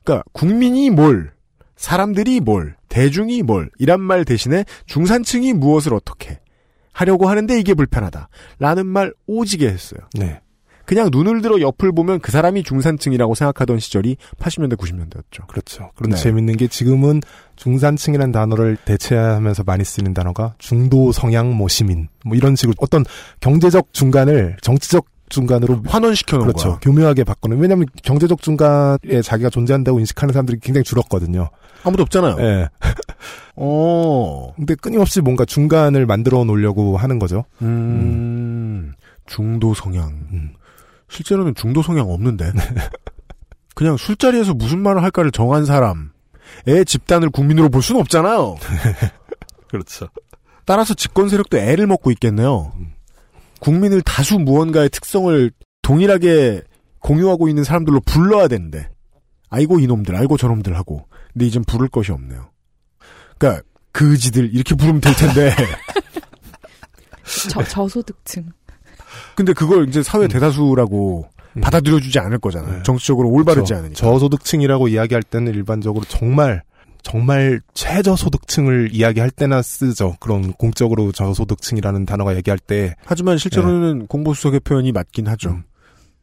[0.04, 1.32] 그러니까 국민이 뭘,
[1.76, 6.40] 사람들이 뭘, 대중이 뭘 이란 말 대신에 중산층이 무엇을 어떻게
[6.94, 8.30] 하려고 하는데 이게 불편하다.
[8.60, 10.02] 라는 말 오지게 했어요.
[10.14, 10.42] 네.
[10.91, 15.47] 그냥 눈을 들어 옆을 보면 그 사람이 중산층이라고 생각하던 시절이 80년대 90년대였죠.
[15.47, 15.89] 그렇죠.
[15.95, 16.22] 그런데 네.
[16.22, 17.22] 재밌는 게 지금은
[17.55, 23.05] 중산층이라는 단어를 대체하면서 많이 쓰는 단어가 중도 성향 뭐 시민 뭐 이런 식으로 어떤
[23.39, 26.68] 경제적 중간을 정치적 중간으로 환원시켜 놓은 그렇죠.
[26.72, 26.80] 거야.
[26.80, 27.57] 교묘하게 바꾸는.
[27.59, 31.51] 왜냐하면 경제적 중간에 자기가 존재한다고 인식하는 사람들이 굉장히 줄었거든요.
[31.85, 32.35] 아무도 없잖아요.
[32.39, 32.68] 예.
[33.55, 34.51] 어.
[34.57, 37.45] 근데 끊임없이 뭔가 중간을 만들어 놓으려고 하는 거죠.
[37.61, 38.91] 음,
[39.26, 40.09] 중도 성향.
[40.34, 40.51] 음.
[41.12, 42.52] 실제로는 중도 성향 없는데.
[43.76, 48.56] 그냥 술자리에서 무슨 말을 할까를 정한 사람의 집단을 국민으로 볼 수는 없잖아요.
[49.68, 50.08] 그렇죠.
[50.66, 52.74] 따라서 집권 세력도 애를 먹고 있겠네요.
[53.60, 55.52] 국민을 다수 무언가의 특성을
[55.82, 56.62] 동일하게
[57.00, 58.90] 공유하고 있는 사람들로 불러야 되는데.
[59.50, 61.08] 아이고 이놈들, 아이고 저놈들 하고.
[61.34, 62.50] 근데 이젠 부를 것이 없네요.
[63.38, 63.62] 그니까
[63.92, 65.54] 그지들 이렇게 부르면 될 텐데.
[67.50, 68.52] 저, 저소득층.
[69.36, 71.28] 근데 그걸 이제 사회 대다수라고
[71.62, 72.84] 받아들여주지 않을 거잖아요.
[72.84, 73.66] 정치적으로 올바르지 음.
[73.66, 73.76] 그렇죠.
[73.76, 73.96] 않으니까.
[73.96, 76.64] 저소득층이라고 이야기할 때는 일반적으로 정말
[77.04, 80.16] 정말 최저소득층을 이야기할 때나 쓰죠.
[80.20, 82.96] 그런 공적으로 저소득층이라는 단어가 얘기할 때.
[83.06, 85.50] 하지만 실제로는 공보수석의 표현이 맞긴 하죠.
[85.50, 85.64] 음.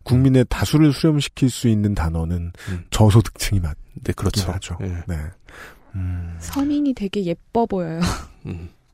[0.05, 2.53] 국민의 다수를 수렴시킬 수 있는 단어는
[2.91, 3.77] 저소득층이 맞.
[4.05, 4.51] 네, 그렇죠.
[4.53, 4.79] 하죠.
[4.83, 4.87] 예.
[5.07, 5.17] 네.
[5.97, 6.37] 음.
[6.39, 8.01] 서민이 되게 예뻐 보여요.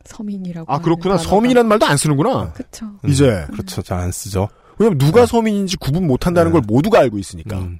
[0.05, 0.17] 음.
[0.17, 0.73] 서민이라고.
[0.73, 1.17] 아 그렇구나.
[1.19, 2.53] 서민이란 말도 안 쓰는구나.
[2.53, 2.87] 그쵸.
[2.87, 3.83] 음, 이제 그렇죠.
[3.83, 4.49] 잘 안 쓰죠.
[4.79, 7.59] 왜냐면 누가 서민인지 구분 못한다는 걸 모두가 알고 있으니까.
[7.59, 7.79] 음.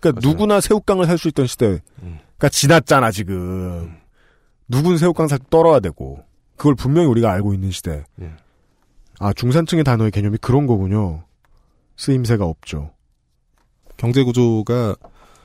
[0.00, 3.96] 그러니까 누구나 새우깡을 살 수 있던 시대가 지났잖아 지금.
[4.68, 6.18] 누군 새우깡 살때 떨어야 되고
[6.56, 8.04] 그걸 분명히 우리가 알고 있는 시대.
[8.20, 8.32] 예.
[9.18, 11.24] 아 중산층의 단어의 개념이 그런 거군요.
[11.96, 12.90] 쓰임새가 없죠.
[13.96, 14.96] 경제 구조가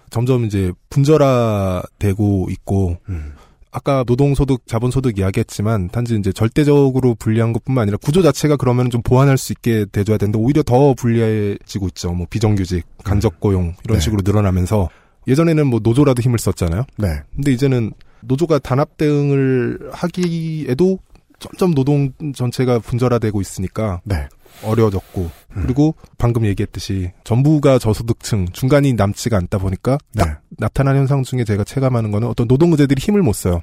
[0.09, 3.33] 점점 이제 분절화되고 있고 음.
[3.71, 9.37] 아까 노동소득, 자본소득 이야기했지만 단지 이제 절대적으로 불리한 것뿐만 아니라 구조 자체가 그러면 좀 보완할
[9.37, 12.11] 수 있게 돼줘야 되는데 오히려 더 불리해지고 있죠.
[12.11, 14.01] 뭐 비정규직, 간접고용 이런 네.
[14.01, 14.89] 식으로 늘어나면서
[15.27, 16.83] 예전에는 뭐 노조라도 힘을 썼잖아요.
[16.97, 17.07] 네.
[17.35, 20.99] 근데 이제는 노조가 단합 대응을 하기에도
[21.41, 24.27] 점점 노동 전체가 분절화되고 있으니까 네.
[24.63, 30.23] 어려워졌고 그리고 방금 얘기했듯이 전부가 저소득층 중간이 남지가 않다 보니까 네.
[30.23, 33.61] 딱 나타난 현상 중에 제가 체감하는 거는 어떤 노동 의제들이 힘을 못 써요.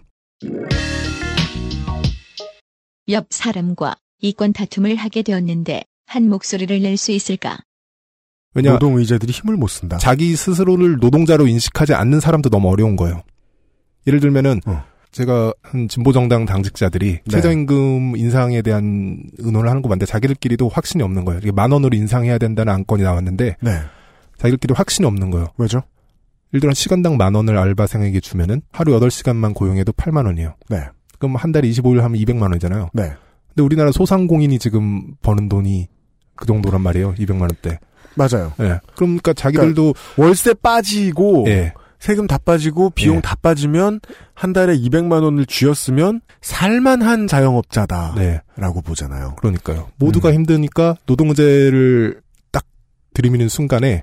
[3.09, 7.59] 옆 사람과 이권 다툼을 하게 되었는데 한 목소리를 낼 수 있을까?
[8.55, 9.99] 왜냐 노동 의제들이 힘을 못 쓴다.
[9.99, 13.23] 자기 스스로를 노동자로 인식하지 않는 사람도 너무 어려운 거예요.
[14.07, 14.83] 예를 들면은 어.
[15.19, 17.21] 제가 한 진보 정당 당직자들이 네.
[17.29, 21.41] 최저임금 인상에 대한 의논을 하는 거 봤는데 자기들끼리도 확신이 없는 거예요.
[21.43, 23.71] 이게 만 원으로 인상해야 된다는 안건이 나왔는데 네.
[24.37, 25.49] 자기들끼리 확신이 없는 거예요.
[25.59, 25.83] 왜죠?
[26.53, 30.55] 예를 들어 시간당 만 원을 알바생에게 주면은 하루 8시간만 고용해도 8만 원이에요.
[30.71, 30.85] 네.
[31.19, 32.91] 그럼 한 달에 25일 하면 200만 원이잖아요.
[32.93, 33.13] 네.
[33.49, 35.89] 근데 우리나라 소상공인이 지금 버는 돈이
[36.37, 37.15] 그 정도란 말이에요.
[37.15, 37.81] 200만 원대.
[38.15, 38.53] 맞아요.
[38.61, 38.79] 예.
[38.95, 41.73] 그러니까 자기들도 그러니까 월세 빠지고 예.
[41.99, 43.21] 세금 다 빠지고 비용 예.
[43.21, 44.01] 다 빠지면
[44.35, 48.41] 한 달에 200만 원을 쥐었으면 살만한 자영업자다라고 네.
[48.85, 49.35] 보잖아요.
[49.37, 49.89] 그러니까요.
[49.97, 52.21] 모두가 힘드니까 노동제를
[52.53, 52.65] 딱
[53.15, 54.03] 들이미는 순간에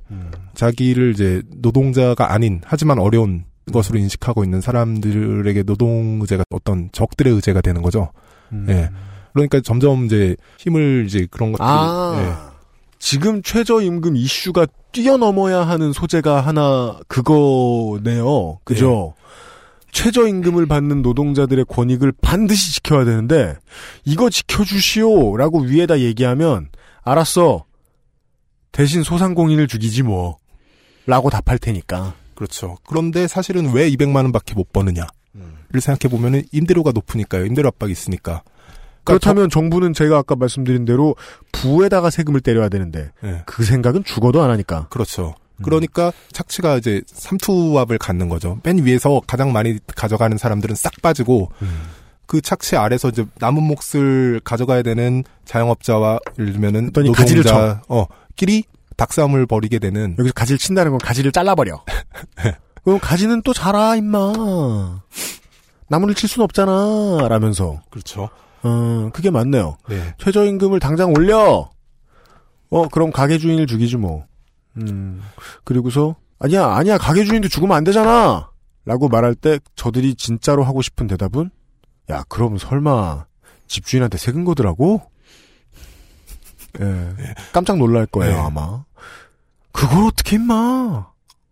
[0.56, 7.62] 자기를 이제 노동자가 아닌 하지만 어려운 것으로 인식하고 있는 사람들에게 노동 의제가 어떤 적들의 의제가
[7.62, 8.12] 되는 거죠.
[8.52, 8.66] 음.
[8.70, 8.90] 예.
[9.34, 12.56] 그러니까 점점 이제 힘을 이제 그런 것들이 아, 예.
[13.00, 14.66] 지금 최저임금 이슈가
[14.96, 18.60] 뛰어넘어야 하는 소재가 하나 그거네요.
[18.64, 19.14] 그죠?
[19.92, 23.58] 최저임금을 받는 노동자들의 권익을 반드시 지켜야 되는데
[24.06, 26.70] 이거 지켜주시오 라고 위에다 얘기하면
[27.04, 27.66] 알았어.
[28.72, 30.38] 대신 소상공인을 죽이지 뭐.
[31.06, 32.14] 라고 답할 테니까.
[32.34, 32.78] 그렇죠.
[32.88, 35.10] 그런데 사실은 왜 200만 원밖에 못 버느냐를
[35.82, 37.46] 생각해 보면은 임대료가 높으니까요.
[37.46, 38.44] 임대료 압박이 있으니까.
[39.06, 41.16] 그러니까 그렇다면 정부는 제가 아까 말씀드린 대로
[41.52, 43.44] 부에다가 세금을 때려야 되는데 예.
[43.46, 44.88] 그 생각은 죽어도 안 하니까.
[44.90, 45.36] 그렇죠.
[45.64, 48.60] 그러니까 착취가 이제 삼투압을 갖는 거죠.
[48.64, 51.50] 맨 위에서 가장 많이 가져가는 사람들은 싹 빠지고
[52.26, 57.80] 그 착취 아래서 이제 남은 몫을 가져가야 되는 자영업자와 예를 들면은 노동자 가지를 쳐.
[57.88, 58.06] 어
[58.36, 58.64] 끼리
[58.98, 61.84] 닭싸움을 벌이게 되는 여기서 가지를 친다는 건 가지를 잘라버려.
[62.84, 64.34] 그럼 가지는 또 자라 임마.
[65.88, 67.28] 나무를 칠순 없잖아.
[67.28, 67.82] 라면서.
[67.90, 68.30] 그렇죠.
[68.66, 69.78] 어, 그게 맞네요.
[69.88, 70.16] 네.
[70.18, 71.70] 최저임금을 당장 올려.
[72.70, 74.26] 어, 그럼 가게 주인을 죽이지 뭐.
[74.78, 75.22] 음.
[75.64, 76.98] 그리고서 아니야, 아니야.
[76.98, 78.50] 가게 주인도 죽으면 안 되잖아.
[78.84, 81.50] 라고 말할 때 저들이 진짜로 하고 싶은 대답은
[82.10, 83.26] 야, 그럼 설마
[83.68, 85.02] 집주인한테 세금 거더라고?
[86.82, 87.16] 예.
[87.54, 88.40] 깜짝 놀랄 거예요, 네.
[88.40, 88.84] 아마.
[89.72, 91.08] 그걸 어떻게 임마.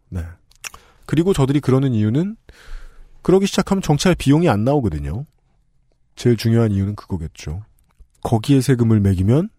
[0.10, 0.24] 네.
[1.06, 2.38] 그리고 저들이 그러는 이유는
[3.22, 5.26] 그러기 시작하면 정찰 비용이 안 나오거든요.
[6.16, 7.64] 제일 중요한 이유는 그거겠죠.
[8.24, 9.50] 거기에 세금을 매기면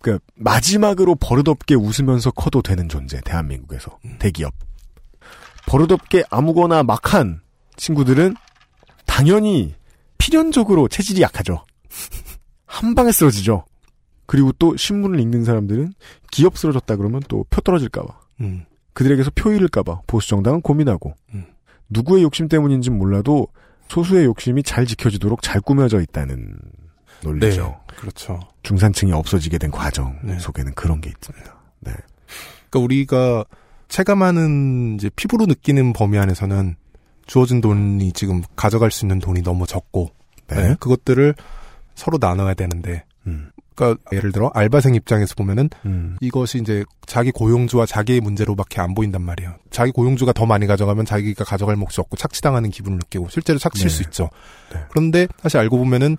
[0.00, 4.52] 그러니까 마지막으로 버릇없게 웃으면서 커도 되는 존재 대한민국에서 대기업
[5.66, 7.40] 버릇없게 아무거나 막한
[7.76, 8.34] 친구들은
[9.06, 9.74] 당연히
[10.18, 11.64] 필연적으로 체질이 약하죠.
[12.66, 13.64] 한 방에 쓰러지죠.
[14.26, 15.92] 그리고 또 신문을 읽는 사람들은
[16.30, 18.64] 기업 쓰러졌다 그러면 또 표 떨어질까봐 음.
[18.94, 21.46] 그들에게서 표 잃을까봐 보수 정당은 고민하고 음.
[21.90, 23.48] 누구의 욕심 때문인지는 몰라도
[23.92, 26.56] 소수의 욕심이 잘 지켜지도록 잘 꾸며져 있다는
[27.22, 27.62] 논리죠.
[27.90, 27.96] 네.
[27.96, 28.40] 그렇죠.
[28.62, 30.38] 중산층이 없어지게 된 과정 네.
[30.38, 31.54] 속에는 그런 게 있습니다.
[31.80, 31.92] 네.
[32.70, 33.44] 그러니까 우리가
[33.88, 36.76] 체감하는 이제 피부로 느끼는 범위 안에서는
[37.26, 40.10] 주어진 돈이 지금 가져갈 수 있는 돈이 너무 적고
[40.46, 40.68] 네.
[40.68, 41.34] 네, 그것들을
[41.94, 43.50] 서로 나눠야 되는데 음.
[43.74, 46.16] 그러니까 예를 들어 알바생 입장에서 보면은 음.
[46.20, 49.54] 이것이 이제 자기 고용주와 자기의 문제로밖에 안 보인단 말이에요.
[49.70, 53.94] 자기 고용주가 더 많이 가져가면 자기가 가져갈 몫이 없고 착취당하는 기분을 느끼고 실제로 착취일 네.
[53.94, 54.30] 수 있죠.
[54.90, 56.16] 그런데 사실 알고 보면은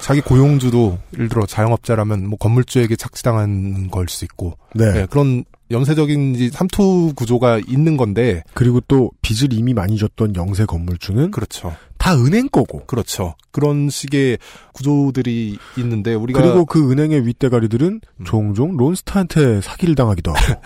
[0.00, 4.92] 자기 고용주도 예를 들어 자영업자라면 뭐 건물주에게 착취당하는 걸수 있고 네.
[4.92, 10.64] 네, 그런 연쇄적인 이제 삼투 구조가 있는 건데 그리고 또 빚을 이미 많이 줬던 영세
[10.64, 11.74] 건물주는 그렇죠.
[11.98, 13.34] 다 은행 거고 그렇죠.
[13.50, 14.38] 그런 식의
[14.74, 20.60] 구조들이 있는데 우리가 그리고 그 은행의 윗대가리들은 종종 론스타한테 사기를 당하기도 하고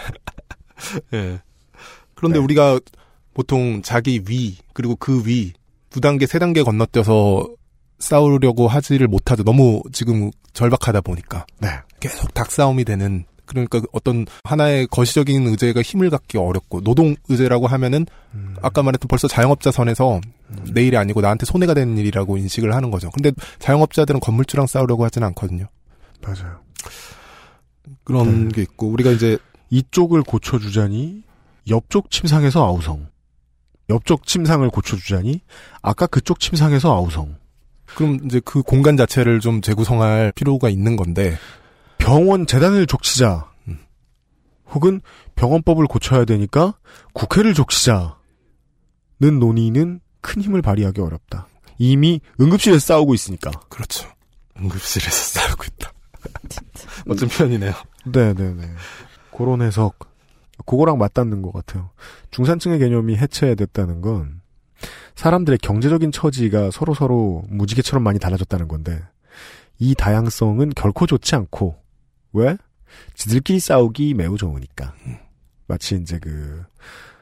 [1.15, 1.41] 예.
[2.15, 2.81] 그런데 우리가
[3.35, 5.53] 보통 자기 위 그리고 그 위
[5.97, 7.49] 두 단계 세 단계 건너뛰어서
[7.99, 9.45] 싸우려고 하지를 못하죠.
[9.45, 11.69] 너무 지금 절박하다 보니까 네.
[12.01, 18.07] 계속 닭싸움이 되는 그러니까 어떤 하나의 거시적인 의제가 힘을 갖기 어렵고 노동 의제라고 하면은
[18.61, 20.21] 아까 말했던 벌써 자영업자 선에서
[20.73, 23.11] 내일이 아니고 나한테 손해가 되는 일이라고 인식을 하는 거죠.
[23.11, 25.67] 근데 자영업자들은 건물주랑 싸우려고 하지는 않거든요.
[26.23, 26.59] 맞아요.
[28.05, 29.39] 그런 게 있고 우리가 이제
[29.71, 31.23] 이쪽을 고쳐주자니
[31.69, 33.09] 옆쪽 침상에서 아우성
[33.91, 35.41] 옆쪽 침상을 고쳐주자니
[35.83, 37.37] 아까 그쪽 침상에서 아우성
[37.95, 41.37] 그럼 이제 그 공간 자체를 좀 재구성할 필요가 있는 건데
[41.99, 43.51] 병원 재단을 족치자
[44.71, 45.01] 혹은
[45.35, 46.75] 병원법을 고쳐야 되니까
[47.13, 48.11] 국회를 족치자는
[49.21, 51.47] 논의는 큰 힘을 발휘하기 어렵다.
[51.79, 53.51] 이미 응급실에서 싸우고 있으니까.
[53.69, 54.09] 그렇죠.
[54.59, 55.11] 응급실에서
[55.41, 55.93] 싸우고 있다.
[57.05, 57.73] 멋진 표현이네요.
[58.07, 58.69] 네네네.
[59.37, 59.99] 그런 해석.
[60.65, 61.91] 그거랑 맞닿는 것 같아요.
[62.31, 64.41] 중산층의 개념이 해체됐다는 건
[65.15, 69.03] 사람들의 경제적인 처지가 서로서로 무지개처럼 많이 달라졌다는 건데
[69.79, 71.77] 이 다양성은 결코 좋지 않고
[72.37, 72.57] 왜?
[73.15, 74.95] 지들끼리 싸우기 매우 좋으니까.
[75.67, 76.63] 마치 이제 그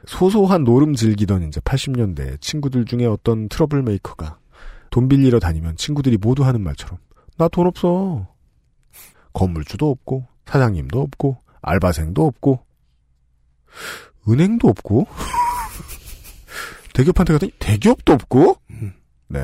[0.06, 4.38] 소소한 노름 즐기던 이제 80년대 친구들 중에 어떤 트러블 메이커가
[4.90, 6.98] 돈 빌리러 다니면 친구들이 모두 하는 말처럼
[7.38, 8.28] 나 돈 없어.
[9.32, 12.60] 건물주도 없고 사장님도 없고 알바생도 없고
[14.28, 15.06] 은행도 없고
[16.94, 18.56] 대기업한테 갔더니 대기업도 없고
[19.28, 19.40] 네.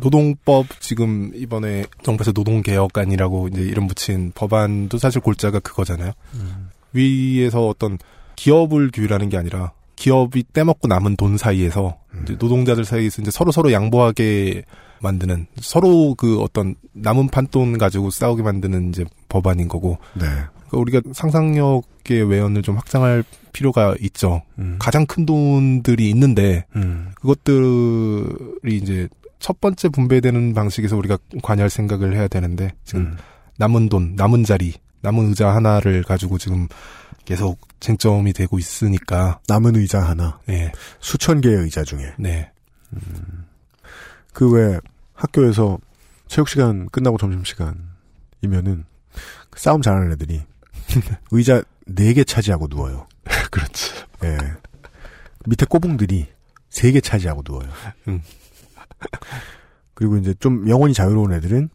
[0.00, 6.12] 노동법 지금 이번에 정부에서 노동개혁안이라고 이제 이름 붙인 법안도 사실 골자가 그거잖아요.
[6.34, 6.70] 음.
[6.92, 7.98] 위에서 어떤
[8.36, 12.20] 기업을 규율하는 게 아니라 기업이 떼먹고 남은 돈 사이에서 음.
[12.24, 14.64] 이제 노동자들 사이에서 이제 서로 서로 양보하게
[15.02, 19.98] 만드는 서로 그 어떤 남은 판돈 가지고 싸우게 만드는 이제 법안인 거고.
[20.14, 20.26] 네.
[20.70, 24.42] 그러니까 우리가 상상력의 외연을 좀 확장할 필요가 있죠.
[24.58, 24.76] 음.
[24.78, 27.12] 가장 큰 돈들이 있는데 음.
[27.16, 29.08] 그것들이 이제
[29.40, 33.16] 첫 번째 분배되는 방식에서 우리가 관여할 생각을 해야 되는데 지금 음.
[33.58, 36.68] 남은 돈, 남은 자리, 남은 의자 하나를 가지고 지금
[37.24, 40.70] 계속 쟁점이 되고 있으니까 남은 의자 하나, 네.
[41.00, 42.50] 수천 개의 의자 중에, 네.
[42.92, 43.46] 음.
[44.32, 44.78] 그외
[45.14, 45.78] 학교에서
[46.28, 48.84] 체육 시간 끝나고 점심 시간이면은
[49.50, 50.42] 그 싸움 잘하는 애들이
[51.32, 53.08] 의자 네 개 차지하고 누워요.
[53.50, 53.92] 그렇지.
[54.24, 54.38] 예.
[55.46, 56.28] 밑에 꼬붕들이
[56.68, 57.68] 세 개 차지하고 누워요.
[58.08, 58.22] 음.
[59.94, 61.68] 그리고 이제 좀 영혼이 자유로운 애들은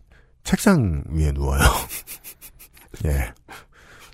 [0.44, 1.62] 책상 위에 누워요.
[3.06, 3.34] 예.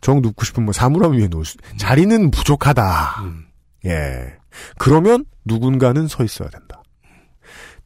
[0.02, 3.24] 정 눕고 싶은 뭐 사물함 위에 누울 수, 자리는 부족하다.
[3.24, 3.46] 음.
[3.86, 4.36] 예.
[4.78, 6.82] 그러면 누군가는 서 있어야 된다.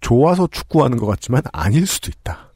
[0.02, 2.52] 좋아서 축구하는 것 같지만 아닐 수도 있다.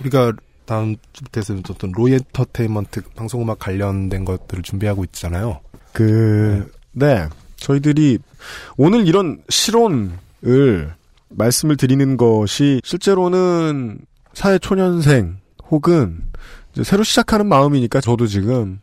[0.00, 0.32] 우리가
[0.64, 1.40] 다음 주부터
[1.70, 5.60] 어떤 로엔터테인먼트 방송음악 관련된 것들을 준비하고 있잖아요.
[5.92, 7.28] 그, 네.
[7.56, 8.18] 저희들이
[8.76, 10.94] 오늘 이런 실온을
[11.34, 13.98] 말씀을 드리는 것이 실제로는
[14.34, 15.38] 사회 초년생
[15.70, 16.22] 혹은
[16.82, 18.80] 새로 시작하는 마음이니까 저도 지금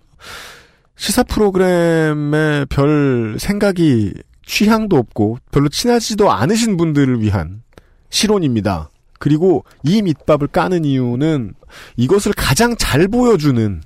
[0.95, 4.13] 시사 프로그램에 별 생각이
[4.45, 7.61] 취향도 없고 별로 친하지도 않으신 분들을 위한
[8.09, 8.89] 실론입니다.
[9.19, 11.53] 그리고 이 밑밥을 까는 이유는
[11.97, 13.81] 이것을 가장 잘 보여주는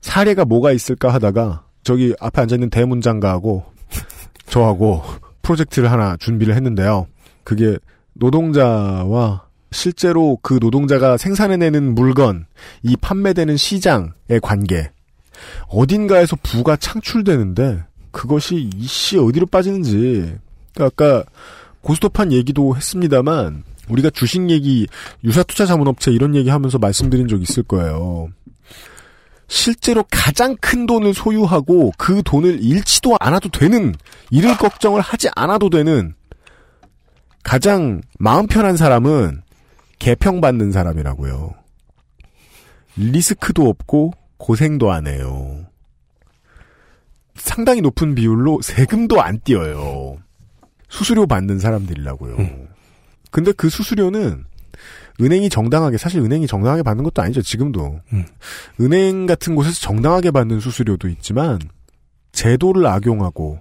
[0.00, 3.64] 사례가 뭐가 있을까 하다가 저기 앞에 앉아있는 대문장가하고
[4.46, 5.02] 저하고
[5.42, 7.06] 프로젝트를 하나 준비를 했는데요.
[7.44, 7.78] 그게
[8.14, 12.46] 노동자와 실제로 그 노동자가 생산해내는 물건,
[12.82, 14.90] 이 판매되는 시장의 관계,
[15.68, 20.36] 어딘가에서 부가 창출되는데 그것이 이씨 어디로 빠지는지
[20.74, 21.24] 그러니까 아까
[21.82, 24.86] 고스톱한 얘기도 했습니다만 우리가 주식 얘기,
[25.24, 28.28] 유사투자 자문업체 이런 얘기 하면서 말씀드린 적 있을 거예요.
[29.50, 33.92] 실제로 가장 큰 돈을 소유하고 그 돈을 잃지도 않아도 되는
[34.30, 36.14] 잃을 걱정을 하지 않아도 되는
[37.42, 39.42] 가장 마음 편한 사람은
[39.98, 41.52] 개평받는 사람이라고요.
[42.96, 45.66] 리스크도 없고 고생도 안 해요.
[47.34, 50.18] 상당히 높은 비율로 세금도 안 띄어요.
[50.88, 52.36] 수수료 받는 사람들이라고요.
[52.36, 52.68] 음.
[53.32, 54.44] 근데 그 수수료는
[55.20, 57.42] 은행이 정당하게 사실 은행이 정당하게 받는 것도 아니죠.
[57.42, 58.24] 지금도 음.
[58.80, 61.58] 은행 같은 곳에서 정당하게 받는 수수료도 있지만
[62.32, 63.60] 제도를 악용하고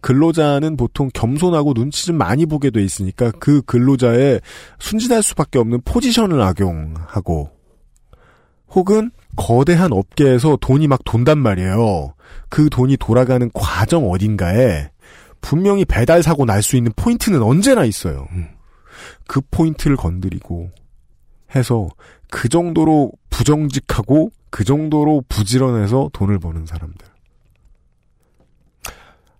[0.00, 4.40] 근로자는 보통 겸손하고 눈치 좀 많이 보게 돼 있으니까 그 근로자의
[4.78, 7.50] 순진할 수밖에 없는 포지션을 악용하고
[8.70, 12.14] 혹은 거대한 업계에서 돈이 막 돈단 말이에요.
[12.48, 14.90] 그 돈이 돌아가는 과정 어딘가에
[15.40, 18.26] 분명히 배달 사고 날 수 있는 포인트는 언제나 있어요.
[18.32, 18.48] 음.
[19.28, 20.70] 그 포인트를 건드리고
[21.54, 21.88] 해서
[22.30, 27.06] 그 정도로 부정직하고 그 정도로 부지런해서 돈을 버는 사람들.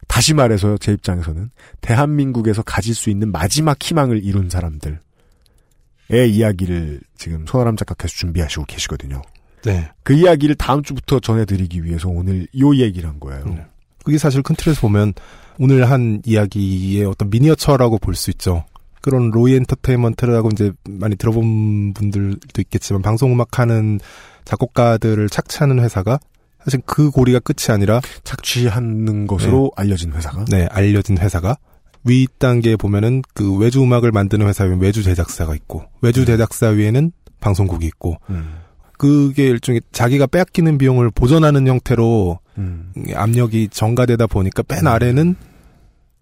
[0.08, 1.50] 다시 말해서요, 제 입장에서는
[1.80, 4.98] 대한민국에서 가질 수 있는 마지막 희망을 이룬 사람들의
[6.10, 9.20] 이야기를 지금 손아람 작가께서 준비하시고 계시거든요.
[9.64, 9.90] 네.
[10.04, 13.44] 그 이야기를 다음 주부터 전해드리기 위해서 오늘 요 얘기를 한 거예요.
[13.46, 13.66] 네.
[14.04, 15.12] 그게 사실 큰 틀에서 보면
[15.58, 18.64] 오늘 한 이야기의 어떤 미니어처라고 볼 수 있죠.
[19.00, 24.00] 그런 로이 엔터테인먼트라고 이제 많이 들어본 분들도 있겠지만 방송음악 하는
[24.44, 26.18] 작곡가들을 착취하는 회사가
[26.64, 29.82] 사실 그 고리가 끝이 아니라 착취하는 것으로 네.
[29.82, 31.56] 알려진 회사가 네 알려진 회사가
[32.04, 36.26] 위 단계에 보면은 그 외주 음악을 만드는 회사 위에 외주 제작사가 있고 외주 음.
[36.26, 38.60] 제작사 위에는 방송국이 있고 음.
[38.98, 42.92] 그게 일종의 자기가 빼앗기는 비용을 보전하는 형태로 음.
[43.14, 44.86] 압력이 전가되다 보니까 맨 음.
[44.86, 45.36] 아래는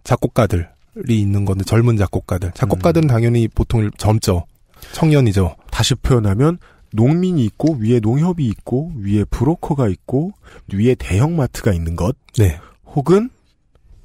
[0.03, 0.65] 작곡가들이
[1.09, 3.09] 있는 건데 젊은 작곡가들 작곡가들은 음.
[3.09, 4.47] 당연히 보통 젊죠
[4.93, 6.59] 청년이죠 다시 표현하면
[6.93, 10.33] 농민이 있고 위에 농협이 있고 위에 브로커가 있고
[10.73, 12.59] 위에 대형마트가 있는 것 네.
[12.87, 13.31] 혹은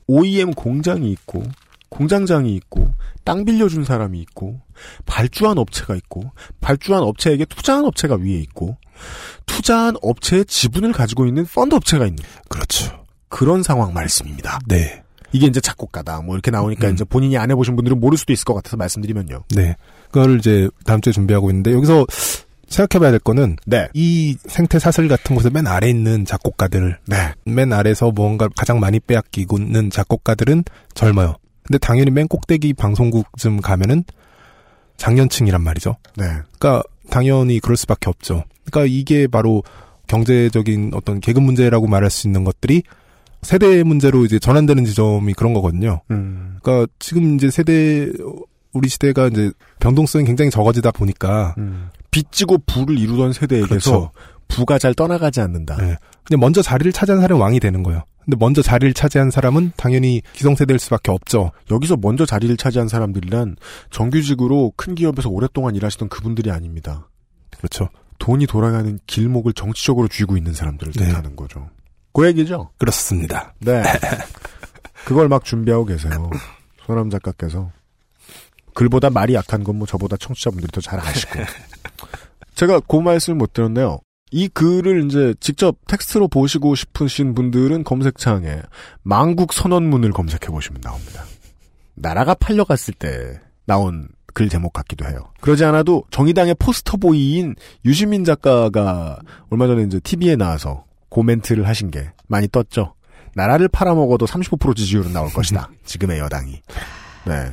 [0.07, 1.43] OEM 공장이 있고
[1.89, 2.91] 공장장이 있고
[3.23, 4.59] 땅 빌려준 사람이 있고
[5.05, 8.77] 발주한 업체가 있고 발주한 업체에게 투자한 업체가 위에 있고
[9.45, 13.05] 투자한 업체의 지분을 가지고 있는 펀드 업체가 있는 그렇죠.
[13.27, 14.59] 그런 상황 말씀입니다.
[14.67, 15.03] 네.
[15.31, 16.21] 이게 이제 작곡가다.
[16.21, 16.93] 뭐 이렇게 나오니까 음.
[16.93, 19.43] 이제 본인이 안 해보신 분들은 모를 수도 있을 것 같아서 말씀드리면요.
[19.55, 19.75] 네.
[20.11, 22.05] 그걸 이제 다음 주에 준비하고 있는데 여기서
[22.67, 23.87] 생각해봐야 될 거는 네.
[23.93, 27.33] 이 생태 사슬 같은 곳에 맨 아래 있는 작곡가들, 네.
[27.45, 31.35] 맨 아래서 뭔가 가장 많이 빼앗기고 있는 작곡가들은 젊어요.
[31.63, 34.03] 근데 당연히 맨 꼭대기 방송국쯤 가면은
[34.97, 35.95] 장년층이란 말이죠.
[36.15, 36.25] 네.
[36.57, 38.43] 그러니까 당연히 그럴 수밖에 없죠.
[38.65, 39.63] 그러니까 이게 바로
[40.07, 42.83] 경제적인 어떤 계급 문제라고 말할 수 있는 것들이
[43.41, 46.01] 세대 문제로 이제 전환되는 지점이 그런 거거든요.
[46.11, 46.57] 음.
[46.61, 48.09] 그러니까 지금 이제 세대
[48.73, 51.89] 우리 시대가 이제 변동성이 굉장히 적어지다 보니까 음.
[52.11, 54.11] 빚지고 부를 이루던 세대에게서 그렇죠.
[54.47, 55.77] 부가 잘 떠나가지 않는다.
[55.77, 55.95] 네.
[56.23, 58.03] 근데 먼저 자리를 차지한 사람이 왕이 되는 거예요.
[58.25, 61.51] 근데 먼저 자리를 차지한 사람은 당연히 기성세대일 수밖에 없죠.
[61.71, 63.55] 여기서 먼저 자리를 차지한 사람들이란
[63.89, 67.07] 정규직으로 큰 기업에서 오랫동안 일하시던 그분들이 아닙니다.
[67.57, 67.89] 그렇죠.
[68.19, 71.07] 돈이 돌아가는 길목을 정치적으로 쥐고 있는 사람들을 네.
[71.07, 71.69] 뜻하는 거죠.
[72.19, 72.69] 그 얘기죠.
[72.77, 73.53] 그렇습니다.
[73.59, 73.81] 네.
[75.05, 76.29] 그걸 막 준비하고 계세요.
[76.85, 77.71] 소남 작가께서.
[78.73, 81.39] 글보다 말이 약한 건 뭐 저보다 청취자분들이 더 잘 아시고.
[82.55, 83.99] 제가 그 말씀을 못 드렸네요.
[84.31, 88.61] 이 글을 이제 직접 텍스트로 보시고 싶으신 분들은 검색창에
[89.01, 91.23] 망국 선언문을 검색해 보시면 나옵니다.
[91.95, 95.31] 나라가 팔려갔을 때 나온 글 제목 같기도 해요.
[95.41, 97.55] 그러지 않아도 정의당의 포스터보이인
[97.85, 99.19] 유시민 작가가
[99.49, 102.93] 얼마 전에 이제 TV에 나와서 고멘트를 하신 게 많이 떴죠.
[103.35, 105.69] 나라를 팔아먹어도 35% 지지율은 나올 것이다.
[105.85, 106.61] 지금의 여당이.
[107.25, 107.51] 네.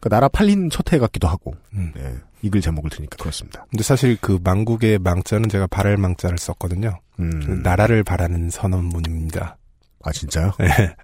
[0.00, 1.54] 그 나라 팔린 첫해 같기도 하고.
[1.74, 1.92] 음.
[1.94, 2.14] 네.
[2.42, 3.66] 이글 제목을 들으니까 그렇습니다.
[3.70, 7.00] 근데 사실 그 망국의 망자는 제가 바랄 망자를 썼거든요.
[7.18, 7.40] 음.
[7.44, 9.56] 그 나라를 바라는 선언문입니다.
[10.04, 10.52] 아 진짜요?
[10.58, 10.94] 네.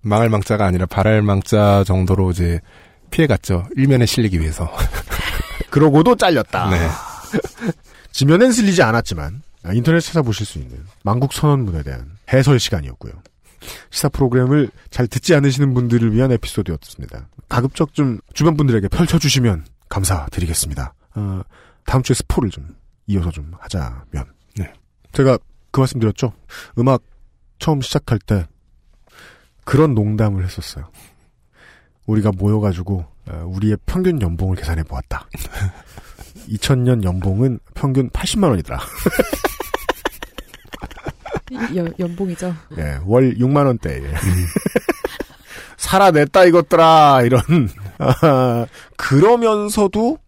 [0.00, 2.60] 망할 망자가 아니라 바랄 망자 정도로 이제
[3.10, 3.66] 피해갔죠.
[3.76, 4.70] 일면에 실리기 위해서.
[5.70, 6.70] 그러고도 잘렸다.
[6.70, 6.88] 네.
[8.12, 13.12] 지면엔 실리지 않았지만 아, 인터넷 찾아보실 수 있는 망국 선언문에 대한 해설 시간이었고요.
[13.90, 17.28] 시사 프로그램을 잘 듣지 않으시는 분들을 위한 에피소드였습니다.
[17.48, 20.94] 가급적 좀 주변 분들에게 펼쳐주시면 감사드리겠습니다.
[21.16, 21.42] 어,
[21.84, 22.76] 다음 주에 스포를 좀
[23.06, 24.24] 이어서 좀 하자면.
[24.56, 24.72] 네.
[25.12, 25.38] 제가
[25.70, 26.32] 그 말씀 드렸죠.
[26.78, 27.02] 음악
[27.58, 28.46] 처음 시작할 때
[29.64, 30.90] 그런 농담을 했었어요.
[32.06, 35.28] 우리가 모여가지고 어, 우리의 평균 연봉을 계산해 보았다.
[36.48, 38.78] 2000년 연봉은 평균 80만 원이더라.
[41.74, 42.54] 연, 연봉이죠.
[42.78, 44.02] 예, 월 6만 원대.
[45.78, 47.40] 살아냈다 이것들아 이런
[47.98, 48.66] 아,
[48.96, 50.18] 그러면서도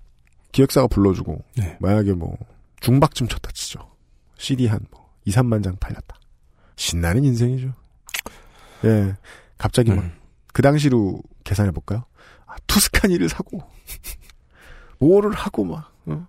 [0.52, 1.76] 기획사가 불러주고 네.
[1.80, 2.36] 만약에 뭐
[2.80, 3.90] 중박쯤 쳤다 치죠.
[4.38, 6.16] CD 한 뭐 2, 3만 장 팔렸다.
[6.76, 7.74] 신나는 인생이죠.
[8.84, 9.14] 예,
[9.58, 12.04] 갑자기 막그 당시로 계산해 볼까요?
[12.46, 13.62] 아, 투스카니를 사고
[15.00, 16.26] 뭐를 하고 막 어?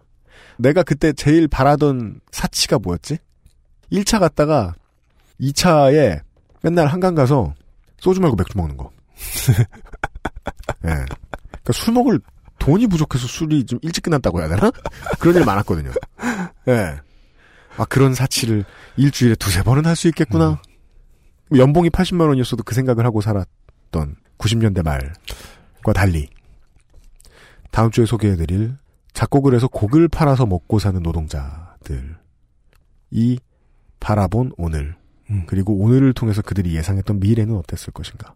[0.58, 3.18] 내가 그때 제일 바라던 사치가 뭐였지?
[3.92, 4.74] 1차 갔다가
[5.40, 6.22] 2차에
[6.64, 7.54] 맨날 한강 가서
[8.00, 8.90] 소주 말고 맥주 먹는 거.
[10.86, 10.90] 예.
[10.90, 12.20] 그러니까 술 먹을
[12.60, 14.72] 돈이 부족해서 술이 좀 일찍 끝났다고 해야 되나?
[15.20, 15.92] 그런 일 많았거든요.
[16.68, 17.00] 예.
[17.78, 18.66] 아, 그런 사치를
[18.98, 20.62] 일주일에 두세 번은 할 수 있겠구나.
[21.56, 26.30] 연봉이 80만 원이었어도 그 생각을 하고 살았던 90년대 말과 달리
[27.72, 28.76] 다음 주에 소개해드릴
[29.14, 32.10] 작곡을 해서 곡을 팔아서 먹고 사는 노동자들이
[34.00, 34.96] 바라본 오늘
[35.30, 35.44] 음.
[35.48, 38.34] 그리고 오늘을 통해서 그들이 예상했던 미래는 어땠을 것인가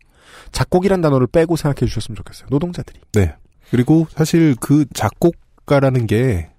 [0.52, 3.36] 작곡이란 단어를 빼고 생각해 주셨으면 좋겠어요 노동자들이 네.
[3.72, 6.49] 그리고 사실 그 작곡가라는 게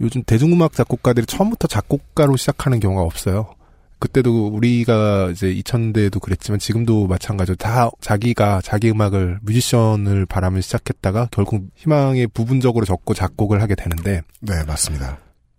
[0.00, 3.54] 요즘 대중음악 작곡가들이 처음부터 작곡가로 시작하는 경우가 없어요.
[3.98, 11.68] 그때도 우리가 이제 2000대에도 그랬지만 지금도 마찬가지로 다 자기가 자기 음악을 뮤지션을 바라면 시작했다가 결국
[11.76, 15.18] 희망에 부분적으로 적고 작곡을 하게 되는데 네 맞습니다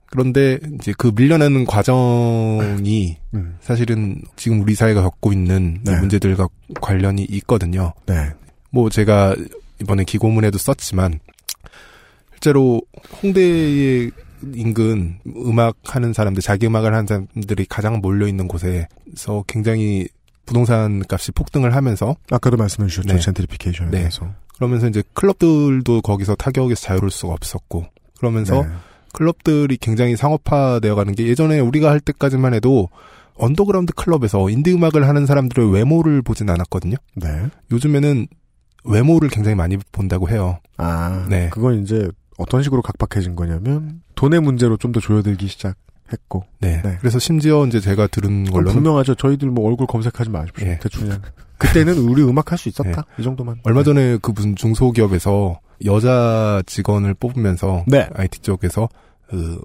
[0.10, 3.58] 그런데 이제 그 밀려나는 과정이 음.
[3.60, 6.00] 사실은 지금 우리 사회가 겪고 있는 이 네.
[6.00, 6.48] 문제들과
[6.80, 7.94] 관련이 있거든요.
[8.06, 9.36] 네 뭐 제가
[9.82, 11.20] 이번에 기고문에도 썼지만
[12.34, 12.82] 실제로
[13.22, 14.12] 홍대의
[14.54, 20.08] 인근 음악 하는 사람들, 자기 음악을 하는 사람들이 가장 몰려 있는 곳에서 굉장히
[20.46, 23.20] 부동산 값이 폭등을 하면서 아까도 말씀해 주셨죠 네.
[23.20, 23.98] 젠트리피케이션에 네.
[24.00, 27.86] 대해서 그러면서 이제 클럽들도 거기서 타격에서 자유로울 수가 없었고
[28.18, 28.70] 그러면서 네.
[29.14, 32.90] 클럽들이 굉장히 상업화되어 가는 게 예전에 우리가 할 때까지만 해도
[33.36, 36.96] 언더그라운드 클럽에서 인디 음악을 하는 사람들의 외모를 보진 않았거든요.
[37.16, 37.50] 네.
[37.72, 38.28] 요즘에는
[38.86, 40.60] 외모를 굉장히 많이 본다고 해요.
[40.78, 41.50] 아, 네.
[41.52, 46.46] 그건 이제 어떤 식으로 각박해진 거냐면 돈의 문제로 좀 더 조여들기 시작했고.
[46.60, 46.82] 네.
[46.84, 46.98] 네.
[47.00, 49.16] 그래서 심지어 이제 제가 들은 그건 걸로는 분명하죠.
[49.16, 50.68] 저희들 뭐 얼굴 검색하지 마십시오.
[50.68, 50.80] 예.
[50.80, 51.22] 대충 그냥
[51.58, 53.06] 그때는 우리 음악 할 수 있었다.
[53.20, 53.60] 이 정도만.
[53.64, 58.08] 얼마 전에 그 무슨 중소기업에서 여자 직원을 뽑으면서 네.
[58.14, 58.88] IT 쪽에서
[59.30, 59.60] 그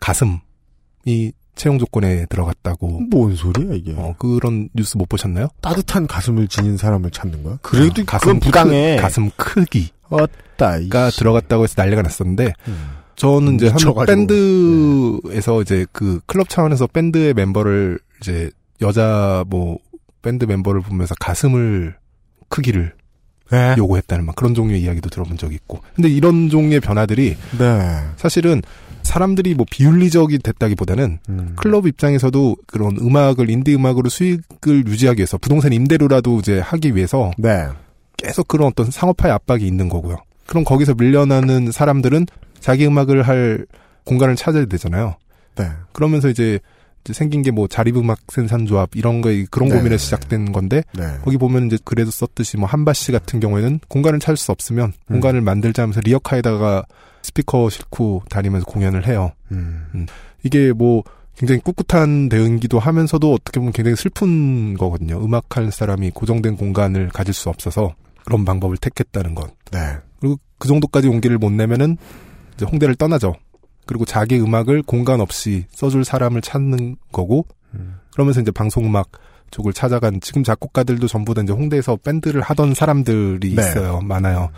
[0.00, 3.92] 가슴이 채용 조건에 들어갔다고 뭔 소리야 이게?
[3.96, 5.48] 어, 그런 뉴스 못 보셨나요?
[5.60, 7.58] 따뜻한 가슴을 지닌 사람을 찾는 거야?
[7.60, 8.96] 그래도 어, 가슴 부당해.
[8.96, 12.88] 크, 가슴 크기가 어따 이 들어갔다고 해서 난리가 났었는데 음.
[13.16, 14.06] 저는 이제 한 미쳐가지고.
[14.06, 19.78] 밴드에서 이제 그 클럽 차원에서 밴드의 멤버를 이제 여자 뭐
[20.22, 21.96] 밴드 멤버를 보면서 가슴을
[22.48, 22.94] 크기를
[23.50, 23.74] 네.
[23.76, 25.80] 요구했다는 막 그런 종류의 이야기도 들어본 적이 있고.
[25.96, 27.98] 근데 이런 종류의 변화들이 네.
[28.16, 28.62] 사실은
[29.08, 31.52] 사람들이 뭐 비윤리적이 됐다기보다는 음.
[31.56, 37.68] 클럽 입장에서도 그런 음악을 인디 음악으로 수익을 유지하기 위해서 부동산 임대료라도 이제 하기 위해서 네.
[38.18, 40.16] 계속 그런 어떤 상업화의 압박이 있는 거고요.
[40.46, 42.26] 그럼 거기서 밀려나는 사람들은
[42.60, 43.66] 자기 음악을 할
[44.04, 45.16] 공간을 찾아야 되잖아요.
[45.56, 45.70] 네.
[45.92, 46.60] 그러면서 이제
[47.10, 49.76] 생긴 게 뭐 자립음악 생산조합 이런 거 그런 네.
[49.76, 51.04] 고민에 시작된 건데 네.
[51.22, 55.12] 거기 보면 이제 그래도 썼듯이 뭐 한바 씨 같은 경우에는 공간을 찾을 수 없으면 음.
[55.12, 56.84] 공간을 만들자 하면서 리어카에다가
[57.28, 59.32] 스피커 싣고 다니면서 공연을 해요.
[59.52, 59.86] 음.
[59.94, 60.06] 음.
[60.42, 61.02] 이게 뭐
[61.36, 65.22] 굉장히 꿋꿋한 대응기도 하면서도 어떻게 보면 굉장히 슬픈 거거든요.
[65.24, 67.94] 음악할 사람이 고정된 공간을 가질 수 없어서
[68.24, 69.54] 그런 방법을 택했다는 것.
[69.70, 69.78] 네.
[70.20, 71.96] 그리고 그 정도까지 용기를 못 내면은
[72.54, 73.36] 이제 홍대를 떠나죠.
[73.86, 77.96] 그리고 자기 음악을 공간 없이 써줄 사람을 찾는 거고, 음.
[78.12, 79.12] 그러면서 이제 방송음악
[79.50, 83.62] 쪽을 찾아간 지금 작곡가들도 전부 다 이제 홍대에서 밴드를 하던 사람들이 네.
[83.62, 84.00] 있어요.
[84.00, 84.50] 많아요.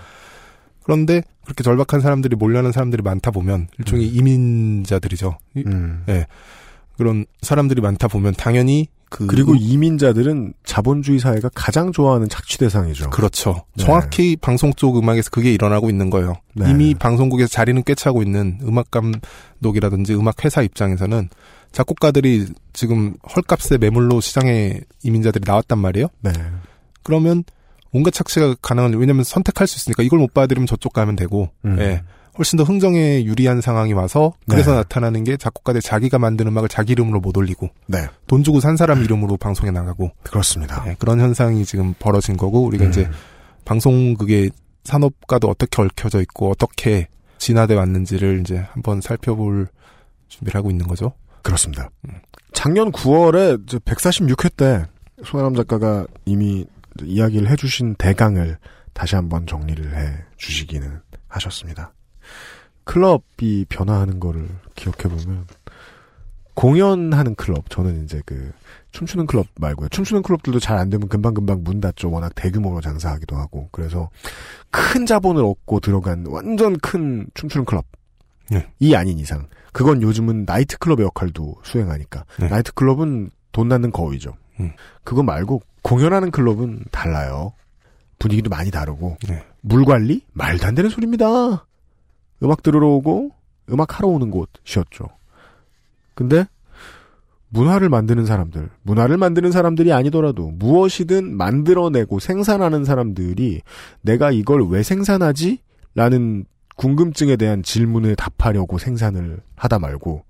[0.83, 4.15] 그런데 그렇게 절박한 사람들이 몰려는 사람들이 많다 보면 일종의 음.
[4.15, 5.37] 이민자들이죠.
[5.67, 6.05] 음.
[6.09, 6.27] 예.
[6.97, 13.11] 그런 사람들이 많다 보면 당연히 그 그리고 이민자들은 자본주의 사회가 가장 좋아하는 착취 대상이죠.
[13.11, 13.65] 그렇죠.
[13.75, 13.85] 네.
[13.85, 16.35] 정확히 방송 쪽 음악에서 그게 일어나고 있는 거예요.
[16.55, 16.71] 네.
[16.71, 21.31] 이미 방송국에서 자리는 꿰차고 있는 음악 감독이라든지 음악 회사 입장에서는
[21.73, 26.07] 작곡가들이 지금 헐값에 매물로 시장에 이민자들이 나왔단 말이에요.
[26.21, 26.31] 네.
[27.03, 27.43] 그러면
[27.93, 31.79] 온갖 착취가 가능한 왜냐면 선택할 수 있으니까 이걸 못 봐드리면 저쪽 가면 되고 음.
[31.81, 32.03] 예.
[32.39, 34.77] 훨씬 더 흥정에 유리한 상황이 와서 그래서 네.
[34.79, 38.07] 나타나는 게 작곡가들 자기가 만든 음악을 자기 이름으로 못 올리고 네.
[38.27, 40.85] 돈 주고 산 사람 이름으로 방송에 나가고 그렇습니다.
[40.85, 42.91] 네, 그런 현상이 지금 벌어진 거고 우리가 음.
[42.91, 43.11] 이제
[43.65, 44.53] 방송국의
[44.85, 47.09] 산업과도 어떻게 얽혀져 있고 어떻게
[47.39, 49.69] 진화돼 왔는지를 이제 한번 살펴볼
[50.29, 51.12] 준비를 하고 있는 거죠.
[51.43, 51.91] 그렇습니다.
[52.09, 52.15] 음.
[52.53, 54.85] 작년 9월에 146회 때
[55.25, 56.65] 손아람 작가가 이미
[57.03, 58.59] 이야기를 해주신 대강을
[58.93, 61.93] 다시 한번 정리를 해 주시기는 하셨습니다.
[62.85, 65.47] 클럽이 변화하는 거를 기억해보면,
[66.55, 68.53] 공연하는 클럽, 저는 이제 그,
[68.93, 69.89] 춤추는 클럽 말고요.
[69.91, 72.11] 춤추는 클럽들도 잘 안 되면 금방금방 문 닫죠.
[72.11, 73.69] 워낙 대규모로 장사하기도 하고.
[73.71, 74.11] 그래서
[74.71, 77.87] 큰 자본을 얻고 들어간 완전 큰 춤추는 클럽.
[78.51, 78.69] 네.
[78.81, 79.47] 이 아닌 이상.
[79.73, 82.25] 그건 요즘은 나이트클럽의 역할도 수행하니까.
[82.41, 82.49] 네.
[82.49, 84.35] 나이트클럽은 돈 낳는 거위죠.
[84.59, 84.73] 음.
[85.05, 87.52] 그거 말고 공연하는 클럽은 달라요.
[88.19, 89.16] 분위기도 많이 다르고.
[89.28, 89.44] 네.
[89.61, 90.23] 물 관리?
[90.32, 91.66] 말도 안 되는 소리입니다.
[92.43, 93.31] 음악 들으러 오고
[93.70, 95.07] 음악 하러 오는 곳이었죠.
[96.15, 96.47] 근데
[97.48, 103.61] 문화를 만드는 사람들, 문화를 만드는 사람들이 아니더라도 무엇이든 만들어내고 생산하는 사람들이
[104.02, 105.59] 내가 이걸 왜 생산하지?
[105.94, 106.44] 라는
[106.77, 110.24] 궁금증에 대한 질문을 답하려고 생산을 하다 말고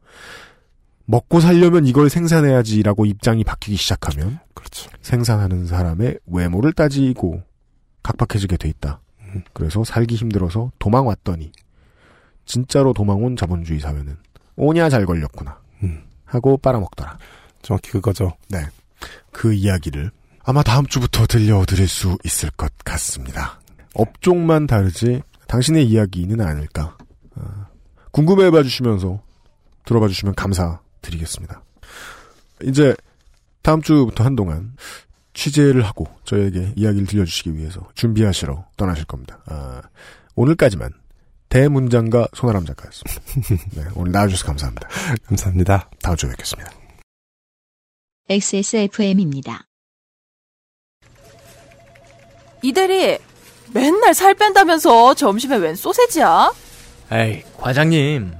[1.11, 4.89] 먹고 살려면 이걸 생산해야지라고 입장이 바뀌기 시작하면 그렇죠.
[5.03, 7.43] 생산하는 사람의 외모를 따지고
[8.05, 9.01] 각박해지게 돼 있다.
[9.23, 9.43] 음.
[9.53, 11.51] 그래서 살기 힘들어서 도망 왔더니
[12.45, 14.17] 진짜로 도망온 자본주의 사회는
[14.55, 16.05] 오냐 잘 걸렸구나 음.
[16.25, 17.19] 하고 빨아먹더라.
[17.61, 18.37] 정확히 그거죠.
[18.49, 18.61] 네.
[19.33, 20.13] 그 이야기를
[20.45, 23.61] 아마 다음 주부터 들려드릴 수 있을 것 같습니다.
[23.95, 26.97] 업종만 다르지 당신의 이야기는 아닐까.
[27.35, 27.67] 아,
[28.13, 29.21] 궁금해봐 주시면서
[29.85, 31.63] 들어봐 주시면 감사 드리겠습니다.
[32.63, 32.95] 이제
[33.63, 34.75] 다음 주부터 한동안
[35.35, 39.41] 취재를 하고 저에게 이야기를 들려주시기 위해서 준비하시러 떠나실 겁니다.
[39.47, 39.83] 아,
[40.35, 40.93] 오늘까지만
[41.49, 43.75] 대문장과 손아람 작가였습니다.
[43.77, 44.89] 네, 오늘 나와주셔서 감사합니다.
[45.27, 45.91] 감사합니다.
[46.03, 46.71] 다음 주에 뵙겠습니다.
[48.29, 49.65] XSFM입니다.
[52.63, 53.19] 이대리,
[53.73, 56.53] 맨날 살 뺀다면서 점심에 웬 소세지야?
[57.11, 58.40] 에이, 과장님.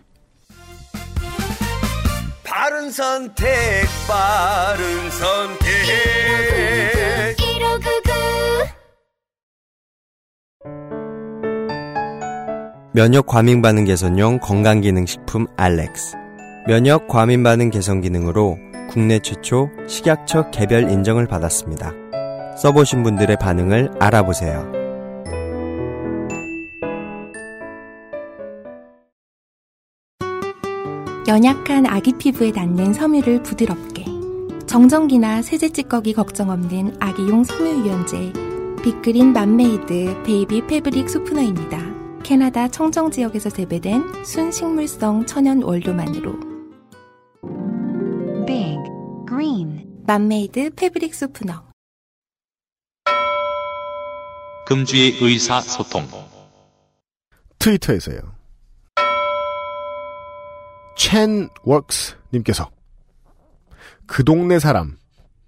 [2.91, 3.47] 선택,
[4.07, 5.67] 빠른 선택.
[7.37, 8.11] 1599.
[12.93, 16.17] 면역 과민 반응 개선용 건강 기능 식품 알렉스.
[16.67, 18.57] 면역 과민 반응 개선 기능으로
[18.89, 21.93] 국내 최초 식약처 개별 인정을 받았습니다.
[22.57, 24.80] 써보신 분들의 반응을 알아보세요.
[31.27, 34.05] 연약한 아기 피부에 닿는 섬유를 부드럽게
[34.65, 38.33] 정전기나 세제 찌꺼기 걱정 없는 아기용 섬유 유연제
[38.83, 41.79] 빅그린 맘메이드 baby fabric softener입니다.
[42.23, 46.39] 캐나다 청정 지역에서 재배된 순식물성 천연 원료만으로
[48.47, 48.79] Big
[49.27, 51.65] Green 맘메이드 fabric softener
[54.65, 56.07] 금주의 의사소통
[57.59, 58.40] 트위터에서요.
[61.01, 62.69] 첸웍스 님께서
[64.05, 64.97] 그 동네 사람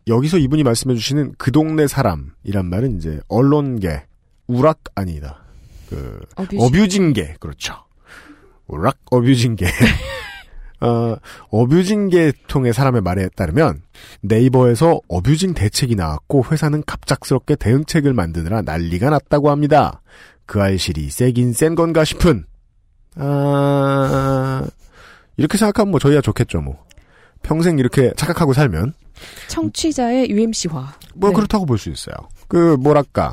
[0.08, 4.04] 여기서 이분이 말씀해 주시는 그 동네 사람이란 말은 이제 언론계
[4.48, 5.44] 우락 아니다.
[5.90, 6.60] 그 어뷰징.
[6.60, 7.76] 어뷰징계 그렇죠.
[8.68, 9.68] 우락 어뷰징계.
[10.82, 11.16] 어,
[11.50, 13.84] 어뷰징계 통의 사람의 말에 따르면
[14.22, 20.02] 네이버에서 어뷰징 대책이 나왔고 회사는 갑작스럽게 대응책을 만드느라 난리가 났다고 합니다.
[20.46, 22.46] 그 알실이 세긴 센 건가 싶은
[23.16, 24.66] 아
[25.38, 26.84] 이렇게 생각하면 뭐 저희야 좋겠죠 뭐
[27.42, 28.94] 평생 이렇게 착각하고 살면
[29.48, 30.94] 청취자의 UMC화.
[31.16, 31.36] 뭐 네.
[31.36, 32.16] 그렇다고 볼 수 있어요.
[32.48, 33.32] 그 뭐랄까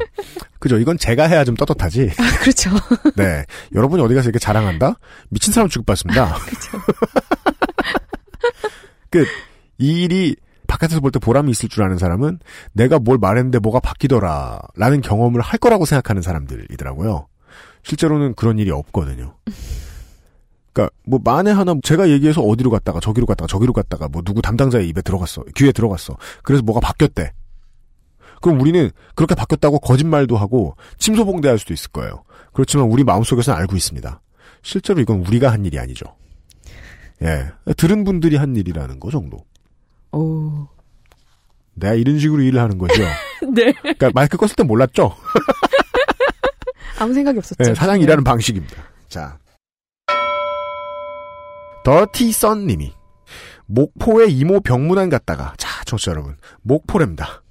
[0.58, 2.10] 그죠 이건 제가 해야 좀 떳떳하지.
[2.40, 2.70] 그렇죠.
[3.16, 3.44] 네
[3.74, 4.94] 여러분이 어디 가서 이렇게 자랑한다
[5.30, 6.36] 미친 사람 취급받습니다.
[9.10, 9.26] 그이
[9.78, 10.36] 일이
[10.66, 12.38] 바깥에서 볼 때 보람이 있을 줄 아는 사람은
[12.72, 17.26] 내가 뭘 말했는데 뭐가 바뀌더라 라는 경험을 할 거라고 생각하는 사람들이더라고요.
[17.82, 19.34] 실제로는 그런 일이 없거든요.
[20.72, 24.88] 그러니까 뭐 만에 하나 제가 얘기해서 어디로 갔다가 저기로 갔다가 저기로 갔다가 뭐 누구 담당자의
[24.88, 27.32] 입에 들어갔어 귀에 들어갔어 그래서 뭐가 바뀌었대
[28.40, 32.22] 그럼 우리는 그렇게 바뀌었다고 거짓말도 하고 침소봉대할 수도 있을 거예요
[32.52, 34.20] 그렇지만 우리 마음속에서는 알고 있습니다
[34.62, 36.06] 실제로 이건 우리가 한 일이 아니죠
[37.22, 39.44] 예 들은 분들이 한 일이라는 거 정도
[40.12, 40.68] 오.
[41.74, 43.02] 내가 이런 식으로 일을 하는 거죠
[43.54, 43.72] 네.
[43.72, 45.14] 그러니까 마이크 껐을 땐 몰랐죠
[47.00, 47.64] 아무 생각이 없었죠.
[47.64, 48.76] 네, 사장 일하는 방식입니다.
[49.08, 49.38] 자.
[51.84, 52.92] 더티 썬님이
[53.66, 56.36] 목포에 이모 병문안 갔다가 자, 청취자 여러분.
[56.62, 57.42] 목포랍니다.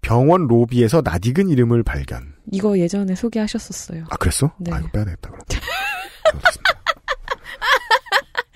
[0.00, 2.34] 병원 로비에서 낯익은 이름을 발견.
[2.52, 4.04] 이거 예전에 소개하셨었어요.
[4.10, 4.52] 아, 그랬어?
[4.58, 4.72] 네.
[4.72, 5.40] 아, 이거 빼야 되겠다, 그럼.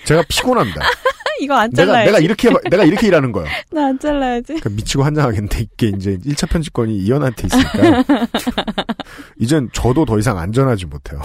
[0.05, 0.81] 제가 피곤합니다.
[1.41, 2.07] 이거 안 내가, 잘라야지.
[2.07, 3.49] 내가 이렇게, 내가 이렇게 일하는 거예요.
[3.73, 4.47] 나안 잘라야지.
[4.47, 8.05] 그러니까 미치고 환장하겠는데 이게 이제 1차 편집권이 이현한테 있으니까
[9.39, 11.21] 이젠 저도 더 이상 안전하지 못해요.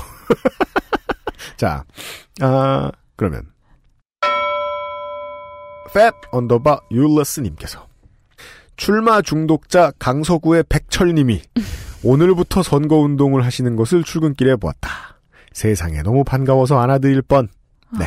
[1.57, 1.83] 자,
[2.39, 3.43] 아 그러면
[5.95, 7.87] 팻 언더바 율러스님께서
[8.75, 11.41] 출마 중독자 강서구의 백철님이
[12.03, 14.89] 오늘부터 선거운동을 하시는 것을 출근길에 보았다.
[15.53, 17.47] 세상에 너무 반가워서 안아드릴 뻔.
[17.97, 18.05] 네.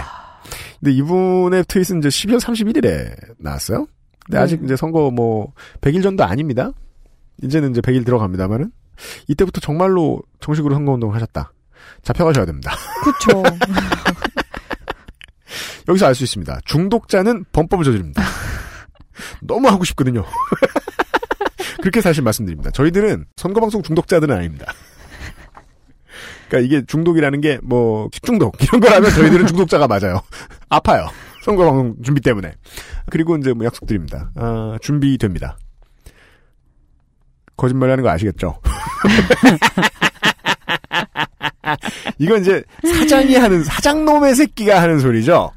[0.78, 3.86] 근데 이분의 트윗은 이제 12월 31일에 나왔어요.
[4.26, 4.44] 근데 네.
[4.44, 6.72] 아직 이제 선거 뭐 100일 전도 아닙니다.
[7.42, 8.70] 이제는 이제 100일 들어갑니다만은
[9.28, 11.52] 이때부터 정말로 정식으로 선거운동을 하셨다.
[12.02, 12.72] 잡혀가셔야 됩니다.
[13.02, 13.42] 그쵸.
[15.88, 16.60] 여기서 알 수 있습니다.
[16.64, 18.22] 중독자는 범법을 저지릅니다.
[19.42, 20.24] 너무 하고 싶거든요.
[21.80, 22.70] 그렇게 사실 말씀드립니다.
[22.70, 24.72] 저희들은 선거방송 중독자들은 아닙니다.
[26.48, 30.20] 그러니까 이게 중독이라는 게 뭐 식중독 이런 거라면 저희들은 중독자가 맞아요.
[30.68, 31.08] 아파요.
[31.44, 32.52] 선거방송 준비 때문에.
[33.10, 34.30] 그리고 이제 뭐 약속드립니다.
[34.36, 35.56] 아, 준비됩니다.
[37.56, 38.60] 거짓말하는 거 아시겠죠?
[42.18, 45.52] 이건 이제 사장이 하는 사장놈의 새끼가 하는 소리죠.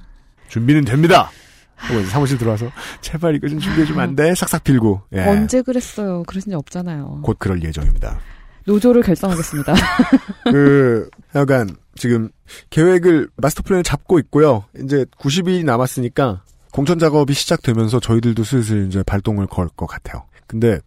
[0.52, 1.32] 준비는 됩니다.
[1.78, 2.70] 하고 사무실 들어와서
[3.00, 4.36] 제발 이거 좀 준비해 주면 안 돼?
[4.36, 5.22] 싹싹 빌고 예.
[5.22, 6.24] 언제 그랬어요?
[6.28, 7.22] 그러신 적 없잖아요.
[7.24, 8.20] 곧 그럴 예정입니다.
[8.66, 9.74] 노조를 결성하겠습니다.
[10.52, 12.30] 그 약간 지금
[12.70, 14.66] 계획을 마스터 플랜을 잡고 있고요.
[14.84, 20.24] 이제 90일이 남았으니까 공천 작업이 시작되면서 저희들도 슬슬 이제 발동을 걸 것 같아요.
[20.48, 20.80] 근데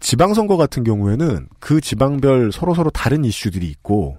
[0.00, 4.18] 지방선거 같은 경우에는 그 지방별 서로서로 다른 이슈들이 있고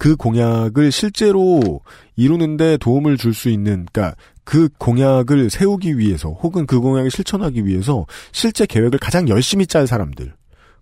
[0.00, 1.82] 그 공약을 실제로
[2.16, 8.06] 이루는데 도움을 줄 수 있는, 그러니까 그 공약을 세우기 위해서 혹은 그 공약을 실천하기 위해서
[8.32, 10.32] 실제 계획을 가장 열심히 짤 사람들,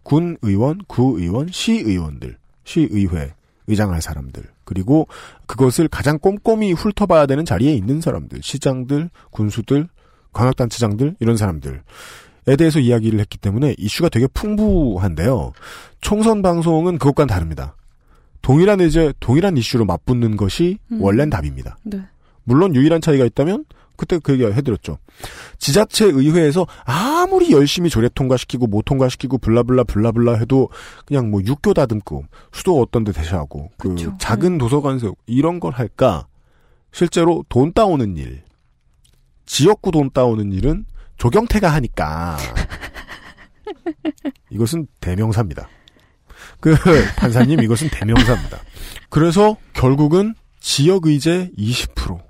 [0.05, 3.35] 군 의원, 구 의원, 시 의원들, 시 의회
[3.67, 5.09] 의장할 사람들, 그리고
[5.47, 9.89] 그것을 가장 꼼꼼히 훑어봐야 되는 자리에 있는 사람들, 시장들, 군수들,
[10.33, 11.83] 광역단체장들 이런 사람들.
[12.47, 15.53] 에 대해서 이야기를 했기 때문에 이슈가 되게 풍부한데요.
[16.01, 17.75] 총선 방송은 그것과는 다릅니다.
[18.43, 21.03] 동일한 이제 동일한 이슈로 맞붙는 것이 음.
[21.03, 21.77] 원래는 답입니다.
[21.85, 22.01] 네.
[22.45, 23.65] 물론 유일한 차이가 있다면
[23.99, 24.99] 그때 그 얘기 해드렸죠.
[25.59, 30.71] 지자체 의회에서 아무리 열심히 조례 통과시키고 못 통과시키고 블라블라 블라블라 해도
[31.05, 34.15] 그냥 뭐 육교 다듬고 수도 어떤 데 대셔하고 그 그쵸.
[34.19, 36.29] 작은 도서관 세우고 이런 걸 할까
[36.93, 38.45] 실제로 돈 따오는 일
[39.47, 40.85] 지역구 돈 따오는 일은
[41.17, 42.39] 조경태가 하니까
[44.51, 45.69] 이것은 대명사입니다.
[46.61, 46.75] 그
[47.17, 48.59] 판사님 이것은 대명사입니다.
[49.09, 52.21] 그래서 결국은 지역 의제 20%,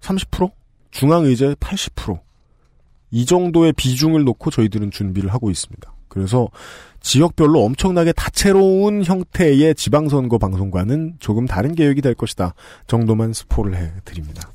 [0.00, 0.50] 30%,
[0.90, 5.94] 중앙 의제 80%이 정도의 비중을 놓고 저희들은 준비를 하고 있습니다.
[6.08, 6.48] 그래서
[7.00, 12.54] 지역별로 엄청나게 다채로운 형태의 지방선거 방송과는 조금 다른 계획이 될 것이다
[12.86, 14.52] 정도만 스포를 해드립니다.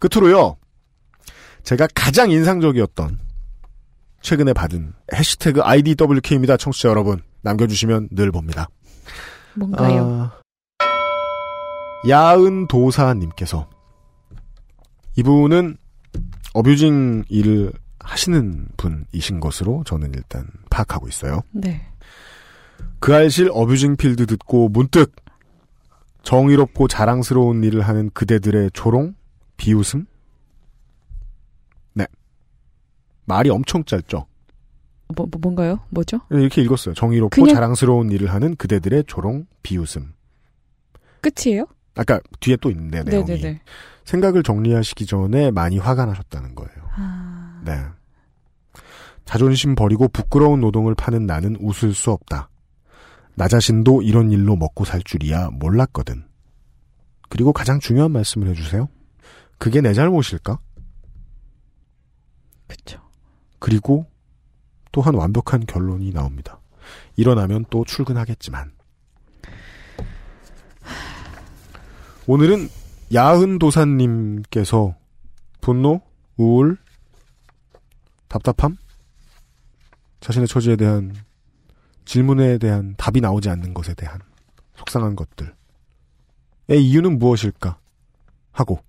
[0.00, 0.56] 끝으로요.
[1.62, 3.18] 제가 가장 인상적이었던
[4.22, 6.56] 최근에 받은 해시태그 IDWK입니다.
[6.56, 8.68] 청취자 여러분 남겨주시면 늘 봅니다.
[9.54, 10.30] 뭔가요?
[10.32, 10.88] 아,
[12.08, 13.68] 야은 도사님께서
[15.16, 15.76] 이분은
[16.54, 21.40] 어뷰징 일을 하시는 분이신 것으로 저는 일단 파악하고 있어요.
[21.50, 21.86] 네.
[23.00, 25.14] 그 알실 어뷰징 필드 듣고 문득
[26.22, 29.14] 정의롭고 자랑스러운 일을 하는 그대들의 조롱,
[29.56, 30.06] 비웃음.
[31.94, 32.06] 네.
[33.24, 34.27] 말이 엄청 짧죠.
[35.16, 35.80] 뭐, 뭐 뭔가요?
[35.90, 36.20] 뭐죠?
[36.30, 36.94] 이렇게 읽었어요.
[36.94, 40.12] 정의롭고 그냥- 자랑스러운 일을 하는 그대들의 조롱, 비웃음.
[41.20, 41.66] 끝이에요?
[41.96, 43.60] 아까 뒤에 또 있는데 내용이 네네네.
[44.04, 46.72] 생각을 정리하시기 전에 많이 화가 나셨다는 거예요.
[46.96, 47.72] 아, 네.
[49.24, 52.48] 자존심 버리고 부끄러운 노동을 파는 나는 웃을 수 없다.
[53.34, 56.24] 나 자신도 이런 일로 먹고 살 줄이야 몰랐거든.
[57.28, 58.88] 그리고 가장 중요한 말씀을 해주세요.
[59.58, 60.58] 그게 내 잘못일까?
[62.66, 63.00] 그쵸.
[63.58, 64.06] 그리고
[64.92, 66.60] 또한 완벽한 결론이 나옵니다.
[67.16, 68.72] 일어나면 또 출근하겠지만.
[72.26, 72.68] 오늘은
[73.12, 74.94] 야흔도사님께서
[75.60, 76.00] 분노,
[76.36, 76.76] 우울,
[78.28, 78.76] 답답함,
[80.20, 81.14] 자신의 처지에 대한
[82.04, 84.20] 질문에 대한 답이 나오지 않는 것에 대한
[84.76, 85.52] 속상한 것들의
[86.70, 87.78] 이유는 무엇일까
[88.52, 88.80] 하고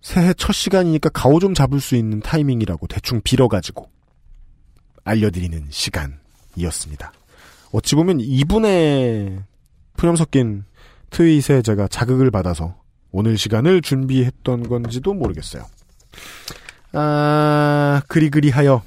[0.00, 3.90] 새해 첫 시간이니까 가오 좀 잡을 수 있는 타이밍이라고 대충 빌어가지고
[5.08, 7.12] 알려드리는 시간이었습니다.
[7.72, 9.42] 어찌 보면 이분의
[9.96, 10.64] 푸념 섞인
[11.10, 12.76] 트윗에 제가 자극을 받아서
[13.10, 15.64] 오늘 시간을 준비했던 건지도 모르겠어요.
[16.92, 18.82] 아, 그리그리하여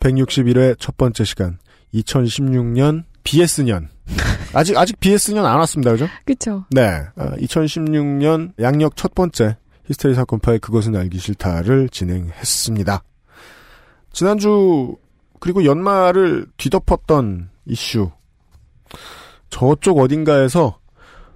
[0.00, 1.58] 161회 첫 번째 시간
[1.94, 3.88] 2016년 BS년
[4.52, 5.92] 아직 아직 BS년 안 왔습니다.
[5.92, 6.06] 그죠?
[6.24, 6.64] 그쵸.
[6.70, 7.02] 네.
[7.16, 9.56] 2016년 양력 첫 번째
[9.86, 13.02] 히스테리 사건 파일 그것은 알기 싫다를 진행했습니다.
[14.12, 14.96] 지난주
[15.40, 18.10] 그리고 연말을 뒤덮었던 이슈
[19.50, 20.78] 저쪽 어딘가에서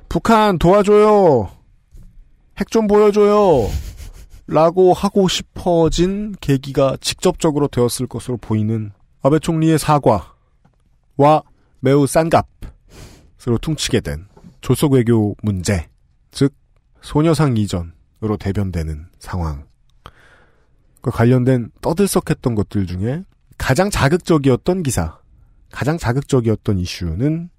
[0.09, 1.51] 북한 도와줘요.
[2.59, 3.71] 핵 좀 보여줘요.
[4.47, 11.43] 라고 하고 싶어진 계기가 직접적으로 되었을 것으로 보이는 아베 총리의 사과와
[11.81, 14.27] 매우 싼 값으로 퉁치게 된
[14.61, 15.89] 조속 외교 문제,
[16.33, 16.53] 즉
[17.01, 19.65] 소녀상 이전으로 대변되는 상황.
[21.01, 23.25] 과 관련된 떠들썩했던 것들 중에
[23.61, 25.19] 가장 자극적이었던 기사,
[25.71, 27.51] 가장 자극적이었던 이슈는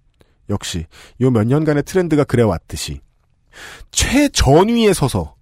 [0.50, 0.88] 역시
[1.22, 3.02] 요 몇 년간의 트렌드가 그래왔듯이
[3.92, 5.36] 최전위에 서서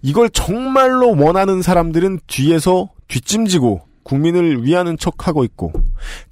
[0.00, 5.72] 이걸 정말로 원하는 사람들은 뒤에서 뒷짐지고 국민을 위하는 척하고 있고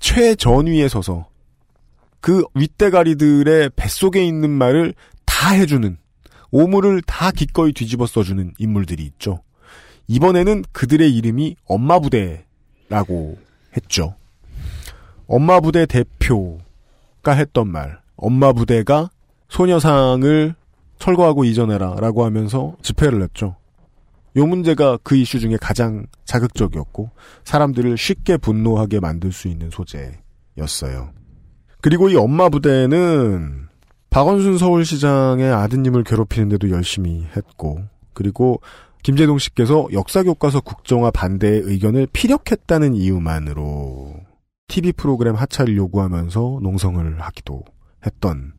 [0.01, 1.29] 최전위에 서서
[2.21, 4.95] 그 윗대가리들의 뱃속에 있는 말을
[5.27, 5.99] 다 해주는
[6.51, 9.43] 오물을 다 기꺼이 뒤집어 써주는 인물들이 있죠.
[10.07, 12.48] 이번에는 그들의 이름이 엄마 부대
[12.89, 13.37] 라고
[13.77, 14.15] 했죠.
[15.27, 18.01] 엄마 부대 대표가 했던 말.
[18.17, 19.11] 엄마 부대가
[19.49, 20.55] 소녀상을
[20.99, 23.57] 철거하고 이전해라 라고 하면서 집회를 했죠.
[24.37, 27.11] 요 문제가 그 이슈 중에 가장 자극적이었고
[27.45, 31.13] 사람들을 쉽게 분노하게 만들 수 있는 소재였어요.
[31.81, 33.69] 그리고 이 엄마 부대는
[34.11, 37.81] 박원순 서울시장의 아드님을 괴롭히는데도 열심히 했고
[38.15, 38.61] 그리고
[39.03, 44.15] 김재동 씨께서 역사교과서 국정화 반대의 의견을 피력했다는 이유만으로
[44.69, 47.65] TV 프로그램 하차를 요구하면서 농성을 하기도
[48.05, 48.53] 했던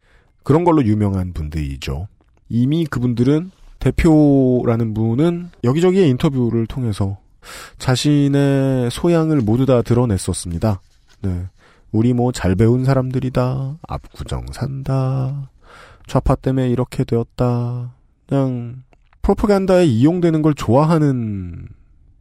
[0.43, 2.07] 그런 걸로 유명한 분들이죠.
[2.49, 7.17] 이미 그분들은 대표라는 분은 여기저기의 인터뷰를 통해서
[7.77, 10.81] 자신의 소양을 모두 다 드러냈었습니다.
[11.21, 11.45] 네.
[11.91, 13.77] 우리 뭐 잘 배운 사람들이다.
[13.87, 15.49] 압구정 산다.
[16.07, 17.93] 좌파 때문에 이렇게 되었다.
[18.27, 18.83] 그냥
[19.21, 21.67] 프로파간다에 이용되는 걸 좋아하는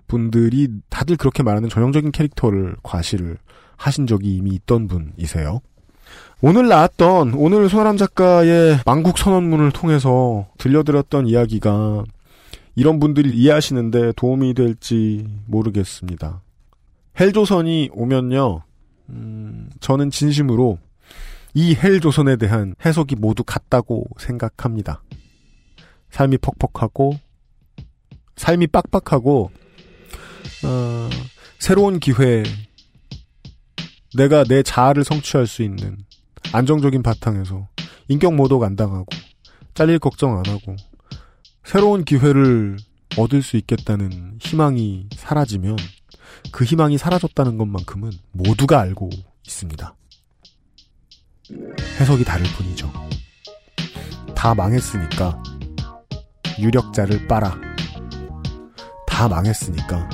[0.07, 3.39] 분들이 다들 그렇게 말하는 전형적인 캐릭터를 과시를
[3.77, 5.61] 하신 적이 이미 있던 분이세요.
[6.41, 12.05] 오늘 나왔던 오늘 손아람 작가의 망국 선언문을 통해서 들려드렸던 이야기가
[12.77, 16.43] 이런 분들이 이해하시는데 도움이 될지 모르겠습니다.
[17.19, 18.63] 헬조선이 오면요,
[19.11, 20.79] 음, 저는 진심으로
[21.55, 25.03] 이 헬조선에 대한 해석이 모두 같다고 생각합니다.
[26.19, 27.17] 삶이 퍽퍽하고,
[28.35, 29.53] 삶이 빡빡하고,
[30.65, 31.11] 어,
[31.61, 32.43] 새로운 기회,
[34.17, 35.97] 내가 내 자아를 성취할 수 있는
[36.53, 37.69] 안정적인 바탕에서
[38.09, 39.07] 인격 모독 안 당하고,
[39.75, 40.75] 잘릴 걱정 안 하고,
[41.63, 42.79] 새로운 기회를
[43.17, 45.77] 얻을 수 있겠다는 희망이 사라지면
[46.51, 49.09] 그 희망이 사라졌다는 것만큼은 모두가 알고
[49.47, 49.95] 있습니다.
[52.01, 52.93] 해석이 다를 뿐이죠.
[54.35, 55.41] 다 망했으니까
[56.59, 57.57] 유력자를 빨아.
[59.07, 60.09] 다 망했으니까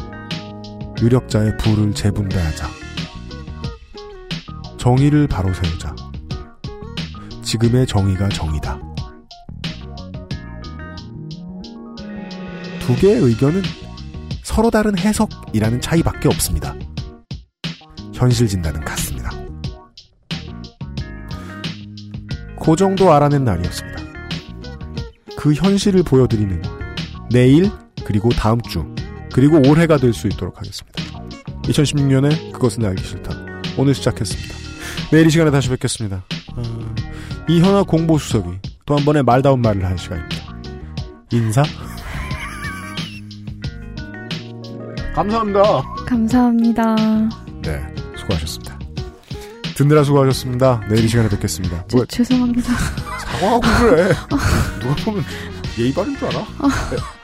[1.01, 2.69] 유력자의 부를 재분배하자.
[4.79, 5.95] 정의를 바로 세우자.
[7.43, 8.79] 지금의 정의가 정의다.
[12.81, 13.63] 두 개의 의견은
[14.43, 16.75] 서로 다른 해석이라는 차이밖에 없습니다.
[18.13, 19.31] 현실 진단은 같습니다.
[22.63, 23.94] 그 정도 알아낸 날이었습니다.
[25.45, 26.63] 그 현실을 보여드리는
[27.31, 27.71] 내일
[28.07, 28.87] 그리고 다음 주
[29.31, 31.03] 그리고 올해가 될 수 있도록 하겠습니다.
[31.65, 33.31] 2016년에 그것은 알기 싫다.
[33.77, 34.55] 오늘 시작했습니다.
[35.13, 36.25] 내일 이 시간에 다시 뵙겠습니다.
[36.57, 36.63] 어,
[37.47, 40.57] 이현아 공보수석이 또 한 번의 말다운 말을 할 시간입니다.
[41.33, 41.63] 인사?
[45.15, 45.83] 감사합니다.
[46.07, 46.97] 감사합니다.
[47.61, 48.79] 네, 수고하셨습니다.
[49.77, 50.81] 듣느라 수고하셨습니다.
[50.89, 51.85] 내일 이 시간에 뵙겠습니다.
[51.89, 52.73] 저, 죄송합니다.
[53.35, 54.15] 사과하고 그래.
[54.81, 55.25] 누가 보면
[55.79, 56.47] 예의 바른 줄 알아?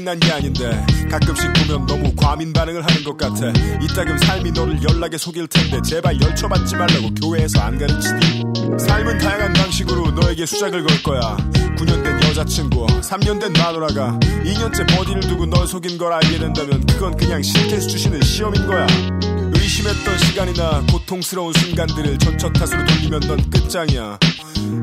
[0.00, 3.52] 끝난 게 아닌데 가끔씩 보면 너무 과민 반응을 하는 것 같아.
[3.82, 8.42] 이따금 삶이 너를 연락에 속일 텐데 제발 열처받지 말라고 교회에서 안 가르치니.
[8.78, 11.36] 삶은 다양한 방식으로 너에게 수작을 걸 거야.
[11.76, 17.14] 9년 된 여자친구 3년 된 마누라가 2년째 버디를 두고 널 속인 걸 알게 된다면 그건
[17.18, 18.86] 그냥 실패해서 주시는 시험인 거야.
[18.86, 19.19] 의
[19.80, 24.18] 심했던 시간이나 고통스러운 순간들을 전처 탓으로 돌리면 넌 끝장이야.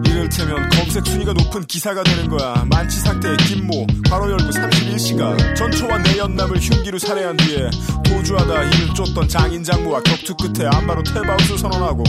[0.07, 2.65] 이를테면 검색 순위가 높은 기사가 되는 거야.
[2.67, 5.55] 만취 상태의 김모 바로 열고 31시간.
[5.55, 7.69] 전초와 내연남을 흉기로 살해한 뒤에
[8.05, 12.03] 도주하다 이를 쫓던 장인 장모와 격투 끝에 안바로 퇴바웃을 선언하고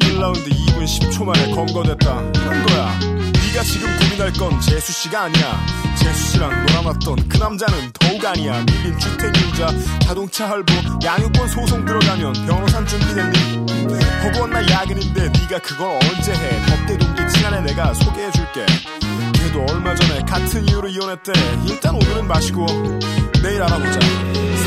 [0.00, 2.22] 1라운드 2분 10초 만에 검거됐다.
[2.34, 2.98] 이런 거야
[3.56, 5.66] 네가 지금 고민할 건 재수 씨가 아니야.
[5.96, 8.62] 재수 씨랑 놀아놨던 그 남자는 더욱 아니야.
[8.66, 9.68] 밀린 주택임자
[10.00, 13.66] 자동차 할부 양육권 소송 들어가면 변호사 준비됐니?
[14.24, 16.66] 허구한 나 야근인데 네가 그걸 언제 해?
[16.66, 18.66] 법대 동기 친한애 내가 소개해줄게.
[19.32, 21.32] 걔도 얼마 전에 같은 이유로 이혼했대.
[21.66, 22.66] 일단 오늘은 마시고
[23.42, 23.98] 내일 알아보자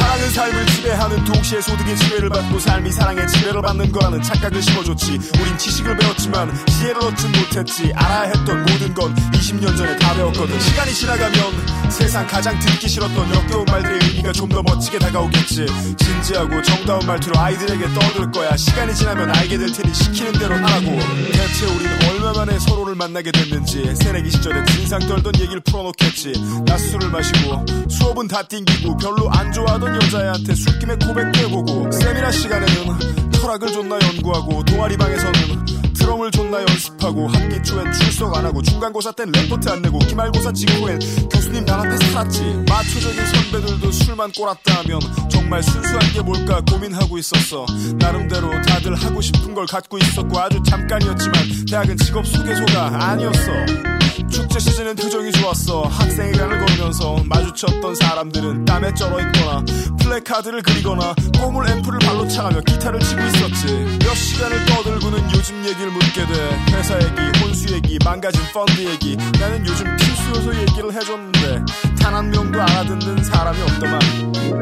[0.09, 5.19] 사랑은 삶을 지배하는 동시에 소득의 지배를 받고 삶이 사랑의 지배를 받는 거라는 착각을 심어줬지.
[5.39, 7.93] 우린 지식을 배웠지만 지혜를 얻진 못했지.
[7.93, 10.59] 알아야 했던 모든 건 20년 전에 다 배웠거든.
[10.59, 15.67] 시간이 지나가면 세상 가장 듣기 싫었던 역겨운 말들의 의미가 좀 더 멋지게 다가오겠지.
[15.95, 18.57] 진지하고 정다운 말투로 아이들에게 떠들 거야.
[18.57, 20.85] 시간이 지나면 알게 될 테니 시키는 대로 하라고.
[21.31, 23.95] 대체 우린 얼마 만에 서로를 만나게 됐는지.
[23.95, 26.33] 새내기 시절에 진상 떨던 얘기를 풀어놓겠지.
[26.65, 33.71] 낮술을 마시고 수업은 다 띵기고 별로 안 좋아하던 여자애한테 술김에 고백도 해보고 세미나 시간에는 철학을
[33.71, 39.69] 존나 연구하고 동아리 방에서는 드럼을 존나 연습하고 학기 초엔 출석 안 하고 중간고사 땐 레포트
[39.69, 40.99] 안 내고 기말고사 직후엔
[41.29, 42.65] 교수님 단 앞에 살았지.
[42.67, 44.99] 마초적인 선배들도 술만 꼬랐다 하면
[45.29, 47.65] 정말 순수한 게 뭘까 고민하고 있었어.
[47.95, 53.98] 나름대로 다들 하고 싶은 걸 갖고 있었고 아주 잠깐이었지만 대학은 직업 소개소가 아니었어
[54.29, 55.81] 축제 시즌엔 표정이 좋았어.
[55.83, 59.63] 학생회관을 걸으면서 마주쳤던 사람들은 땀에 쩔어 있거나
[59.99, 63.65] 플래카드를 그리거나 꼬물 앰프를 발로 차가며 기타를 치고 있었지.
[63.99, 66.59] 몇 시간을 떠들고는 요즘 얘기를 묻게 돼.
[66.71, 69.15] 회사 얘기, 혼수 얘기, 망가진 펀드 얘기.
[69.39, 71.65] 나는 요즘 필수 요소 얘기를 해줬는데
[71.99, 73.99] 단 한 명도 알아듣는 사람이 없더만.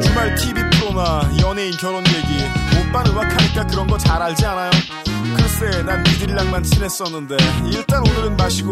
[0.02, 2.44] 주말 TV 프로나 연예인 결혼 얘기.
[2.90, 4.70] 오빠는 음악하니까 그런 거 잘 알지 않아요?
[5.58, 7.36] 글쎄 난 니들이랑만 친했었는데.
[7.72, 8.70] 일단 오늘은 마시고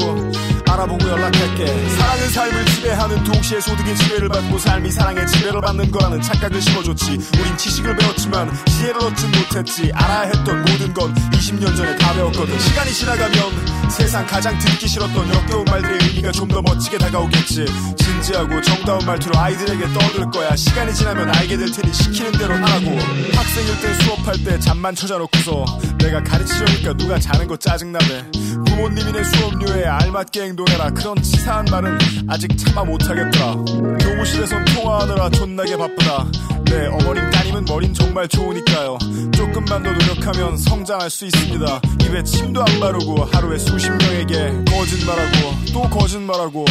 [0.67, 1.65] 알아보고 연락할게.
[1.89, 7.11] 사랑은 삶을 지배하는 동시에 소득의 지배를 받고 삶이 사랑의 지배를 받는 거라는 착각을 심어줬지.
[7.39, 9.91] 우린 지식을 배웠지만 지혜를 얻진 못했지.
[9.93, 12.59] 알아야 했던 모든 건 20년 전에 다 배웠거든.
[12.59, 17.65] 시간이 지나가면 세상 가장 듣기 싫었던 역겨운 말들의 의미가 좀 더 멋지게 다가오겠지.
[17.97, 20.55] 진지하고 정다운 말투로 아이들에게 떠들 거야.
[20.55, 22.97] 시간이 지나면 알게 될 테니 시키는 대로 하라고.
[23.33, 25.65] 학생일 때 수업할 때 잠만 찾아놓고서
[25.97, 28.31] 내가 가르치려 니까 누가 자는 거 짜증나네.
[28.67, 30.89] 부모님이네 수업료에 알맞게 행동해라.
[30.91, 31.97] 그런 치사한 말은
[32.27, 33.55] 아직 참아 못하겠더라.
[33.99, 36.27] 교무실에선 통화하느라 존나게 바쁘다.
[36.65, 38.97] 네 어머님 따님은 머린 정말 좋으니까요.
[39.33, 41.81] 조금만 더 노력하면 성장할 수 있습니다.
[42.03, 46.65] 입에 침도 안 바르고 하루에 수십 명에게 거짓말하고 또 거짓말하고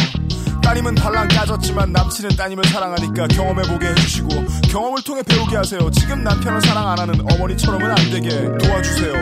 [0.65, 4.29] 따님은 발랑 까졌지만 남친은 따님을 사랑하니까 경험해보게 해주시고
[4.71, 5.91] 경험을 통해 배우게 하세요.
[5.91, 9.13] 지금 남편을 사랑 안 하는 어머니처럼은 안 되게 도와주세요.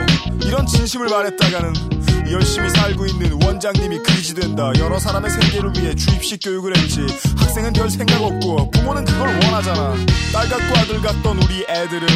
[0.46, 4.72] 이런 진심을 말했다가는 열심히 살고 있는 원장님이 그지 된다.
[4.80, 7.02] 여러 사람의 생계를 위해 주입식 교육을 했지.
[7.38, 9.96] 학생은 별 생각 없고 부모는 그걸 원하잖아.
[10.32, 12.08] 딸 같고 아들 같던 우리 애들을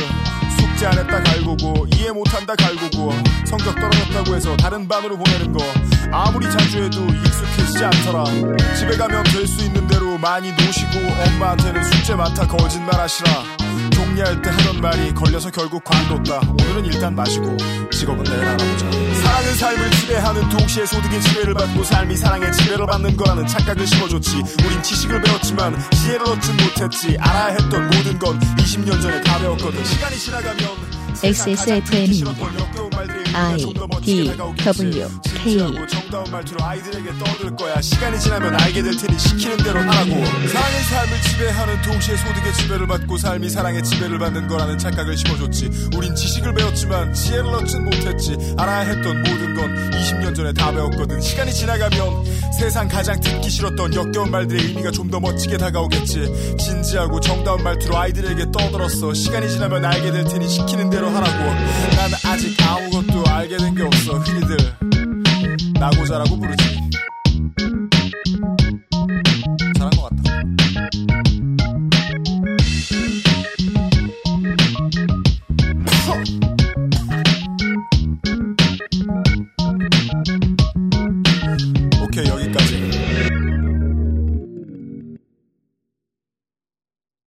[0.77, 3.11] 숙제 안 했다 갈고고 이해 못한다 갈고고
[3.47, 5.59] 성적 떨어졌다고 해서 다른 반으로 보내는 거.
[6.11, 8.25] 아무리 자주 해도 익숙해지지 않더라.
[8.75, 13.31] 집에 가면 될 수 있는 대로 많이 노시고 엄마한테는 숙제 많다 거짓말 하시라
[13.97, 16.39] 종례할 때 하던 말이 걸려서 결국 관뒀다.
[16.51, 17.57] 오늘은 일단 마시고
[17.91, 18.91] 직업은 내일 알아보자.
[18.91, 24.43] 사랑은 삶을 지배하는 동시에 소득의 지배를 받고 삶이 사랑의 지배를 받는 거라는 착각을 심어줬지.
[24.63, 27.17] 우린 지식을 배웠지만 지혜를 얻진 못했지.
[27.19, 29.83] 알아야 했던 모든 건 20년 전에 다 배웠거든.
[29.83, 30.57] 시간이 지나가면
[31.23, 33.16] XSFM입니다.
[33.37, 34.65] I D W
[35.43, 35.87] K.
[35.87, 37.79] 정다운 말투로 아이들에게 떠들 거야.
[37.81, 40.09] 시간이 지나면 알게 될 테니 시키는 대로 하라고.
[40.25, 45.69] 사랑의 삶을 지배하는 동시에 소득의 지배를 받고 삶이 사랑의 지배를 받는 거라는 착각을 심어줬지.
[45.95, 48.37] 우린 지식을 배웠지만 지혜를 얻진 못했지.
[48.57, 51.21] 알아야 했던 모든 건 20년 전에 다 배웠거든.
[51.21, 52.25] 시간이 지나가면
[52.59, 56.57] 세상 가장 듣기 싫었던 역겨운 말들의 의미가 좀 더 멋지게 다가오겠지.
[56.59, 59.13] 진지하고 정다운 말투로 아이들에게 떠들었어.
[59.13, 61.45] 시간이 지나면 알게 될 테니 시키는 대로 하라고.
[61.95, 64.57] 난 아직 아무것도 알게 된 게 없어 흔히들.
[65.79, 66.86] 나고자라고 부르지